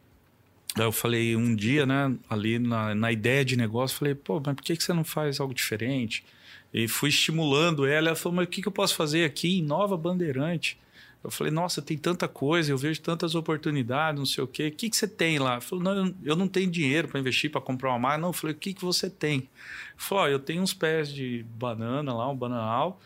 eu 0.77 0.91
falei 0.91 1.37
um 1.37 1.55
dia, 1.55 1.87
né, 1.87 2.15
ali 2.29 2.59
na, 2.59 2.95
na 2.95 3.13
ideia 3.13 3.45
de 3.45 3.57
negócio, 3.57 3.99
falei, 3.99 4.15
pô, 4.15 4.41
mas 4.45 4.55
por 4.55 4.63
que, 4.63 4.77
que 4.77 4.83
você 4.83 4.93
não 4.93 5.05
faz 5.05 5.41
algo 5.41 5.55
diferente? 5.55 6.25
E 6.73 6.87
fui 6.87 7.09
estimulando 7.09 7.87
ela. 7.87 8.09
Ela 8.09 8.17
falou: 8.17 8.37
Mas 8.37 8.47
o 8.47 8.49
que, 8.49 8.67
eu 8.67 8.73
posso 8.73 8.95
fazer 8.95 9.25
aqui 9.25 9.59
em 9.59 9.63
Nova 9.63 9.97
Bandeirante? 9.97 10.79
Eu 11.23 11.31
falei: 11.31 11.53
Nossa, 11.53 11.83
tem 11.83 11.97
tanta 11.97 12.29
coisa, 12.29 12.71
eu 12.71 12.79
vejo 12.79 13.01
tantas 13.01 13.35
oportunidades, 13.35 14.19
não 14.19 14.27
sei 14.27 14.45
o 14.45 14.47
quê. 14.47 14.69
O 14.69 14.73
que, 14.73 14.91
que 14.91 14.97
você 14.97 15.09
tem 15.09 15.39
lá? 15.39 15.61
Falou: 15.61 15.83
Não, 15.83 16.15
eu 16.25 16.37
não 16.37 16.47
tenho 16.47 16.71
dinheiro 16.71 17.09
para 17.09 17.19
investir, 17.19 17.51
para 17.51 17.61
comprar 17.61 17.91
uma 17.91 17.99
máquina. 17.99 18.23
Não, 18.23 18.29
eu 18.31 18.35
falei: 18.35 18.55
O 18.55 18.59
que, 18.59 18.75
que 18.75 18.85
você 18.85 19.09
tem? 19.09 19.39
Ele 19.39 19.49
falou: 19.97 20.25
oh, 20.25 20.29
Eu 20.29 20.39
tenho 20.39 20.63
uns 20.63 20.75
pés 20.75 21.13
de 21.13 21.45
banana 21.57 22.15
lá, 22.15 22.29
um 22.29 22.37
bananal. 22.37 23.01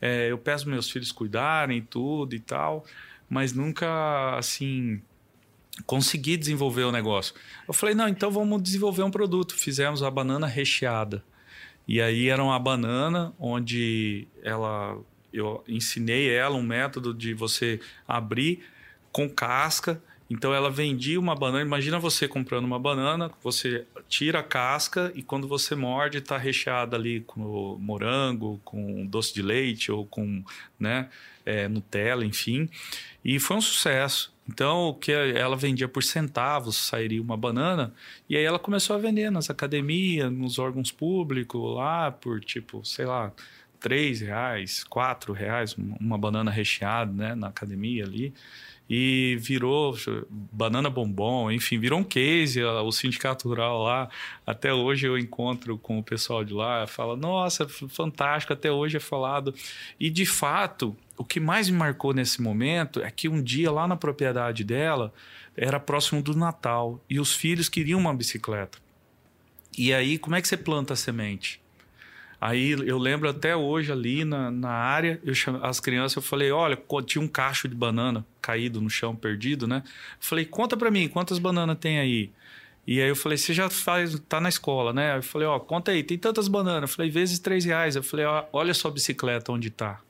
É, 0.00 0.30
eu 0.30 0.38
peço 0.38 0.68
meus 0.68 0.90
filhos 0.90 1.12
cuidarem 1.12 1.80
tudo 1.80 2.34
e 2.34 2.40
tal, 2.40 2.84
mas 3.30 3.52
nunca 3.52 4.36
assim 4.36 5.00
consegui 5.86 6.36
desenvolver 6.36 6.82
o 6.84 6.92
negócio. 6.92 7.34
Eu 7.68 7.74
falei: 7.74 7.94
Não, 7.94 8.08
então 8.08 8.30
vamos 8.30 8.62
desenvolver 8.62 9.02
um 9.02 9.10
produto. 9.10 9.54
Fizemos 9.54 10.02
a 10.02 10.10
banana 10.10 10.46
recheada. 10.46 11.22
E 11.86 12.00
aí 12.00 12.28
era 12.28 12.42
uma 12.42 12.58
banana 12.58 13.32
onde 13.38 14.26
ela 14.42 14.98
eu 15.32 15.64
ensinei 15.66 16.28
ela 16.28 16.56
um 16.56 16.62
método 16.62 17.14
de 17.14 17.32
você 17.32 17.80
abrir 18.06 18.62
com 19.10 19.28
casca. 19.28 20.02
Então 20.28 20.54
ela 20.54 20.70
vendia 20.70 21.18
uma 21.18 21.34
banana. 21.34 21.62
Imagina 21.62 21.98
você 21.98 22.26
comprando 22.26 22.64
uma 22.64 22.78
banana, 22.78 23.30
você 23.42 23.86
tira 24.08 24.40
a 24.40 24.42
casca 24.42 25.12
e 25.14 25.22
quando 25.22 25.46
você 25.46 25.74
morde 25.74 26.18
está 26.18 26.38
recheada 26.38 26.96
ali 26.96 27.20
com 27.20 27.76
morango, 27.78 28.60
com 28.64 29.04
doce 29.06 29.34
de 29.34 29.42
leite 29.42 29.92
ou 29.92 30.06
com 30.06 30.42
né, 30.78 31.08
é, 31.44 31.68
Nutella, 31.68 32.24
enfim. 32.24 32.68
E 33.24 33.38
foi 33.38 33.56
um 33.56 33.60
sucesso. 33.60 34.32
Então, 34.48 34.88
o 34.88 34.94
que 34.94 35.12
ela 35.12 35.56
vendia 35.56 35.86
por 35.86 36.02
centavos, 36.02 36.76
sairia 36.76 37.22
uma 37.22 37.36
banana, 37.36 37.94
e 38.28 38.36
aí 38.36 38.44
ela 38.44 38.58
começou 38.58 38.96
a 38.96 38.98
vender 38.98 39.30
nas 39.30 39.48
academias, 39.48 40.32
nos 40.32 40.58
órgãos 40.58 40.90
públicos, 40.90 41.74
lá 41.76 42.10
por 42.10 42.40
tipo, 42.40 42.84
sei 42.84 43.06
lá, 43.06 43.32
três 43.78 44.20
reais, 44.20 44.82
quatro 44.84 45.32
reais, 45.32 45.76
uma 45.78 46.18
banana 46.18 46.50
recheada, 46.50 47.12
né, 47.12 47.34
na 47.34 47.48
academia 47.48 48.04
ali 48.04 48.34
e 48.94 49.38
virou 49.40 49.96
banana 50.30 50.90
bombom, 50.90 51.50
enfim, 51.50 51.78
virou 51.78 52.00
um 52.00 52.04
case. 52.04 52.62
O 52.62 52.92
sindicato 52.92 53.48
rural 53.48 53.82
lá, 53.82 54.10
até 54.46 54.72
hoje 54.72 55.06
eu 55.06 55.16
encontro 55.16 55.78
com 55.78 55.98
o 55.98 56.02
pessoal 56.02 56.44
de 56.44 56.52
lá, 56.52 56.86
fala: 56.86 57.16
nossa, 57.16 57.66
fantástico, 57.66 58.52
até 58.52 58.70
hoje 58.70 58.98
é 58.98 59.00
falado. 59.00 59.54
E 59.98 60.10
de 60.10 60.26
fato, 60.26 60.94
o 61.22 61.24
que 61.24 61.38
mais 61.38 61.70
me 61.70 61.78
marcou 61.78 62.12
nesse 62.12 62.42
momento 62.42 63.00
é 63.00 63.10
que 63.10 63.28
um 63.28 63.40
dia 63.40 63.70
lá 63.70 63.86
na 63.86 63.96
propriedade 63.96 64.64
dela 64.64 65.14
era 65.56 65.78
próximo 65.78 66.20
do 66.20 66.36
Natal 66.36 67.00
e 67.08 67.20
os 67.20 67.32
filhos 67.32 67.68
queriam 67.68 68.00
uma 68.00 68.12
bicicleta. 68.12 68.78
E 69.78 69.94
aí, 69.94 70.18
como 70.18 70.34
é 70.34 70.42
que 70.42 70.48
você 70.48 70.56
planta 70.56 70.94
a 70.94 70.96
semente? 70.96 71.60
Aí 72.40 72.72
eu 72.72 72.98
lembro 72.98 73.28
até 73.28 73.54
hoje 73.54 73.92
ali 73.92 74.24
na, 74.24 74.50
na 74.50 74.70
área, 74.70 75.20
eu 75.24 75.32
as 75.62 75.78
crianças, 75.78 76.16
eu 76.16 76.22
falei, 76.22 76.50
olha, 76.50 76.76
tinha 77.06 77.22
um 77.22 77.28
cacho 77.28 77.68
de 77.68 77.74
banana 77.76 78.26
caído 78.40 78.80
no 78.80 78.90
chão, 78.90 79.14
perdido, 79.14 79.68
né? 79.68 79.84
Eu 79.86 79.92
falei, 80.18 80.44
conta 80.44 80.76
para 80.76 80.90
mim, 80.90 81.06
quantas 81.08 81.38
bananas 81.38 81.78
tem 81.78 82.00
aí? 82.00 82.32
E 82.84 83.00
aí 83.00 83.08
eu 83.08 83.14
falei, 83.14 83.38
você 83.38 83.54
já 83.54 83.70
faz, 83.70 84.18
tá 84.28 84.40
na 84.40 84.48
escola, 84.48 84.92
né? 84.92 85.16
Eu 85.16 85.22
falei, 85.22 85.46
ó, 85.46 85.60
conta 85.60 85.92
aí, 85.92 86.02
tem 86.02 86.18
tantas 86.18 86.48
bananas. 86.48 86.90
Eu 86.90 86.96
falei, 86.96 87.12
vezes 87.12 87.38
três 87.38 87.64
reais. 87.64 87.94
Eu 87.94 88.02
falei, 88.02 88.26
ó, 88.26 88.44
olha 88.52 88.74
sua 88.74 88.90
bicicleta 88.90 89.52
onde 89.52 89.70
tá. 89.70 90.00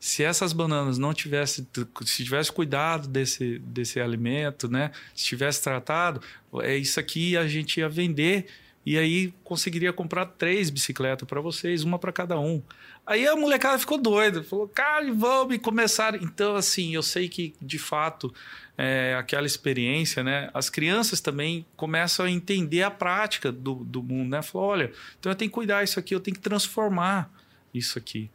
Se 0.00 0.24
essas 0.24 0.54
bananas 0.54 0.96
não 0.96 1.12
tivesse, 1.12 1.68
se 2.06 2.24
tivesse 2.24 2.50
cuidado 2.50 3.06
desse, 3.06 3.58
desse 3.58 4.00
alimento, 4.00 4.66
né? 4.66 4.90
Se 5.14 5.24
tivesse 5.24 5.62
tratado, 5.62 6.22
é 6.62 6.74
isso 6.74 6.98
aqui 6.98 7.36
a 7.36 7.46
gente 7.46 7.80
ia 7.80 7.88
vender 7.88 8.46
e 8.84 8.96
aí 8.96 9.34
conseguiria 9.44 9.92
comprar 9.92 10.24
três 10.24 10.70
bicicletas 10.70 11.28
para 11.28 11.40
vocês, 11.40 11.84
uma 11.84 11.98
para 11.98 12.10
cada 12.12 12.40
um. 12.40 12.62
Aí 13.06 13.26
a 13.26 13.36
molecada 13.36 13.78
ficou 13.78 13.98
doida, 13.98 14.42
falou, 14.42 14.66
cara, 14.68 15.12
vamos 15.12 15.58
começar. 15.58 16.14
Então, 16.14 16.56
assim, 16.56 16.94
eu 16.94 17.02
sei 17.02 17.28
que 17.28 17.54
de 17.60 17.78
fato 17.78 18.32
é, 18.78 19.14
aquela 19.18 19.46
experiência, 19.46 20.24
né? 20.24 20.48
As 20.54 20.70
crianças 20.70 21.20
também 21.20 21.66
começam 21.76 22.24
a 22.24 22.30
entender 22.30 22.82
a 22.82 22.90
prática 22.90 23.52
do, 23.52 23.74
do 23.74 24.02
mundo, 24.02 24.30
né? 24.30 24.40
Falou, 24.40 24.68
olha, 24.68 24.92
então 25.18 25.30
eu 25.30 25.36
tenho 25.36 25.50
que 25.50 25.54
cuidar 25.54 25.84
isso 25.84 25.98
aqui, 25.98 26.14
eu 26.14 26.20
tenho 26.20 26.34
que 26.34 26.42
transformar 26.42 27.30
isso 27.74 27.98
aqui. 27.98 28.30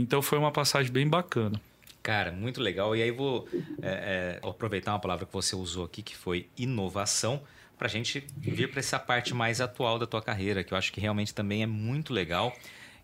Então 0.00 0.20
foi 0.20 0.38
uma 0.38 0.50
passagem 0.50 0.90
bem 0.90 1.08
bacana. 1.08 1.60
Cara, 2.02 2.32
muito 2.32 2.60
legal. 2.60 2.94
E 2.94 3.02
aí 3.02 3.10
vou 3.10 3.48
é, 3.80 4.40
é, 4.42 4.48
aproveitar 4.48 4.92
uma 4.92 4.98
palavra 4.98 5.24
que 5.24 5.32
você 5.32 5.56
usou 5.56 5.84
aqui, 5.84 6.02
que 6.02 6.16
foi 6.16 6.48
inovação 6.58 7.42
para 7.78 7.86
a 7.86 7.90
gente 7.90 8.26
vir 8.36 8.70
para 8.70 8.80
essa 8.80 8.98
parte 8.98 9.34
mais 9.34 9.60
atual 9.60 9.98
da 9.98 10.06
tua 10.06 10.20
carreira, 10.20 10.62
que 10.62 10.74
eu 10.74 10.78
acho 10.78 10.92
que 10.92 11.00
realmente 11.00 11.32
também 11.32 11.62
é 11.62 11.66
muito 11.66 12.12
legal. 12.12 12.54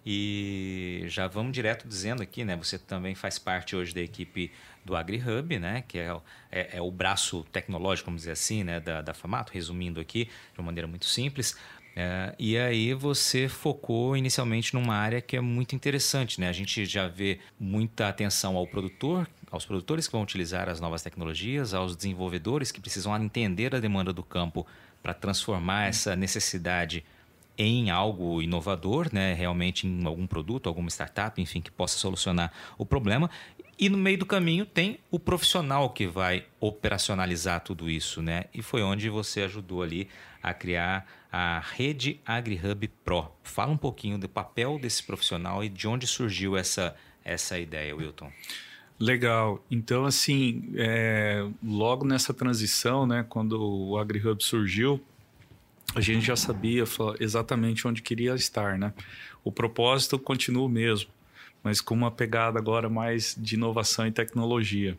E 0.04 1.04
já 1.06 1.26
vamos 1.26 1.52
direto 1.52 1.86
dizendo 1.86 2.22
aqui, 2.22 2.44
né? 2.44 2.56
Você 2.56 2.78
também 2.78 3.14
faz 3.14 3.38
parte 3.38 3.76
hoje 3.76 3.94
da 3.94 4.00
equipe 4.00 4.50
do 4.84 4.96
AgriHub, 4.96 5.58
né? 5.58 5.84
Que 5.86 5.98
é, 5.98 6.16
é, 6.50 6.76
é 6.78 6.82
o 6.82 6.90
braço 6.90 7.44
tecnológico, 7.52 8.06
vamos 8.06 8.22
dizer 8.22 8.32
assim, 8.32 8.64
né? 8.64 8.80
Da, 8.80 9.02
da 9.02 9.14
Famato, 9.14 9.52
resumindo 9.52 10.00
aqui 10.00 10.24
de 10.24 10.58
uma 10.58 10.66
maneira 10.66 10.86
muito 10.86 11.04
simples. 11.04 11.56
É, 12.02 12.34
e 12.38 12.56
aí 12.56 12.94
você 12.94 13.46
focou 13.46 14.16
inicialmente 14.16 14.72
numa 14.72 14.94
área 14.94 15.20
que 15.20 15.36
é 15.36 15.40
muito 15.40 15.74
interessante, 15.74 16.40
né? 16.40 16.48
A 16.48 16.52
gente 16.52 16.86
já 16.86 17.06
vê 17.06 17.38
muita 17.58 18.08
atenção 18.08 18.56
ao 18.56 18.66
produtor, 18.66 19.28
aos 19.50 19.66
produtores 19.66 20.06
que 20.06 20.12
vão 20.12 20.22
utilizar 20.22 20.66
as 20.70 20.80
novas 20.80 21.02
tecnologias, 21.02 21.74
aos 21.74 21.94
desenvolvedores 21.94 22.72
que 22.72 22.80
precisam 22.80 23.14
entender 23.22 23.74
a 23.74 23.80
demanda 23.80 24.14
do 24.14 24.22
campo 24.22 24.66
para 25.02 25.12
transformar 25.12 25.88
essa 25.88 26.16
necessidade 26.16 27.04
em 27.58 27.90
algo 27.90 28.40
inovador, 28.40 29.10
né? 29.12 29.34
realmente 29.34 29.86
em 29.86 30.06
algum 30.06 30.26
produto, 30.26 30.66
alguma 30.70 30.88
startup, 30.88 31.38
enfim, 31.42 31.60
que 31.60 31.70
possa 31.70 31.98
solucionar 31.98 32.50
o 32.78 32.86
problema. 32.86 33.30
E 33.80 33.88
no 33.88 33.96
meio 33.96 34.18
do 34.18 34.26
caminho 34.26 34.66
tem 34.66 34.98
o 35.10 35.18
profissional 35.18 35.88
que 35.88 36.06
vai 36.06 36.44
operacionalizar 36.60 37.62
tudo 37.62 37.88
isso, 37.88 38.20
né? 38.20 38.44
E 38.52 38.60
foi 38.60 38.82
onde 38.82 39.08
você 39.08 39.40
ajudou 39.40 39.82
ali 39.82 40.06
a 40.42 40.52
criar 40.52 41.06
a 41.32 41.60
rede 41.60 42.20
AgriHub 42.26 42.86
Pro. 43.02 43.32
Fala 43.42 43.72
um 43.72 43.78
pouquinho 43.78 44.18
do 44.18 44.28
papel 44.28 44.78
desse 44.78 45.02
profissional 45.02 45.64
e 45.64 45.70
de 45.70 45.88
onde 45.88 46.06
surgiu 46.06 46.58
essa, 46.58 46.94
essa 47.24 47.58
ideia, 47.58 47.96
Wilton. 47.96 48.30
Legal. 48.98 49.64
Então, 49.70 50.04
assim, 50.04 50.70
é, 50.76 51.48
logo 51.64 52.04
nessa 52.04 52.34
transição, 52.34 53.06
né, 53.06 53.24
quando 53.26 53.58
o 53.62 53.96
AgriHub 53.96 54.44
surgiu, 54.44 55.02
a 55.94 56.02
gente 56.02 56.26
já 56.26 56.36
sabia 56.36 56.84
exatamente 57.18 57.88
onde 57.88 58.02
queria 58.02 58.34
estar, 58.34 58.78
né? 58.78 58.92
O 59.42 59.50
propósito 59.50 60.18
continua 60.18 60.66
o 60.66 60.68
mesmo, 60.68 61.10
mas 61.62 61.80
com 61.80 61.94
uma 61.94 62.10
pegada 62.10 62.58
agora 62.58 62.88
mais 62.88 63.34
de 63.38 63.54
inovação 63.54 64.06
e 64.06 64.12
tecnologia. 64.12 64.96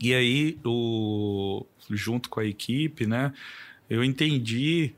E 0.00 0.14
aí, 0.14 0.58
o, 0.64 1.64
junto 1.90 2.28
com 2.28 2.40
a 2.40 2.44
equipe, 2.44 3.06
né, 3.06 3.32
eu 3.88 4.02
entendi 4.02 4.94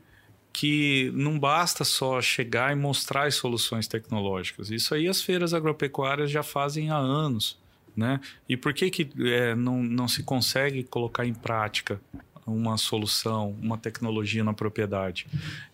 que 0.51 1.11
não 1.13 1.37
basta 1.37 1.83
só 1.83 2.19
chegar 2.19 2.71
e 2.71 2.75
mostrar 2.75 3.27
as 3.27 3.35
soluções 3.35 3.87
tecnológicas. 3.87 4.71
Isso 4.71 4.95
aí 4.95 5.07
as 5.07 5.21
feiras 5.21 5.53
agropecuárias 5.53 6.31
já 6.31 6.41
fazem 6.41 6.89
há 6.89 6.97
anos. 6.97 7.59
Né? 7.95 8.19
E 8.47 8.57
por 8.57 8.73
que, 8.73 8.89
que 8.89 9.09
é, 9.27 9.55
não, 9.55 9.83
não 9.83 10.07
se 10.07 10.23
consegue 10.23 10.83
colocar 10.83 11.25
em 11.25 11.33
prática 11.33 11.99
uma 12.47 12.77
solução, 12.77 13.55
uma 13.61 13.77
tecnologia 13.77 14.43
na 14.43 14.53
propriedade. 14.53 15.27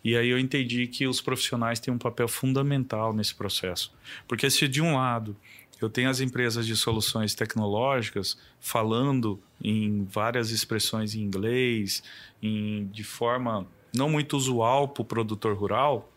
E 0.03 0.17
aí 0.17 0.29
eu 0.29 0.39
entendi 0.39 0.87
que 0.87 1.07
os 1.07 1.21
profissionais 1.21 1.79
têm 1.79 1.93
um 1.93 1.97
papel 1.97 2.27
fundamental 2.27 3.13
nesse 3.13 3.35
processo. 3.35 3.93
Porque 4.27 4.49
se 4.49 4.67
de 4.67 4.81
um 4.81 4.95
lado 4.95 5.35
eu 5.81 5.89
tenho 5.89 6.09
as 6.09 6.19
empresas 6.19 6.65
de 6.65 6.75
soluções 6.75 7.35
tecnológicas 7.35 8.37
falando 8.59 9.39
em 9.61 10.05
várias 10.05 10.49
expressões 10.49 11.13
em 11.13 11.21
inglês, 11.21 12.01
em, 12.41 12.87
de 12.87 13.03
forma 13.03 13.67
não 13.93 14.09
muito 14.09 14.37
usual 14.37 14.87
para 14.87 15.01
o 15.01 15.05
produtor 15.05 15.55
rural. 15.55 16.09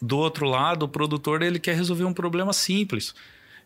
Do 0.00 0.16
outro 0.16 0.46
lado, 0.46 0.84
o 0.84 0.88
produtor 0.88 1.42
ele 1.42 1.58
quer 1.58 1.74
resolver 1.74 2.04
um 2.04 2.14
problema 2.14 2.52
simples. 2.52 3.14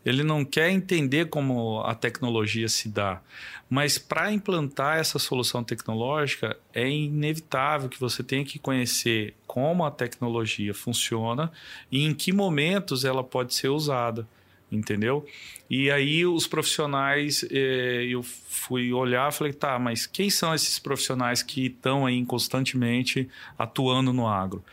Ele 0.04 0.22
não 0.22 0.44
quer 0.44 0.70
entender 0.70 1.28
como 1.28 1.80
a 1.80 1.94
tecnologia 1.94 2.68
se 2.68 2.88
dá. 2.88 3.20
Mas 3.68 3.96
para 3.98 4.32
implantar 4.32 4.98
essa 4.98 5.18
solução 5.18 5.64
tecnológica, 5.64 6.56
é 6.72 6.88
inevitável 6.88 7.88
que 7.88 7.98
você 7.98 8.22
tenha 8.22 8.44
que 8.44 8.58
conhecer 8.58 9.34
como 9.46 9.84
a 9.84 9.90
tecnologia 9.90 10.74
funciona 10.74 11.50
e 11.90 12.04
em 12.04 12.14
que 12.14 12.32
momentos 12.32 13.04
ela 13.04 13.24
pode 13.24 13.54
ser 13.54 13.68
usada 13.68 14.28
entendeu? 14.70 15.24
E 15.68 15.90
aí 15.90 16.26
os 16.26 16.46
profissionais, 16.46 17.44
eh, 17.50 18.06
eu 18.08 18.22
fui 18.22 18.92
olhar, 18.92 19.32
falei, 19.32 19.52
tá, 19.52 19.78
mas 19.78 20.06
quem 20.06 20.28
são 20.28 20.54
esses 20.54 20.78
profissionais 20.78 21.42
que 21.42 21.66
estão 21.66 22.04
aí 22.04 22.24
constantemente 22.24 23.28
atuando 23.58 24.12
no 24.12 24.26
agro? 24.26 24.64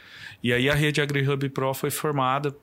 E 0.44 0.52
aí 0.52 0.70
a 0.70 0.74
rede 0.74 1.02
AgriHub 1.02 1.48
Pro 1.50 1.74
foi 1.74 1.92
formada 1.92 2.56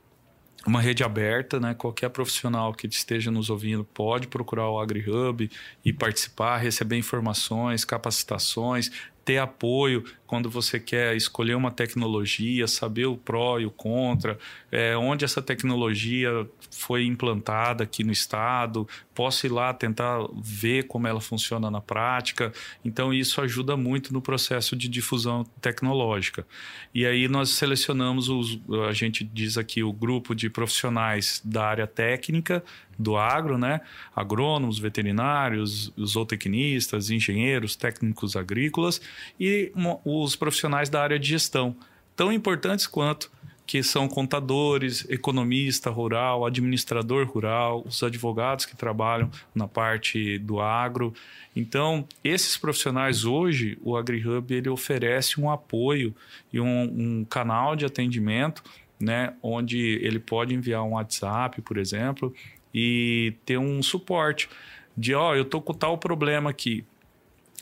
uma 0.67 0.81
rede 0.81 1.03
aberta, 1.05 1.61
né? 1.61 1.75
Qualquer 1.75 2.11
profissional 2.11 2.75
que 2.75 2.87
esteja 2.87 3.31
nos 3.31 3.49
ouvindo 3.49 3.85
pode 3.85 4.27
procurar 4.27 4.69
o 4.69 4.79
AgriHub 4.79 5.51
e 5.85 5.93
participar, 5.93 6.59
receber 6.59 6.97
informações, 6.97 7.85
capacitações, 7.85 8.91
ter 9.29 9.37
apoio 9.37 10.03
quando 10.27 10.49
você 10.49 10.81
quer 10.81 11.15
escolher 11.15 11.55
uma 11.55 11.71
tecnologia, 11.71 12.67
saber 12.67 13.05
o 13.05 13.15
pró 13.15 13.59
e 13.59 13.67
o 13.67 13.71
contra, 13.71 14.39
é, 14.73 14.97
onde 14.97 15.23
essa 15.23 15.43
tecnologia 15.43 16.31
foi 16.71 17.05
implantada 17.05 17.85
aqui 17.85 18.03
no 18.03 18.11
estado, 18.11 18.89
posso 19.15 19.45
ir 19.45 19.51
lá 19.51 19.75
tentar 19.75 20.27
ver 20.35 20.87
como 20.87 21.07
ela 21.07 21.21
funciona 21.21 21.71
na 21.71 21.81
prática. 21.81 22.53
Então, 22.83 23.13
isso 23.13 23.41
ajuda 23.43 23.77
muito 23.77 24.15
no 24.15 24.23
processo 24.23 24.75
de 24.75 24.89
difusão 24.89 25.45
tecnológica. 25.61 26.47
E 26.95 27.05
aí 27.05 27.29
nós 27.29 27.51
selecionamos, 27.51 28.31
os, 28.31 28.59
a 28.89 28.93
gente 28.93 29.25
diz 29.25 29.59
aqui, 29.59 29.83
o 29.83 29.93
grupo 29.93 30.35
de 30.35 30.49
profissionais 30.49 31.43
da 31.45 31.67
área 31.67 31.87
técnica, 31.87 32.65
do 32.99 33.17
agro, 33.17 33.57
né? 33.57 33.81
Agrônomos, 34.15 34.79
veterinários, 34.79 35.93
zootecnistas, 36.01 37.11
engenheiros, 37.11 37.77
técnicos 37.77 38.37
agrícolas 38.37 39.01
e 39.39 39.73
os 40.05 40.35
profissionais 40.35 40.89
da 40.89 41.03
área 41.03 41.19
de 41.19 41.29
gestão, 41.29 41.77
tão 42.17 42.33
importantes 42.33 42.87
quanto 42.87 43.31
que 43.69 43.83
são 43.83 44.09
contadores, 44.09 45.07
economista 45.11 45.91
rural, 45.91 46.47
administrador 46.47 47.27
rural, 47.27 47.85
os 47.87 48.03
advogados 48.03 48.65
que 48.65 48.75
trabalham 48.75 49.31
na 49.55 49.69
parte 49.69 50.39
do 50.39 50.59
agro. 50.59 51.13
Então, 51.55 52.09
esses 52.25 52.57
profissionais 52.57 53.27
hoje, 53.27 53.77
o 53.83 53.95
AgriHub 53.95 54.55
ele 54.55 54.71
oferece 54.71 55.39
um 55.39 55.51
apoio 55.51 56.15
e 56.51 56.59
um, 56.59 56.83
um 56.83 57.25
canal 57.27 57.77
de 57.77 57.85
atendimento, 57.85 58.63
né, 58.99 59.35
onde 59.43 59.79
ele 60.03 60.19
pode 60.19 60.55
enviar 60.55 60.83
um 60.83 60.93
WhatsApp, 60.93 61.61
por 61.61 61.77
exemplo, 61.77 62.35
e 62.75 63.35
ter 63.45 63.59
um 63.59 63.83
suporte 63.83 64.49
de, 64.97 65.15
ó, 65.15 65.31
oh, 65.31 65.35
eu 65.35 65.45
tô 65.45 65.61
com 65.61 65.73
tal 65.73 65.97
problema 65.99 66.51
aqui. 66.51 66.85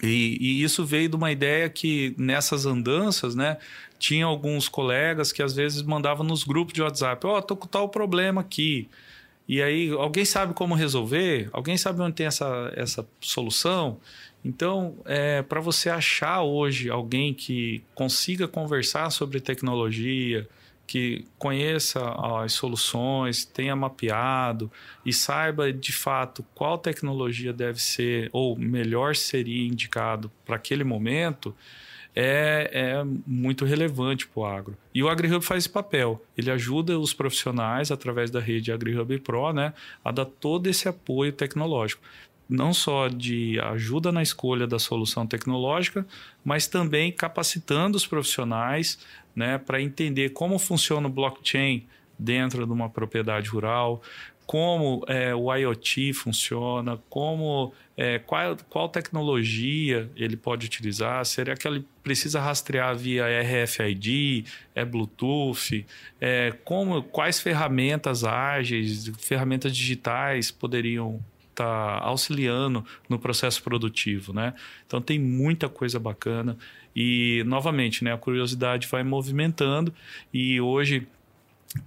E, 0.02 0.36
e, 0.40 0.62
isso 0.62 0.84
veio 0.84 1.09
de 1.09 1.16
uma 1.16 1.32
ideia 1.32 1.68
que 1.70 2.14
nessas 2.18 2.66
andanças, 2.66 3.34
né, 3.34 3.57
tinha 3.98 4.26
alguns 4.26 4.68
colegas 4.68 5.32
que 5.32 5.42
às 5.42 5.54
vezes 5.54 5.82
mandavam 5.82 6.24
nos 6.24 6.44
grupos 6.44 6.74
de 6.74 6.82
WhatsApp: 6.82 7.26
Ó, 7.26 7.38
oh, 7.38 7.42
tô 7.42 7.57
com 7.57 7.66
tal 7.66 7.88
problema 7.88 8.40
aqui. 8.40 8.88
E 9.48 9.62
aí, 9.62 9.90
alguém 9.90 10.24
sabe 10.24 10.52
como 10.54 10.74
resolver? 10.74 11.48
Alguém 11.52 11.76
sabe 11.76 12.00
onde 12.02 12.16
tem 12.16 12.26
essa, 12.26 12.72
essa 12.74 13.09
solução? 13.20 13.98
Então, 14.44 14.96
é, 15.04 15.42
para 15.42 15.61
você 15.61 15.88
achar 15.88 16.42
hoje 16.42 16.90
alguém 16.90 17.32
que 17.32 17.82
consiga 17.94 18.46
conversar 18.48 19.11
sobre 19.11 19.40
tecnologia, 19.40 20.48
que 20.87 21.24
conheça 21.39 22.01
as 22.43 22.53
soluções, 22.53 23.45
tenha 23.45 23.74
mapeado 23.74 24.70
e 25.05 25.12
saiba 25.12 25.72
de 25.72 25.93
fato 25.93 26.45
qual 26.55 26.78
tecnologia 26.78 27.53
deve 27.53 27.80
ser 27.80 28.30
ou 28.32 28.57
melhor 28.57 29.16
seria 29.16 29.66
indicado 29.66 30.30
para 30.45 30.57
aquele 30.57 30.84
momento, 30.84 31.55
é, 32.14 32.70
é 32.72 33.05
muito 33.26 33.64
relevante 33.64 34.26
para 34.26 34.41
o 34.41 34.47
agro. 34.47 34.76
E 34.95 35.03
o 35.03 35.09
AgriHub 35.09 35.45
faz 35.45 35.64
esse 35.64 35.68
papel. 35.68 36.24
Ele 36.39 36.51
ajuda 36.51 36.99
os 36.99 37.12
profissionais, 37.12 37.91
através 37.91 38.30
da 38.30 38.41
rede 38.41 38.72
AgriHub 38.72 39.18
Pro, 39.18 39.53
né, 39.53 39.74
a 40.03 40.11
dar 40.11 40.24
todo 40.24 40.66
esse 40.66 40.89
apoio 40.89 41.32
tecnológico 41.32 42.01
não 42.49 42.72
só 42.72 43.09
de 43.09 43.59
ajuda 43.61 44.12
na 44.12 44.22
escolha 44.22 44.66
da 44.66 44.78
solução 44.78 45.26
tecnológica, 45.26 46.07
mas 46.45 46.66
também 46.66 47.11
capacitando 47.11 47.97
os 47.97 48.07
profissionais 48.07 48.99
né, 49.37 49.59
para 49.59 49.82
entender 49.82 50.30
como 50.30 50.59
funciona 50.59 51.07
o 51.07 51.11
blockchain 51.11 51.87
dentro 52.18 52.66
de 52.66 52.72
uma 52.72 52.89
propriedade 52.89 53.51
rural, 53.51 54.03
como 54.47 55.05
é, 55.09 55.34
o 55.34 55.53
IoT 55.53 56.12
funciona, 56.12 56.99
como 57.11 57.74
é, 57.97 58.20
qual, 58.20 58.57
qual 58.70 58.89
tecnologia 58.89 60.09
ele 60.16 60.37
pode 60.37 60.66
utilizar, 60.66 61.26
será 61.26 61.57
que 61.57 61.66
ele 61.66 61.84
precisa 62.03 62.41
rastrear 62.41 62.97
via 62.97 63.24
RFID, 63.43 64.45
é 64.74 64.84
Bluetooth, 64.84 65.84
é, 66.20 66.53
como, 66.64 67.03
quais 67.03 67.41
ferramentas 67.41 68.22
ágeis, 68.22 69.11
ferramentas 69.18 69.76
digitais 69.76 70.53
poderiam 70.53 71.20
está 71.57 71.98
auxiliando 72.02 72.84
no 73.09 73.18
processo 73.18 73.62
produtivo, 73.62 74.32
né? 74.32 74.52
Então 74.86 75.00
tem 75.00 75.18
muita 75.18 75.68
coisa 75.68 75.98
bacana 75.98 76.57
e 76.94 77.42
novamente, 77.46 78.04
né, 78.04 78.12
a 78.12 78.18
curiosidade 78.18 78.86
vai 78.86 79.02
movimentando 79.02 79.92
e 80.32 80.61
hoje 80.61 81.07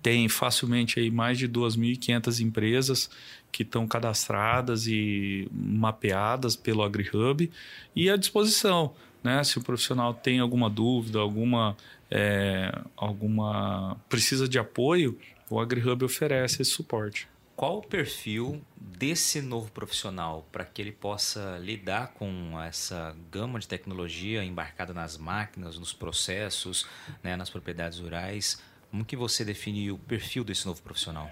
tem 0.01 0.27
facilmente 0.27 0.99
aí 0.99 1.09
mais 1.09 1.37
de 1.37 1.47
2.500 1.47 2.41
empresas 2.41 3.09
que 3.51 3.63
estão 3.63 3.87
cadastradas 3.87 4.85
e 4.87 5.47
mapeadas 5.51 6.55
pelo 6.55 6.83
AgriHub 6.83 7.49
e 7.95 8.09
à 8.09 8.17
disposição, 8.17 8.93
né? 9.23 9.43
Se 9.43 9.57
o 9.57 9.63
profissional 9.63 10.13
tem 10.13 10.39
alguma 10.39 10.69
dúvida, 10.69 11.19
alguma 11.19 11.77
é, 12.11 12.71
alguma 12.97 13.97
precisa 14.09 14.47
de 14.47 14.57
apoio, 14.57 15.17
o 15.49 15.59
AgriHub 15.59 16.03
oferece 16.05 16.61
esse 16.61 16.71
suporte 16.71 17.27
qual 17.59 17.79
o 17.79 17.81
perfil 17.81 18.61
desse 18.73 19.41
novo 19.41 19.69
profissional 19.69 20.47
para 20.49 20.63
que 20.63 20.81
ele 20.81 20.93
possa 20.93 21.57
lidar 21.61 22.13
com 22.13 22.57
essa 22.61 23.13
gama 23.29 23.59
de 23.59 23.67
tecnologia 23.67 24.41
embarcada 24.45 24.93
nas 24.93 25.17
máquinas, 25.17 25.77
nos 25.77 25.91
processos, 25.91 26.87
né, 27.21 27.35
nas 27.35 27.49
propriedades 27.49 27.99
rurais? 27.99 28.63
Como 28.89 29.03
que 29.03 29.17
você 29.17 29.43
define 29.43 29.91
o 29.91 29.97
perfil 29.97 30.45
desse 30.45 30.65
novo 30.65 30.81
profissional? 30.81 31.29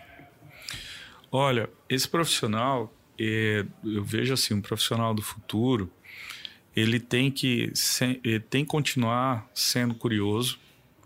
Olha, 1.32 1.70
esse 1.88 2.10
profissional, 2.10 2.94
é, 3.18 3.66
eu 3.82 4.04
vejo 4.04 4.34
assim, 4.34 4.54
um 4.54 4.62
profissional 4.62 5.14
do 5.14 5.22
futuro, 5.22 5.90
ele 6.76 7.00
tem 7.00 7.32
que, 7.32 7.72
ele 8.22 8.42
tem 8.42 8.66
que 8.66 8.70
continuar 8.70 9.50
sendo 9.54 9.96
curioso, 9.96 10.60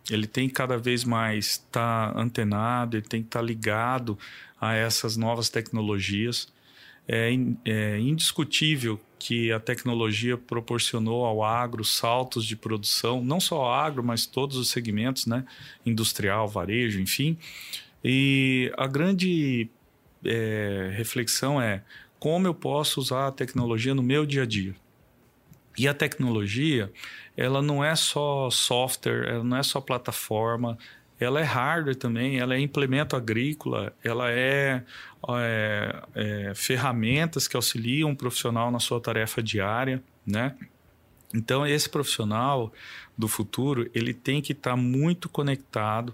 ele 0.09 0.25
tem 0.25 0.47
que 0.47 0.55
cada 0.55 0.79
vez 0.79 1.03
mais 1.03 1.45
estar 1.45 2.11
tá 2.11 2.19
antenado, 2.19 2.97
ele 2.97 3.05
tem 3.05 3.21
que 3.21 3.27
estar 3.27 3.39
tá 3.39 3.45
ligado 3.45 4.17
a 4.61 4.75
essas 4.75 5.17
novas 5.17 5.49
tecnologias. 5.49 6.47
É, 7.07 7.31
é 7.65 7.99
indiscutível 7.99 9.01
que 9.17 9.51
a 9.51 9.59
tecnologia 9.59 10.37
proporcionou 10.37 11.25
ao 11.25 11.43
agro 11.43 11.83
saltos 11.83 12.45
de 12.45 12.55
produção, 12.55 13.23
não 13.23 13.39
só 13.39 13.57
ao 13.57 13.73
agro, 13.73 14.03
mas 14.03 14.27
todos 14.27 14.55
os 14.55 14.69
segmentos, 14.69 15.25
né? 15.25 15.43
industrial, 15.83 16.47
varejo, 16.47 17.01
enfim. 17.01 17.37
E 18.03 18.71
a 18.77 18.87
grande 18.87 19.67
é, 20.23 20.91
reflexão 20.95 21.59
é 21.59 21.83
como 22.19 22.45
eu 22.45 22.53
posso 22.53 22.99
usar 22.99 23.27
a 23.27 23.31
tecnologia 23.31 23.95
no 23.95 24.03
meu 24.03 24.25
dia 24.25 24.43
a 24.43 24.45
dia. 24.45 24.75
E 25.77 25.87
a 25.87 25.93
tecnologia, 25.93 26.91
ela 27.35 27.61
não 27.61 27.83
é 27.83 27.95
só 27.95 28.49
software, 28.49 29.27
ela 29.27 29.43
não 29.43 29.57
é 29.57 29.63
só 29.63 29.81
plataforma, 29.81 30.77
ela 31.23 31.39
é 31.39 31.43
hardware 31.43 31.95
também, 31.95 32.39
ela 32.39 32.55
é 32.55 32.59
implemento 32.59 33.15
agrícola, 33.15 33.93
ela 34.03 34.31
é, 34.31 34.83
é, 35.37 36.03
é 36.15 36.53
ferramentas 36.55 37.47
que 37.47 37.55
auxiliam 37.55 38.09
um 38.09 38.15
profissional 38.15 38.71
na 38.71 38.79
sua 38.79 38.99
tarefa 38.99 39.41
diária, 39.41 40.01
né? 40.25 40.55
Então 41.33 41.65
esse 41.65 41.87
profissional 41.87 42.73
do 43.17 43.27
futuro 43.27 43.89
ele 43.93 44.13
tem 44.13 44.41
que 44.41 44.51
estar 44.51 44.71
tá 44.71 44.75
muito 44.75 45.29
conectado, 45.29 46.13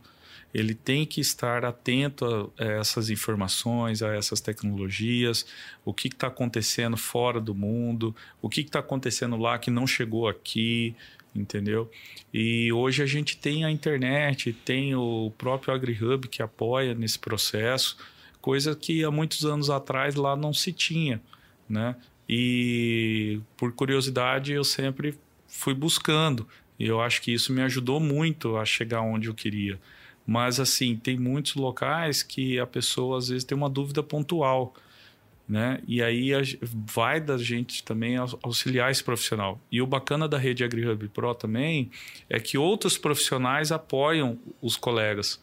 ele 0.54 0.74
tem 0.74 1.06
que 1.06 1.22
estar 1.22 1.64
atento 1.64 2.52
a, 2.58 2.64
essas 2.64 3.10
informações, 3.10 4.02
a 4.02 4.14
essas 4.14 4.42
tecnologias, 4.42 5.46
o 5.86 5.94
que 5.94 6.10
está 6.10 6.28
acontecendo 6.28 6.98
fora 6.98 7.40
do 7.40 7.56
mundo, 7.56 8.16
o 8.42 8.50
que 8.50 8.62
está 8.62 8.80
acontecendo 8.80 9.38
lá 9.38 9.58
que 9.58 9.72
não 9.72 9.88
chegou 9.88 10.28
aqui, 10.28 10.96
entendeu? 11.40 11.90
E 12.34 12.72
hoje 12.72 13.04
a 13.04 13.06
gente 13.06 13.38
tem 13.38 13.64
a 13.64 13.72
internet, 13.72 14.54
tem 14.54 14.96
o 14.96 15.32
próprio 15.38 15.74
AgriHub 15.74 16.28
que 16.28 16.42
apoia 16.42 16.94
nesse 16.94 17.20
processo, 17.20 17.98
coisa 18.42 18.76
que 18.76 19.04
há 19.04 19.12
muitos 19.12 19.46
anos 19.46 19.70
atrás 19.70 20.16
lá 20.16 20.36
não 20.36 20.54
se 20.54 20.72
tinha, 20.74 21.22
né? 21.70 21.96
E 22.28 23.40
por 23.56 23.72
curiosidade 23.72 24.52
eu 24.52 24.64
sempre 24.64 25.18
fui 25.48 25.74
buscando. 25.74 26.48
E 26.80 26.86
eu 26.86 27.02
acho 27.02 27.22
que 27.22 27.32
isso 27.32 27.52
me 27.52 27.62
ajudou 27.62 28.00
muito 28.00 28.58
a 28.58 28.66
chegar 28.66 29.02
onde 29.02 29.28
eu 29.28 29.34
queria. 29.34 29.80
Mas, 30.26 30.60
assim, 30.60 30.96
tem 30.96 31.18
muitos 31.18 31.56
locais 31.56 32.22
que 32.22 32.60
a 32.60 32.68
pessoa 32.68 33.18
às 33.18 33.30
vezes 33.30 33.44
tem 33.46 33.58
uma 33.58 33.70
dúvida 33.70 34.04
pontual. 34.04 34.76
Né? 35.48 35.80
E 35.88 36.04
aí 36.04 36.32
vai 36.62 37.22
da 37.22 37.38
gente 37.38 37.82
também 37.82 38.18
auxiliar 38.18 38.92
esse 38.92 39.02
profissional. 39.02 39.62
E 39.72 39.82
o 39.82 39.88
bacana 39.88 40.28
da 40.28 40.38
rede 40.38 40.62
AgriHub 40.62 41.08
Pro 41.08 41.34
também 41.34 41.90
é 42.30 42.38
que 42.38 42.58
outros 42.58 42.98
profissionais 42.98 43.72
apoiam 43.72 44.38
os 44.62 44.76
colegas, 44.76 45.42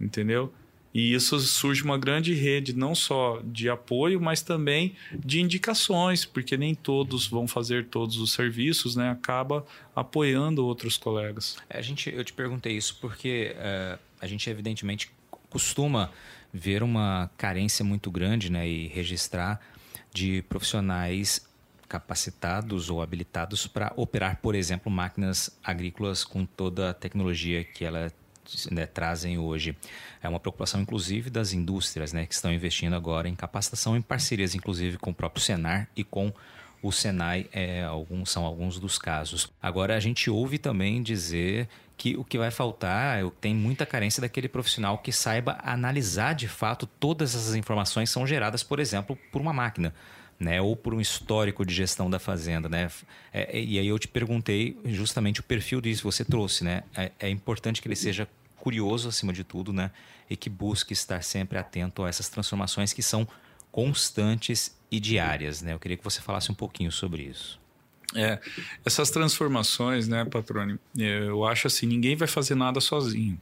entendeu? 0.00 0.50
E 0.96 1.12
isso 1.12 1.38
surge 1.40 1.82
uma 1.84 1.98
grande 1.98 2.32
rede, 2.32 2.74
não 2.74 2.94
só 2.94 3.42
de 3.44 3.68
apoio, 3.68 4.18
mas 4.18 4.40
também 4.40 4.96
de 5.12 5.42
indicações, 5.42 6.24
porque 6.24 6.56
nem 6.56 6.74
todos 6.74 7.26
vão 7.26 7.46
fazer 7.46 7.84
todos 7.88 8.16
os 8.16 8.32
serviços, 8.32 8.96
né? 8.96 9.10
Acaba 9.10 9.66
apoiando 9.94 10.64
outros 10.64 10.96
colegas. 10.96 11.58
É, 11.68 11.76
a 11.76 11.82
gente, 11.82 12.08
eu 12.08 12.24
te 12.24 12.32
perguntei 12.32 12.74
isso 12.74 12.96
porque 12.98 13.54
uh, 13.58 13.98
a 14.18 14.26
gente 14.26 14.48
evidentemente 14.48 15.10
costuma 15.50 16.10
ver 16.56 16.82
uma 16.82 17.30
carência 17.36 17.84
muito 17.84 18.10
grande, 18.10 18.50
né? 18.50 18.66
E 18.66 18.88
registrar 18.88 19.60
de 20.12 20.42
profissionais 20.42 21.46
capacitados 21.88 22.90
ou 22.90 23.00
habilitados 23.00 23.66
para 23.66 23.92
operar, 23.96 24.38
por 24.42 24.54
exemplo, 24.54 24.90
máquinas 24.90 25.50
agrícolas 25.62 26.24
com 26.24 26.44
toda 26.44 26.90
a 26.90 26.94
tecnologia 26.94 27.62
que 27.62 27.84
ela 27.84 28.12
né, 28.70 28.86
trazem 28.86 29.38
hoje. 29.38 29.76
É 30.22 30.28
uma 30.28 30.40
preocupação, 30.40 30.80
inclusive, 30.80 31.30
das 31.30 31.52
indústrias 31.52 32.12
né, 32.12 32.26
que 32.26 32.34
estão 32.34 32.52
investindo 32.52 32.94
agora 32.94 33.28
em 33.28 33.34
capacitação, 33.34 33.96
em 33.96 34.02
parcerias, 34.02 34.54
inclusive, 34.54 34.98
com 34.98 35.10
o 35.10 35.14
próprio 35.14 35.42
Senar 35.42 35.88
e 35.96 36.02
com 36.02 36.32
o 36.82 36.92
Senai 36.92 37.48
é, 37.52 37.82
alguns, 37.82 38.30
são 38.30 38.44
alguns 38.44 38.78
dos 38.78 38.98
casos. 38.98 39.50
Agora, 39.60 39.96
a 39.96 40.00
gente 40.00 40.30
ouve 40.30 40.58
também 40.58 41.02
dizer 41.02 41.68
que 41.96 42.16
o 42.16 42.24
que 42.24 42.36
vai 42.36 42.50
faltar, 42.50 43.28
tem 43.40 43.54
muita 43.54 43.86
carência 43.86 44.20
daquele 44.20 44.48
profissional 44.48 44.98
que 44.98 45.10
saiba 45.10 45.58
analisar 45.62 46.34
de 46.34 46.46
fato 46.46 46.86
todas 46.86 47.34
essas 47.34 47.54
informações 47.54 48.10
são 48.10 48.26
geradas, 48.26 48.62
por 48.62 48.78
exemplo, 48.78 49.18
por 49.32 49.40
uma 49.40 49.52
máquina. 49.52 49.94
Né, 50.38 50.60
ou 50.60 50.76
por 50.76 50.92
um 50.92 51.00
histórico 51.00 51.64
de 51.64 51.72
gestão 51.72 52.10
da 52.10 52.18
fazenda, 52.18 52.68
né? 52.68 52.90
É, 53.32 53.58
e 53.58 53.78
aí 53.78 53.86
eu 53.86 53.98
te 53.98 54.06
perguntei 54.06 54.78
justamente 54.84 55.40
o 55.40 55.42
perfil 55.42 55.80
disso 55.80 56.02
que 56.02 56.04
você 56.04 56.26
trouxe, 56.26 56.62
né? 56.62 56.82
É, 56.94 57.10
é, 57.20 57.30
importante 57.30 57.80
que 57.80 57.88
ele 57.88 57.96
seja 57.96 58.28
curioso 58.58 59.08
acima 59.08 59.32
de 59.32 59.42
tudo, 59.42 59.72
né? 59.72 59.90
E 60.28 60.36
que 60.36 60.50
busque 60.50 60.92
estar 60.92 61.24
sempre 61.24 61.56
atento 61.56 62.04
a 62.04 62.10
essas 62.10 62.28
transformações 62.28 62.92
que 62.92 63.02
são 63.02 63.26
constantes 63.72 64.76
e 64.90 65.00
diárias, 65.00 65.62
né? 65.62 65.72
Eu 65.72 65.78
queria 65.78 65.96
que 65.96 66.04
você 66.04 66.20
falasse 66.20 66.52
um 66.52 66.54
pouquinho 66.54 66.92
sobre 66.92 67.22
isso. 67.22 67.58
É, 68.14 68.38
essas 68.84 69.10
transformações, 69.10 70.06
né, 70.06 70.24
Patrone? 70.24 70.78
Eu 70.96 71.44
acho 71.44 71.66
assim, 71.66 71.86
ninguém 71.86 72.16
vai 72.16 72.28
fazer 72.28 72.54
nada 72.54 72.80
sozinho. 72.80 73.40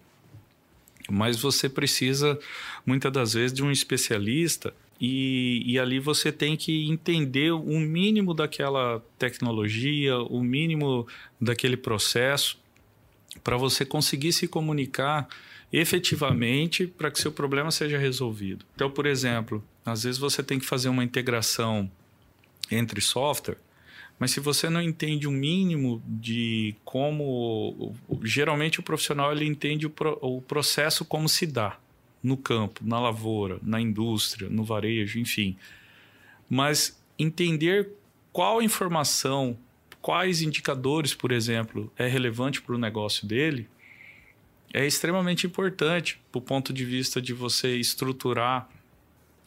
Mas 1.10 1.38
você 1.38 1.68
precisa, 1.68 2.38
muitas 2.86 3.12
das 3.12 3.34
vezes, 3.34 3.52
de 3.52 3.62
um 3.62 3.70
especialista 3.70 4.72
e, 5.00 5.62
e, 5.66 5.78
ali 5.78 5.98
você 5.98 6.30
tem 6.30 6.56
que 6.56 6.88
entender 6.88 7.52
o 7.52 7.80
mínimo 7.80 8.32
daquela 8.32 9.04
tecnologia, 9.18 10.16
o 10.18 10.42
mínimo 10.42 11.06
daquele 11.40 11.76
processo, 11.76 12.58
para 13.42 13.56
você 13.56 13.84
conseguir 13.84 14.32
se 14.32 14.46
comunicar 14.46 15.28
efetivamente 15.72 16.86
para 16.86 17.10
que 17.10 17.20
seu 17.20 17.32
problema 17.32 17.70
seja 17.70 17.98
resolvido. 17.98 18.64
Então, 18.76 18.88
por 18.88 19.06
exemplo, 19.06 19.62
às 19.84 20.04
vezes 20.04 20.18
você 20.18 20.42
tem 20.42 20.58
que 20.58 20.64
fazer 20.64 20.88
uma 20.88 21.02
integração 21.02 21.90
entre 22.70 23.00
software, 23.00 23.58
mas 24.24 24.30
se 24.30 24.40
você 24.40 24.70
não 24.70 24.80
entende 24.80 25.28
o 25.28 25.30
mínimo 25.30 26.02
de 26.06 26.74
como 26.82 27.94
geralmente 28.22 28.80
o 28.80 28.82
profissional 28.82 29.30
ele 29.30 29.44
entende 29.44 29.84
o, 29.84 29.90
pro, 29.90 30.18
o 30.22 30.40
processo 30.40 31.04
como 31.04 31.28
se 31.28 31.46
dá 31.46 31.78
no 32.22 32.34
campo, 32.34 32.80
na 32.82 32.98
lavoura, 32.98 33.58
na 33.62 33.78
indústria, 33.78 34.48
no 34.48 34.64
varejo, 34.64 35.18
enfim. 35.18 35.58
Mas 36.48 36.98
entender 37.18 37.90
qual 38.32 38.62
informação, 38.62 39.58
quais 40.00 40.40
indicadores, 40.40 41.12
por 41.12 41.30
exemplo, 41.30 41.92
é 41.94 42.06
relevante 42.06 42.62
para 42.62 42.74
o 42.74 42.78
negócio 42.78 43.28
dele, 43.28 43.68
é 44.72 44.86
extremamente 44.86 45.46
importante 45.46 46.18
do 46.32 46.40
ponto 46.40 46.72
de 46.72 46.86
vista 46.86 47.20
de 47.20 47.34
você 47.34 47.76
estruturar 47.76 48.70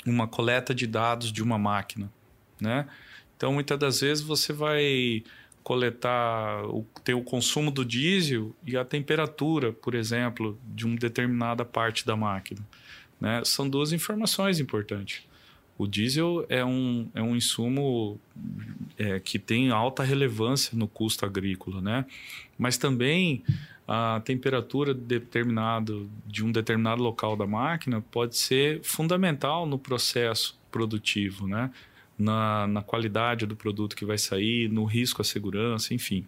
uma 0.06 0.28
coleta 0.28 0.76
de 0.76 0.86
dados 0.86 1.32
de 1.32 1.42
uma 1.42 1.58
máquina, 1.58 2.14
né? 2.62 2.88
Então, 3.38 3.54
muitas 3.54 3.78
das 3.80 4.02
vezes 4.02 4.24
você 4.24 4.52
vai 4.52 5.24
coletar, 5.64 6.66
o, 6.66 6.86
ter 7.04 7.14
o 7.14 7.22
consumo 7.22 7.70
do 7.70 7.86
diesel 7.86 8.56
e 8.66 8.76
a 8.76 8.84
temperatura, 8.84 9.72
por 9.72 9.94
exemplo, 9.94 10.58
de 10.66 10.86
uma 10.86 10.96
determinada 10.96 11.64
parte 11.64 12.06
da 12.06 12.16
máquina. 12.16 12.62
Né? 13.22 13.42
São 13.46 13.70
duas 13.70 13.94
informações 13.94 14.60
importantes. 14.60 15.24
O 15.78 15.86
diesel 15.86 16.46
é 16.50 16.66
um, 16.66 17.10
é 17.14 17.22
um 17.22 17.36
insumo 17.36 18.20
é, 18.98 19.20
que 19.20 19.38
tem 19.38 19.70
alta 19.70 20.04
relevância 20.04 20.76
no 20.76 20.88
custo 20.88 21.26
agrícola, 21.26 21.80
né? 21.80 22.06
mas 22.58 22.78
também 22.78 23.44
a 23.88 24.22
temperatura 24.26 24.94
determinado 24.94 26.10
de 26.26 26.44
um 26.44 26.52
determinado 26.52 27.02
local 27.02 27.38
da 27.38 27.46
máquina 27.46 28.02
pode 28.12 28.36
ser 28.36 28.82
fundamental 28.84 29.66
no 29.66 29.80
processo 29.80 30.60
produtivo, 30.70 31.48
né? 31.48 31.72
Na, 32.18 32.68
na 32.68 32.82
qualidade 32.82 33.46
do 33.46 33.56
produto 33.56 33.96
que 33.96 34.06
vai 34.06 34.18
sair, 34.18 34.70
no 34.70 34.86
risco 34.86 35.22
à 35.22 35.26
segurança, 35.26 35.94
enfim. 35.94 36.26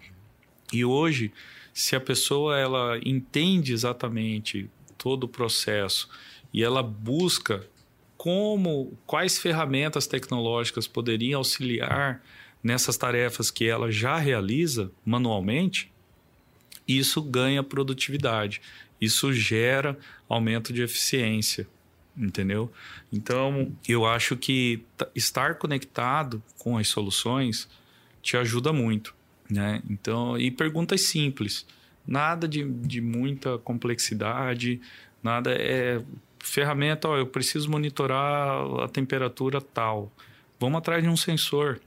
E 0.71 0.85
hoje, 0.85 1.31
se 1.73 1.95
a 1.95 1.99
pessoa 1.99 2.57
ela 2.57 2.99
entende 3.03 3.73
exatamente 3.73 4.69
todo 4.97 5.23
o 5.23 5.27
processo 5.27 6.09
e 6.53 6.63
ela 6.63 6.83
busca 6.83 7.67
como 8.17 8.97
quais 9.05 9.39
ferramentas 9.39 10.05
tecnológicas 10.05 10.87
poderiam 10.87 11.39
auxiliar 11.39 12.21
nessas 12.61 12.97
tarefas 12.97 13.49
que 13.49 13.65
ela 13.65 13.89
já 13.89 14.17
realiza 14.17 14.91
manualmente, 15.05 15.91
isso 16.85 17.21
ganha 17.21 17.63
produtividade, 17.63 18.61
isso 18.99 19.31
gera 19.31 19.97
aumento 20.27 20.73
de 20.73 20.81
eficiência 20.81 21.67
entendeu? 22.19 22.71
Então, 23.11 23.71
eu 23.87 24.05
acho 24.05 24.35
que 24.35 24.83
estar 25.15 25.55
conectado 25.55 26.43
com 26.57 26.77
as 26.77 26.87
soluções 26.87 27.69
te 28.21 28.35
ajuda 28.35 28.73
muito, 28.73 29.15
né? 29.49 29.81
Então, 29.89 30.37
e 30.37 30.51
perguntas 30.51 31.01
simples, 31.01 31.65
nada 32.05 32.47
de, 32.47 32.63
de 32.63 32.99
muita 32.99 33.57
complexidade, 33.57 34.81
nada 35.23 35.51
é 35.51 36.03
ferramenta, 36.39 37.07
ó, 37.07 37.17
eu 37.17 37.27
preciso 37.27 37.69
monitorar 37.69 38.81
a 38.81 38.87
temperatura 38.87 39.61
tal. 39.61 40.11
Vamos 40.59 40.79
atrás 40.79 41.03
de 41.03 41.09
um 41.09 41.17
sensor. 41.17 41.79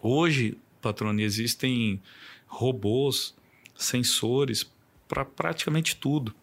Hoje, 0.00 0.56
patrone, 0.80 1.22
existem 1.22 2.00
robôs, 2.46 3.34
sensores 3.74 4.70
para 5.08 5.24
praticamente 5.24 5.96
tudo. 5.96 6.34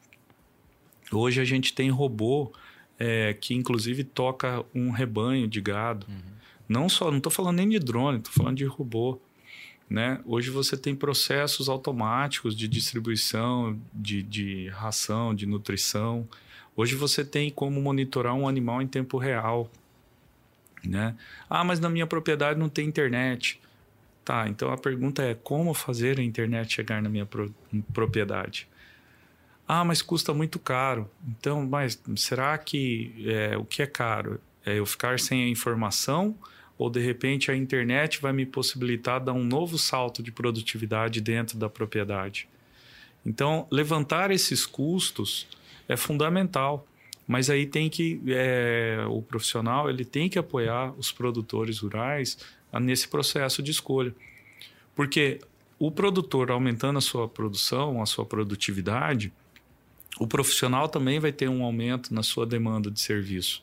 Hoje 1.12 1.41
a 1.41 1.46
gente 1.46 1.74
tem 1.74 1.89
robô 1.89 2.52
é, 3.00 3.34
que 3.34 3.54
inclusive 3.54 4.04
toca 4.04 4.64
um 4.74 4.89
rebanho 4.91 5.48
de 5.48 5.62
gado. 5.62 6.06
Uhum. 6.10 6.34
Não 6.68 6.89
só, 6.89 7.10
não 7.10 7.18
estou 7.18 7.32
falando 7.32 7.58
nem 7.58 7.70
de 7.70 7.80
drone, 7.80 8.20
estou 8.20 8.34
falando 8.34 8.58
de 8.58 8.66
robô. 8.66 9.20
Né? 9.89 10.20
Hoje 10.26 10.50
você 10.50 10.78
tem 10.78 10.96
processos 10.96 11.70
automáticos 11.70 12.56
de 12.56 12.68
distribuição 12.68 13.80
de, 13.94 14.24
de 14.24 14.70
ração, 14.70 15.36
de 15.36 15.46
nutrição. 15.46 16.28
Hoje 16.76 16.96
você 16.96 17.24
tem 17.24 17.50
como 17.50 17.82
monitorar 17.82 18.34
um 18.34 18.48
animal 18.48 18.82
em 18.82 18.88
tempo 18.88 19.18
real. 19.18 19.70
Né? 20.84 21.16
Ah, 21.50 21.64
mas 21.64 21.80
na 21.80 21.89
minha 21.89 22.08
propriedade 22.08 22.60
não 22.60 22.70
tem 22.70 22.88
internet. 22.88 23.60
Tá, 24.26 24.48
então 24.48 24.72
a 24.72 24.78
pergunta 24.78 25.22
é 25.22 25.34
como 25.34 25.74
fazer 25.74 26.18
a 26.18 26.24
internet 26.24 26.74
chegar 26.74 27.02
na 27.02 27.10
minha 27.10 27.26
pro 27.26 27.54
propriedade? 27.94 28.68
Ah, 29.68 29.84
mas 29.84 30.01
custa 30.01 30.34
muito 30.34 30.59
caro. 30.59 31.09
Então, 31.28 31.66
mas 31.66 32.01
será 32.16 32.57
que 32.57 33.14
é, 33.26 33.57
o 33.57 33.64
que 33.64 33.82
é 33.82 33.88
caro? 33.88 34.39
É 34.66 34.80
eu 34.80 34.86
ficar 34.86 35.20
sem 35.20 35.43
a 35.43 35.47
informação 35.47 36.36
ou 36.78 36.89
de 36.89 36.99
repente 36.99 37.51
a 37.51 37.55
internet 37.55 38.22
vai 38.22 38.34
me 38.34 38.45
possibilitar 38.45 39.24
dar 39.24 39.34
um 39.34 39.43
novo 39.43 39.78
salto 39.78 40.22
de 40.24 40.32
produtividade 40.32 41.22
dentro 41.22 41.57
da 41.57 41.70
propriedade? 41.70 42.47
Então, 43.26 43.68
levantar 43.72 44.32
esses 44.32 44.66
custos 44.66 45.47
é 45.88 45.95
fundamental. 45.95 46.86
Mas 47.26 47.49
aí 47.49 47.66
tem 47.66 47.89
que 47.89 48.22
é, 48.28 49.05
o 49.07 49.22
profissional 49.22 49.89
ele 49.89 50.03
tem 50.03 50.28
que 50.28 50.38
apoiar 50.38 50.93
os 50.97 51.11
produtores 51.11 51.80
rurais 51.80 52.38
nesse 52.82 53.07
processo 53.07 53.61
de 53.64 53.72
escolha, 53.72 54.14
porque 54.95 55.39
o 55.80 55.91
produtor 55.91 56.51
aumentando 56.51 56.97
a 56.97 57.01
sua 57.01 57.28
produção, 57.28 58.01
a 58.01 58.05
sua 58.05 58.26
produtividade, 58.26 59.32
o 60.20 60.28
profissional 60.28 60.88
também 60.88 61.20
vai 61.20 61.32
ter 61.32 61.49
um 61.49 61.64
aumento 61.64 62.14
na 62.14 62.24
sua 62.24 62.45
demanda 62.45 62.91
de 62.91 62.99
serviço. 62.99 63.61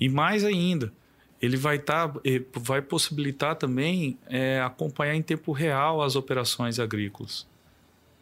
E 0.00 0.08
mais 0.08 0.44
ainda, 0.44 0.92
ele 1.40 1.56
vai, 1.56 1.78
tá, 1.78 2.12
vai 2.54 2.80
possibilitar 2.80 3.56
também 3.56 4.18
é, 4.26 4.60
acompanhar 4.60 5.14
em 5.14 5.22
tempo 5.22 5.52
real 5.52 6.02
as 6.02 6.16
operações 6.16 6.78
agrícolas. 6.78 7.46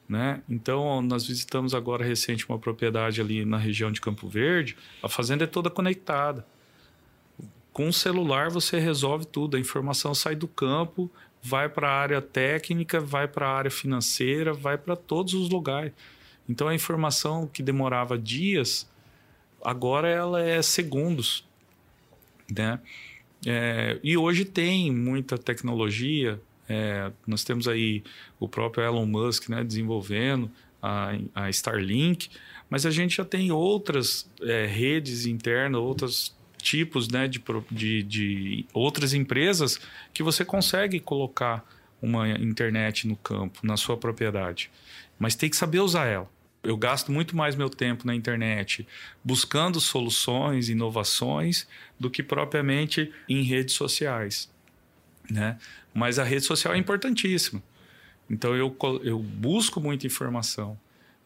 Né? 0.08 0.42
Então, 0.48 1.00
nós 1.00 1.26
visitamos 1.26 1.74
agora 1.74 2.04
recente 2.04 2.46
uma 2.48 2.58
propriedade 2.58 3.20
ali 3.20 3.44
na 3.44 3.56
região 3.56 3.90
de 3.90 4.00
Campo 4.00 4.28
Verde. 4.28 4.76
A 5.02 5.08
fazenda 5.08 5.44
é 5.44 5.46
toda 5.46 5.70
conectada. 5.70 6.44
Com 7.72 7.88
o 7.88 7.92
celular 7.92 8.50
você 8.50 8.78
resolve 8.78 9.24
tudo. 9.24 9.56
A 9.56 9.60
informação 9.60 10.14
sai 10.14 10.36
do 10.36 10.46
campo, 10.46 11.10
vai 11.42 11.68
para 11.68 11.88
a 11.88 11.92
área 11.92 12.20
técnica, 12.20 13.00
vai 13.00 13.26
para 13.26 13.48
a 13.48 13.56
área 13.56 13.70
financeira, 13.70 14.52
vai 14.52 14.76
para 14.76 14.94
todos 14.94 15.34
os 15.34 15.48
lugares. 15.48 15.92
Então, 16.48 16.68
a 16.68 16.74
informação 16.74 17.46
que 17.46 17.62
demorava 17.62 18.18
dias, 18.18 18.88
agora 19.62 20.08
ela 20.08 20.42
é 20.42 20.60
segundos. 20.62 21.46
Né? 22.54 22.78
É, 23.46 23.98
e 24.02 24.16
hoje 24.16 24.44
tem 24.44 24.90
muita 24.92 25.38
tecnologia 25.38 26.40
é, 26.68 27.12
nós 27.26 27.44
temos 27.44 27.68
aí 27.68 28.02
o 28.40 28.48
próprio 28.48 28.84
Elon 28.84 29.06
Musk 29.06 29.48
né, 29.48 29.62
desenvolvendo 29.62 30.50
a, 30.82 31.12
a 31.34 31.50
Starlink, 31.50 32.28
mas 32.70 32.86
a 32.86 32.90
gente 32.90 33.16
já 33.16 33.24
tem 33.24 33.52
outras 33.52 34.28
é, 34.42 34.66
redes 34.66 35.26
internas, 35.26 35.80
outros 35.80 36.36
tipos 36.58 37.08
né, 37.08 37.28
de, 37.28 37.42
de, 37.70 38.02
de 38.02 38.66
outras 38.72 39.12
empresas 39.12 39.78
que 40.12 40.22
você 40.22 40.44
consegue 40.44 40.98
colocar 40.98 41.64
uma 42.00 42.28
internet 42.28 43.06
no 43.06 43.16
campo, 43.16 43.60
na 43.62 43.76
sua 43.76 43.96
propriedade. 43.96 44.70
Mas 45.18 45.34
tem 45.34 45.48
que 45.48 45.56
saber 45.56 45.80
usar 45.80 46.06
ela. 46.06 46.30
Eu 46.64 46.76
gasto 46.76 47.12
muito 47.12 47.36
mais 47.36 47.54
meu 47.54 47.68
tempo 47.68 48.06
na 48.06 48.14
internet 48.14 48.86
buscando 49.22 49.80
soluções, 49.80 50.68
inovações, 50.68 51.66
do 51.98 52.10
que 52.10 52.22
propriamente 52.22 53.12
em 53.28 53.42
redes 53.42 53.74
sociais. 53.74 54.50
Né? 55.30 55.58
Mas 55.92 56.18
a 56.18 56.24
rede 56.24 56.44
social 56.44 56.74
é 56.74 56.78
importantíssima. 56.78 57.62
Então 58.28 58.54
eu, 58.54 58.76
eu 59.02 59.18
busco 59.18 59.80
muita 59.80 60.06
informação. 60.06 60.78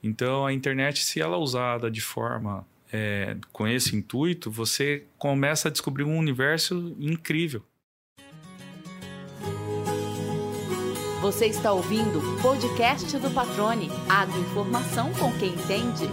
Então 0.02 0.44
a 0.44 0.52
internet, 0.52 1.02
se 1.02 1.20
ela 1.20 1.36
é 1.36 1.38
usada 1.38 1.90
de 1.90 2.00
forma 2.00 2.66
é, 2.92 3.36
com 3.52 3.66
esse 3.66 3.96
intuito, 3.96 4.50
você 4.50 5.04
começa 5.16 5.68
a 5.68 5.70
descobrir 5.70 6.04
um 6.04 6.16
universo 6.16 6.96
incrível. 6.98 7.62
Você 11.28 11.44
está 11.44 11.70
ouvindo 11.74 12.20
o 12.20 12.40
podcast 12.40 13.18
do 13.18 13.30
Patrone. 13.30 13.90
Agroinformação 14.08 15.12
com 15.12 15.30
quem 15.38 15.50
entende. 15.50 16.04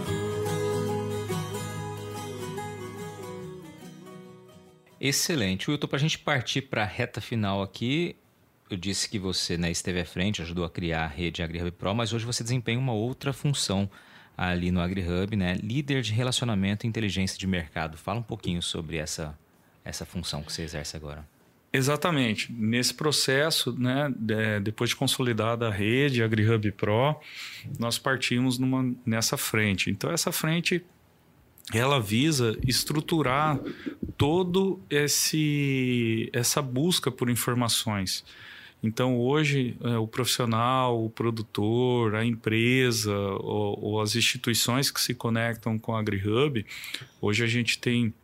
Excelente. 5.00 5.70
Wilton, 5.70 5.86
para 5.86 5.96
a 5.96 6.00
gente 6.00 6.18
partir 6.18 6.60
para 6.60 6.82
a 6.82 6.84
reta 6.84 7.22
final 7.22 7.62
aqui, 7.62 8.14
eu 8.68 8.76
disse 8.76 9.08
que 9.08 9.18
você 9.18 9.56
né, 9.56 9.70
esteve 9.70 10.00
à 10.00 10.04
frente, 10.04 10.42
ajudou 10.42 10.66
a 10.66 10.70
criar 10.70 11.04
a 11.04 11.08
rede 11.08 11.42
AgriHub 11.42 11.70
Pro, 11.70 11.94
mas 11.94 12.12
hoje 12.12 12.26
você 12.26 12.44
desempenha 12.44 12.78
uma 12.78 12.92
outra 12.92 13.32
função 13.32 13.90
ali 14.36 14.70
no 14.70 14.82
AgriHub, 14.82 15.34
né? 15.34 15.54
Líder 15.54 16.02
de 16.02 16.12
relacionamento 16.12 16.84
e 16.84 16.88
inteligência 16.90 17.38
de 17.38 17.46
mercado. 17.46 17.96
Fala 17.96 18.20
um 18.20 18.22
pouquinho 18.22 18.60
sobre 18.60 18.98
essa, 18.98 19.34
essa 19.82 20.04
função 20.04 20.42
que 20.42 20.52
você 20.52 20.60
exerce 20.60 20.94
agora. 20.94 21.26
Exatamente. 21.76 22.50
Nesse 22.52 22.94
processo, 22.94 23.70
né, 23.78 24.12
depois 24.62 24.90
de 24.90 24.96
consolidada 24.96 25.68
a 25.68 25.70
rede 25.70 26.22
AgriHub 26.22 26.72
Pro, 26.72 27.20
nós 27.78 27.98
partimos 27.98 28.58
numa, 28.58 28.94
nessa 29.04 29.36
frente. 29.36 29.90
Então, 29.90 30.10
essa 30.10 30.32
frente 30.32 30.82
ela 31.74 32.00
visa 32.00 32.56
estruturar 32.66 33.58
todo 34.16 34.80
esse 34.88 36.30
essa 36.32 36.62
busca 36.62 37.10
por 37.10 37.28
informações. 37.28 38.24
Então, 38.82 39.18
hoje, 39.18 39.76
é, 39.82 39.98
o 39.98 40.06
profissional, 40.06 41.04
o 41.04 41.10
produtor, 41.10 42.14
a 42.14 42.24
empresa 42.24 43.12
ou, 43.14 43.84
ou, 43.84 44.00
as 44.00 44.14
instituições 44.14 44.90
que 44.90 45.00
se 45.00 45.12
conectam 45.14 45.78
com 45.78 45.94
a 45.94 46.00
AgriHub, 46.00 46.64
hoje 47.20 47.42
a 47.42 47.46
gente 47.46 47.78
tem 47.78 48.14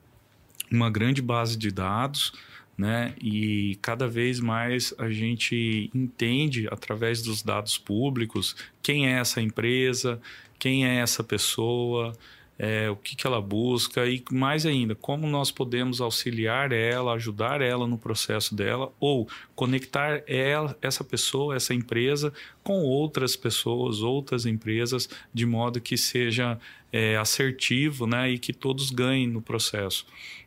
uma 0.70 0.88
grande 0.88 1.20
base 1.20 1.57
de 1.57 1.70
dados, 1.70 2.32
né? 2.76 3.14
E 3.20 3.78
cada 3.82 4.08
vez 4.08 4.40
mais 4.40 4.94
a 4.98 5.10
gente 5.10 5.90
entende, 5.94 6.66
através 6.70 7.22
dos 7.22 7.42
dados 7.42 7.78
públicos, 7.78 8.56
quem 8.82 9.06
é 9.06 9.18
essa 9.18 9.40
empresa, 9.40 10.20
quem 10.58 10.86
é 10.86 10.96
essa 10.96 11.22
pessoa, 11.22 12.12
é, 12.58 12.88
o 12.88 12.96
que, 12.96 13.16
que 13.16 13.26
ela 13.26 13.40
busca 13.40 14.06
e 14.06 14.22
mais 14.30 14.64
ainda, 14.66 14.94
como 14.94 15.26
nós 15.26 15.50
podemos 15.50 16.00
auxiliar 16.00 16.70
ela, 16.70 17.14
ajudar 17.14 17.60
ela 17.60 17.86
no 17.86 17.98
processo 17.98 18.54
dela 18.54 18.92
ou 19.00 19.28
conectar 19.54 20.22
ela, 20.28 20.76
essa 20.80 21.02
pessoa, 21.02 21.56
essa 21.56 21.74
empresa 21.74 22.32
com 22.62 22.82
outras 22.82 23.34
pessoas, 23.34 24.00
outras 24.00 24.46
empresas, 24.46 25.08
de 25.34 25.44
modo 25.44 25.80
que 25.80 25.96
seja 25.96 26.58
é, 26.92 27.16
assertivo 27.16 28.06
né, 28.06 28.30
e 28.30 28.38
que 28.38 28.52
todos 28.52 28.90
ganhem 28.90 29.26
no 29.26 29.42
processo. 29.42 30.06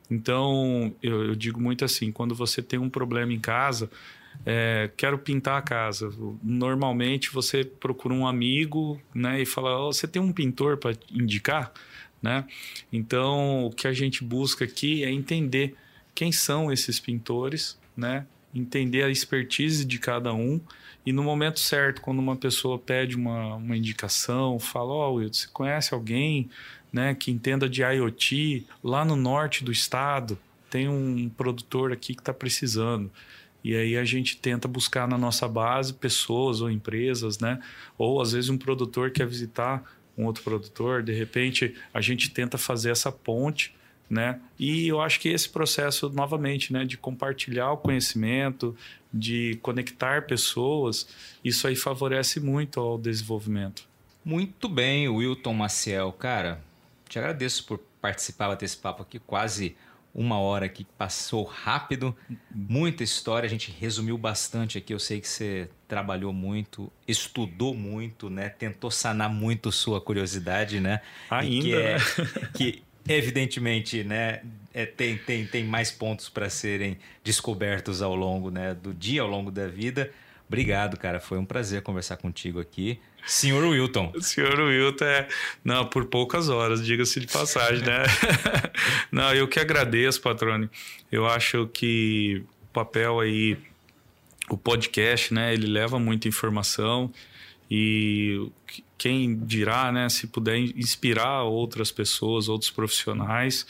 Então, 0.10 0.93
eu, 1.01 1.26
eu 1.26 1.36
digo 1.36 1.60
muito 1.60 1.84
assim: 1.84 2.12
quando 2.12 2.36
você 2.36 2.62
tem 2.62 2.80
um 2.80 2.89
problema 2.89 3.34
em 3.34 3.39
casa, 3.39 3.89
é, 4.45 4.89
quero 4.95 5.18
pintar 5.18 5.58
a 5.58 5.62
casa. 5.62 6.12
Normalmente 6.43 7.32
você 7.32 7.64
procura 7.64 8.14
um 8.14 8.28
amigo 8.28 9.01
né, 9.14 9.41
e 9.41 9.45
fala: 9.45 9.80
oh, 9.80 9.91
Você 9.91 10.08
tem 10.08 10.22
um 10.22 10.32
pintor 10.32 10.78
para 10.78 10.95
indicar? 11.12 11.72
Né? 12.22 12.45
Então, 12.91 13.66
o 13.66 13.72
que 13.72 13.88
a 13.88 13.93
gente 13.93 14.24
busca 14.24 14.66
aqui 14.66 15.03
é 15.03 15.12
entender 15.12 15.76
quem 16.14 16.32
são 16.32 16.72
esses 16.72 16.99
pintores, 16.99 17.78
né? 17.95 18.26
entender 18.53 19.03
a 19.03 19.10
expertise 19.10 19.84
de 19.84 19.99
cada 19.99 20.34
um 20.34 20.60
e 21.06 21.14
no 21.14 21.22
momento 21.22 21.60
certo, 21.60 22.01
quando 22.01 22.18
uma 22.18 22.36
pessoa 22.36 22.80
pede 22.80 23.16
uma, 23.16 23.56
uma 23.56 23.78
indicação, 23.78 24.58
fala, 24.58 24.91
ó, 24.91 25.12
oh, 25.12 25.22
você 25.22 25.47
conhece 25.53 25.93
alguém 25.93 26.49
né, 26.96 27.14
que 27.14 27.30
entenda 27.30 27.68
de 27.68 27.84
IoT 27.84 28.66
lá 28.82 29.04
no 29.04 29.18
norte 29.18 29.66
do 29.66 29.72
estado? 29.72 30.39
Tem 30.70 30.88
um 30.88 31.28
produtor 31.28 31.91
aqui 31.91 32.16
que 32.16 32.22
está 32.22 32.34
precisando. 32.34 33.12
E 33.62 33.76
aí 33.76 33.98
a 33.98 34.06
gente 34.06 34.38
tenta 34.38 34.66
buscar 34.66 35.06
na 35.06 35.18
nossa 35.18 35.46
base 35.46 35.93
pessoas 35.93 36.62
ou 36.62 36.72
empresas, 36.72 37.38
né? 37.38 37.62
Ou 37.98 38.22
às 38.22 38.32
vezes 38.32 38.50
um 38.50 38.58
produtor 38.58 39.12
quer 39.12 39.28
visitar 39.28 39.84
um 40.18 40.24
outro 40.24 40.41
produtor, 40.41 41.04
de 41.04 41.12
repente 41.12 41.76
a 41.93 42.00
gente 42.00 42.30
tenta 42.30 42.58
fazer 42.58 42.91
essa 42.91 43.12
ponte, 43.12 43.76
né? 44.10 44.39
E 44.58 44.88
eu 44.88 45.02
acho 45.02 45.20
que 45.20 45.28
esse 45.28 45.50
processo 45.50 46.10
novamente, 46.10 46.72
né, 46.72 46.86
de 46.86 46.96
compartilhar 46.96 47.74
o 47.74 47.78
conhecimento, 47.78 48.74
de 49.14 49.60
conectar 49.62 50.28
pessoas, 50.28 51.08
isso 51.43 51.68
aí 51.68 51.76
favorece 51.76 52.39
muito 52.39 52.80
ao 52.80 52.98
desenvolvimento. 52.98 53.86
Muito 54.24 54.70
bem, 54.70 55.10
Wilton 55.10 55.54
Maciel, 55.54 56.14
cara, 56.14 56.64
te 57.10 57.20
agradeço 57.20 57.66
por 57.66 57.80
participar 58.01 58.53
desse 58.56 58.78
papo 58.78 59.01
aqui 59.01 59.20
quase 59.20 59.76
uma 60.16 60.39
hora 60.39 60.70
que 60.70 60.86
passou 60.97 61.43
rápido, 61.43 62.16
muita 62.49 63.03
história, 63.03 63.45
a 63.45 63.49
gente 63.49 63.70
resumiu 63.70 64.18
bastante 64.18 64.78
aqui. 64.78 64.93
Eu 64.93 64.99
sei 64.99 65.20
que 65.20 65.28
você 65.28 65.70
trabalhou 65.89 66.32
muito, 66.32 66.89
estudou 67.06 67.74
muito, 67.74 68.30
né? 68.30 68.47
Tentou 68.47 68.89
sanar 68.89 69.30
muito 69.30 69.74
sua 69.74 69.99
curiosidade, 69.99 70.80
né? 70.80 71.01
Ainda, 71.30 71.62
que, 71.62 71.74
é, 71.76 71.97
né? 71.97 71.99
que 72.56 72.84
evidentemente, 73.08 74.06
né, 74.06 74.41
é, 74.74 74.86
tem, 74.86 75.18
tem, 75.18 75.45
tem 75.45 75.64
mais 75.66 75.91
pontos 75.91 76.30
para 76.30 76.49
serem 76.49 76.97
descobertos 77.22 78.01
ao 78.01 78.16
longo 78.16 78.49
né, 78.49 78.74
do 78.74 78.93
dia, 78.93 79.22
ao 79.22 79.28
longo 79.28 79.51
da 79.51 79.68
vida. 79.68 80.12
Obrigado, 80.47 80.97
cara. 80.97 81.20
Foi 81.20 81.38
um 81.38 81.45
prazer 81.45 81.82
conversar 81.82 82.18
contigo 82.18 82.60
aqui. 82.60 82.99
Senhor 83.26 83.63
Wilton. 83.63 84.13
Senhor 84.21 84.59
Wilton 84.59 85.05
é. 85.05 85.28
Não, 85.63 85.86
por 85.86 86.05
poucas 86.05 86.49
horas, 86.49 86.86
diga-se 86.86 87.19
de 87.19 87.28
passagem, 87.28 87.84
né? 87.84 88.03
Não, 89.11 89.34
eu 89.34 89.47
que 89.47 89.59
agradeço, 89.59 90.21
patrone. 90.21 90.69
Eu 91.11 91.26
acho 91.26 91.67
que 91.67 92.43
o 92.63 92.73
papel 92.73 93.19
aí, 93.19 93.57
o 94.49 94.57
podcast, 94.57 95.34
né, 95.34 95.53
ele 95.53 95.67
leva 95.67 95.97
muita 95.97 96.28
informação 96.28 97.11
e 97.69 98.47
quem 98.97 99.38
dirá, 99.39 99.91
né, 99.91 100.07
se 100.09 100.28
puder 100.28 100.57
inspirar 100.57 101.43
outras 101.43 101.91
pessoas, 101.91 102.47
outros 102.47 102.69
profissionais, 102.69 103.65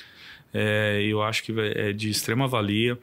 é, 0.57 1.01
eu 1.03 1.21
acho 1.21 1.43
que 1.43 1.53
é 1.59 1.91
de 1.91 2.09
extrema 2.09 2.47
valia. 2.47 2.97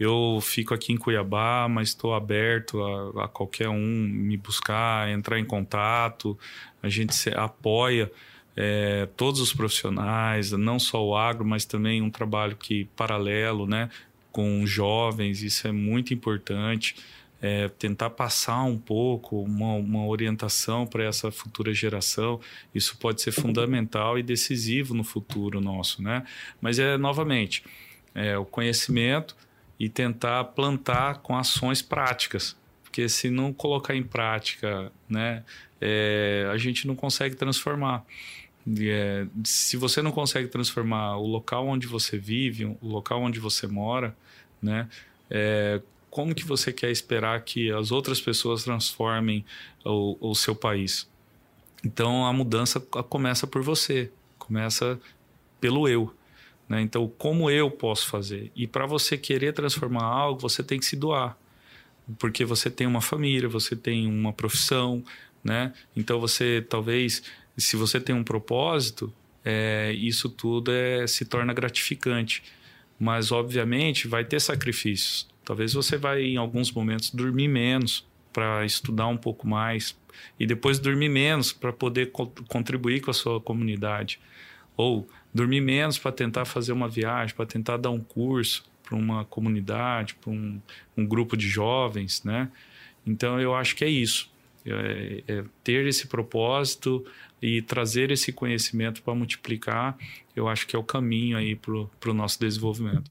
Eu 0.00 0.38
fico 0.40 0.72
aqui 0.72 0.90
em 0.90 0.96
Cuiabá, 0.96 1.68
mas 1.68 1.88
estou 1.88 2.14
aberto 2.14 2.82
a, 2.82 3.24
a, 3.24 3.28
qualquer 3.28 3.68
um 3.68 3.78
me 3.78 4.38
buscar, 4.38 5.10
entrar 5.10 5.38
em 5.38 5.44
contato. 5.44 6.36
A 6.82 6.88
gente 6.88 7.14
se 7.14 7.28
apoia 7.28 8.10
é, 8.56 9.06
todos 9.18 9.42
os 9.42 9.52
profissionais, 9.52 10.52
não 10.52 10.78
só 10.78 11.04
o 11.04 11.14
agro, 11.14 11.44
mas 11.44 11.66
também 11.66 12.00
um 12.00 12.10
trabalho 12.10 12.56
que 12.56 12.86
paralelo, 12.96 13.66
né, 13.66 13.90
com 14.32 14.66
jovens, 14.66 15.42
isso 15.42 15.68
é 15.68 15.72
muito 15.72 16.14
importante. 16.14 16.96
É, 17.46 17.68
tentar 17.68 18.08
passar 18.08 18.62
um 18.62 18.78
pouco 18.78 19.42
uma, 19.42 19.74
uma 19.74 20.06
orientação 20.06 20.86
para 20.86 21.04
essa 21.04 21.30
futura 21.30 21.74
geração, 21.74 22.40
isso 22.74 22.96
pode 22.96 23.20
ser 23.20 23.32
fundamental 23.32 24.18
e 24.18 24.22
decisivo 24.22 24.94
no 24.94 25.04
futuro 25.04 25.60
nosso, 25.60 26.02
né? 26.02 26.24
Mas 26.58 26.78
é 26.78 26.96
novamente 26.96 27.62
é, 28.14 28.38
o 28.38 28.46
conhecimento 28.46 29.36
e 29.78 29.90
tentar 29.90 30.42
plantar 30.44 31.18
com 31.18 31.36
ações 31.36 31.82
práticas, 31.82 32.56
porque 32.82 33.10
se 33.10 33.28
não 33.28 33.52
colocar 33.52 33.94
em 33.94 34.02
prática, 34.02 34.90
né, 35.06 35.42
é, 35.78 36.48
a 36.50 36.56
gente 36.56 36.86
não 36.86 36.96
consegue 36.96 37.34
transformar. 37.34 38.06
É, 38.80 39.26
se 39.44 39.76
você 39.76 40.00
não 40.00 40.12
consegue 40.12 40.48
transformar 40.48 41.18
o 41.18 41.26
local 41.26 41.66
onde 41.66 41.86
você 41.86 42.16
vive, 42.16 42.64
o 42.64 42.78
local 42.82 43.20
onde 43.20 43.38
você 43.38 43.66
mora, 43.66 44.16
né, 44.62 44.88
é, 45.28 45.82
como 46.14 46.32
que 46.32 46.44
você 46.44 46.72
quer 46.72 46.92
esperar 46.92 47.40
que 47.40 47.72
as 47.72 47.90
outras 47.90 48.20
pessoas 48.20 48.62
transformem 48.62 49.44
o, 49.84 50.30
o 50.30 50.32
seu 50.32 50.54
país? 50.54 51.10
Então 51.84 52.24
a 52.24 52.32
mudança 52.32 52.78
começa 52.78 53.48
por 53.48 53.62
você, 53.62 54.12
começa 54.38 54.96
pelo 55.60 55.88
eu. 55.88 56.14
Né? 56.68 56.82
Então, 56.82 57.12
como 57.18 57.50
eu 57.50 57.68
posso 57.68 58.06
fazer? 58.06 58.52
E 58.54 58.64
para 58.64 58.86
você 58.86 59.18
querer 59.18 59.52
transformar 59.54 60.04
algo, 60.04 60.40
você 60.40 60.62
tem 60.62 60.78
que 60.78 60.86
se 60.86 60.94
doar. 60.94 61.36
Porque 62.16 62.44
você 62.44 62.70
tem 62.70 62.86
uma 62.86 63.00
família, 63.00 63.48
você 63.48 63.74
tem 63.74 64.06
uma 64.06 64.32
profissão, 64.32 65.02
né? 65.42 65.74
Então, 65.96 66.20
você 66.20 66.64
talvez 66.70 67.24
se 67.58 67.74
você 67.74 68.00
tem 68.00 68.14
um 68.14 68.22
propósito, 68.22 69.12
é, 69.44 69.92
isso 69.92 70.28
tudo 70.28 70.70
é, 70.70 71.08
se 71.08 71.24
torna 71.24 71.52
gratificante. 71.52 72.44
Mas, 73.00 73.32
obviamente, 73.32 74.06
vai 74.06 74.24
ter 74.24 74.40
sacrifícios. 74.40 75.33
Talvez 75.44 75.72
você 75.72 75.96
vai, 75.96 76.22
em 76.22 76.36
alguns 76.36 76.72
momentos, 76.72 77.10
dormir 77.10 77.48
menos 77.48 78.06
para 78.32 78.64
estudar 78.64 79.06
um 79.06 79.16
pouco 79.16 79.46
mais 79.46 79.96
e 80.38 80.46
depois 80.46 80.78
dormir 80.78 81.08
menos 81.08 81.52
para 81.52 81.72
poder 81.72 82.10
co 82.10 82.26
contribuir 82.48 83.00
com 83.00 83.10
a 83.10 83.14
sua 83.14 83.40
comunidade. 83.40 84.20
Ou 84.76 85.08
dormir 85.32 85.60
menos 85.60 85.98
para 85.98 86.10
tentar 86.10 86.44
fazer 86.44 86.72
uma 86.72 86.88
viagem, 86.88 87.34
para 87.34 87.46
tentar 87.46 87.76
dar 87.76 87.90
um 87.90 88.00
curso 88.00 88.64
para 88.82 88.96
uma 88.96 89.24
comunidade, 89.24 90.14
para 90.16 90.30
um, 90.30 90.60
um 90.96 91.06
grupo 91.06 91.36
de 91.36 91.48
jovens, 91.48 92.22
né? 92.22 92.50
Então, 93.06 93.40
eu 93.40 93.54
acho 93.54 93.76
que 93.76 93.84
é 93.84 93.88
isso. 93.88 94.30
É, 94.66 95.22
é 95.26 95.44
ter 95.62 95.86
esse 95.86 96.06
propósito, 96.06 97.04
e 97.44 97.60
trazer 97.60 98.10
esse 98.10 98.32
conhecimento 98.32 99.02
para 99.02 99.14
multiplicar, 99.14 99.98
eu 100.34 100.48
acho 100.48 100.66
que 100.66 100.74
é 100.74 100.78
o 100.78 100.82
caminho 100.82 101.36
aí 101.36 101.54
para 101.54 102.10
o 102.10 102.14
nosso 102.14 102.40
desenvolvimento. 102.40 103.10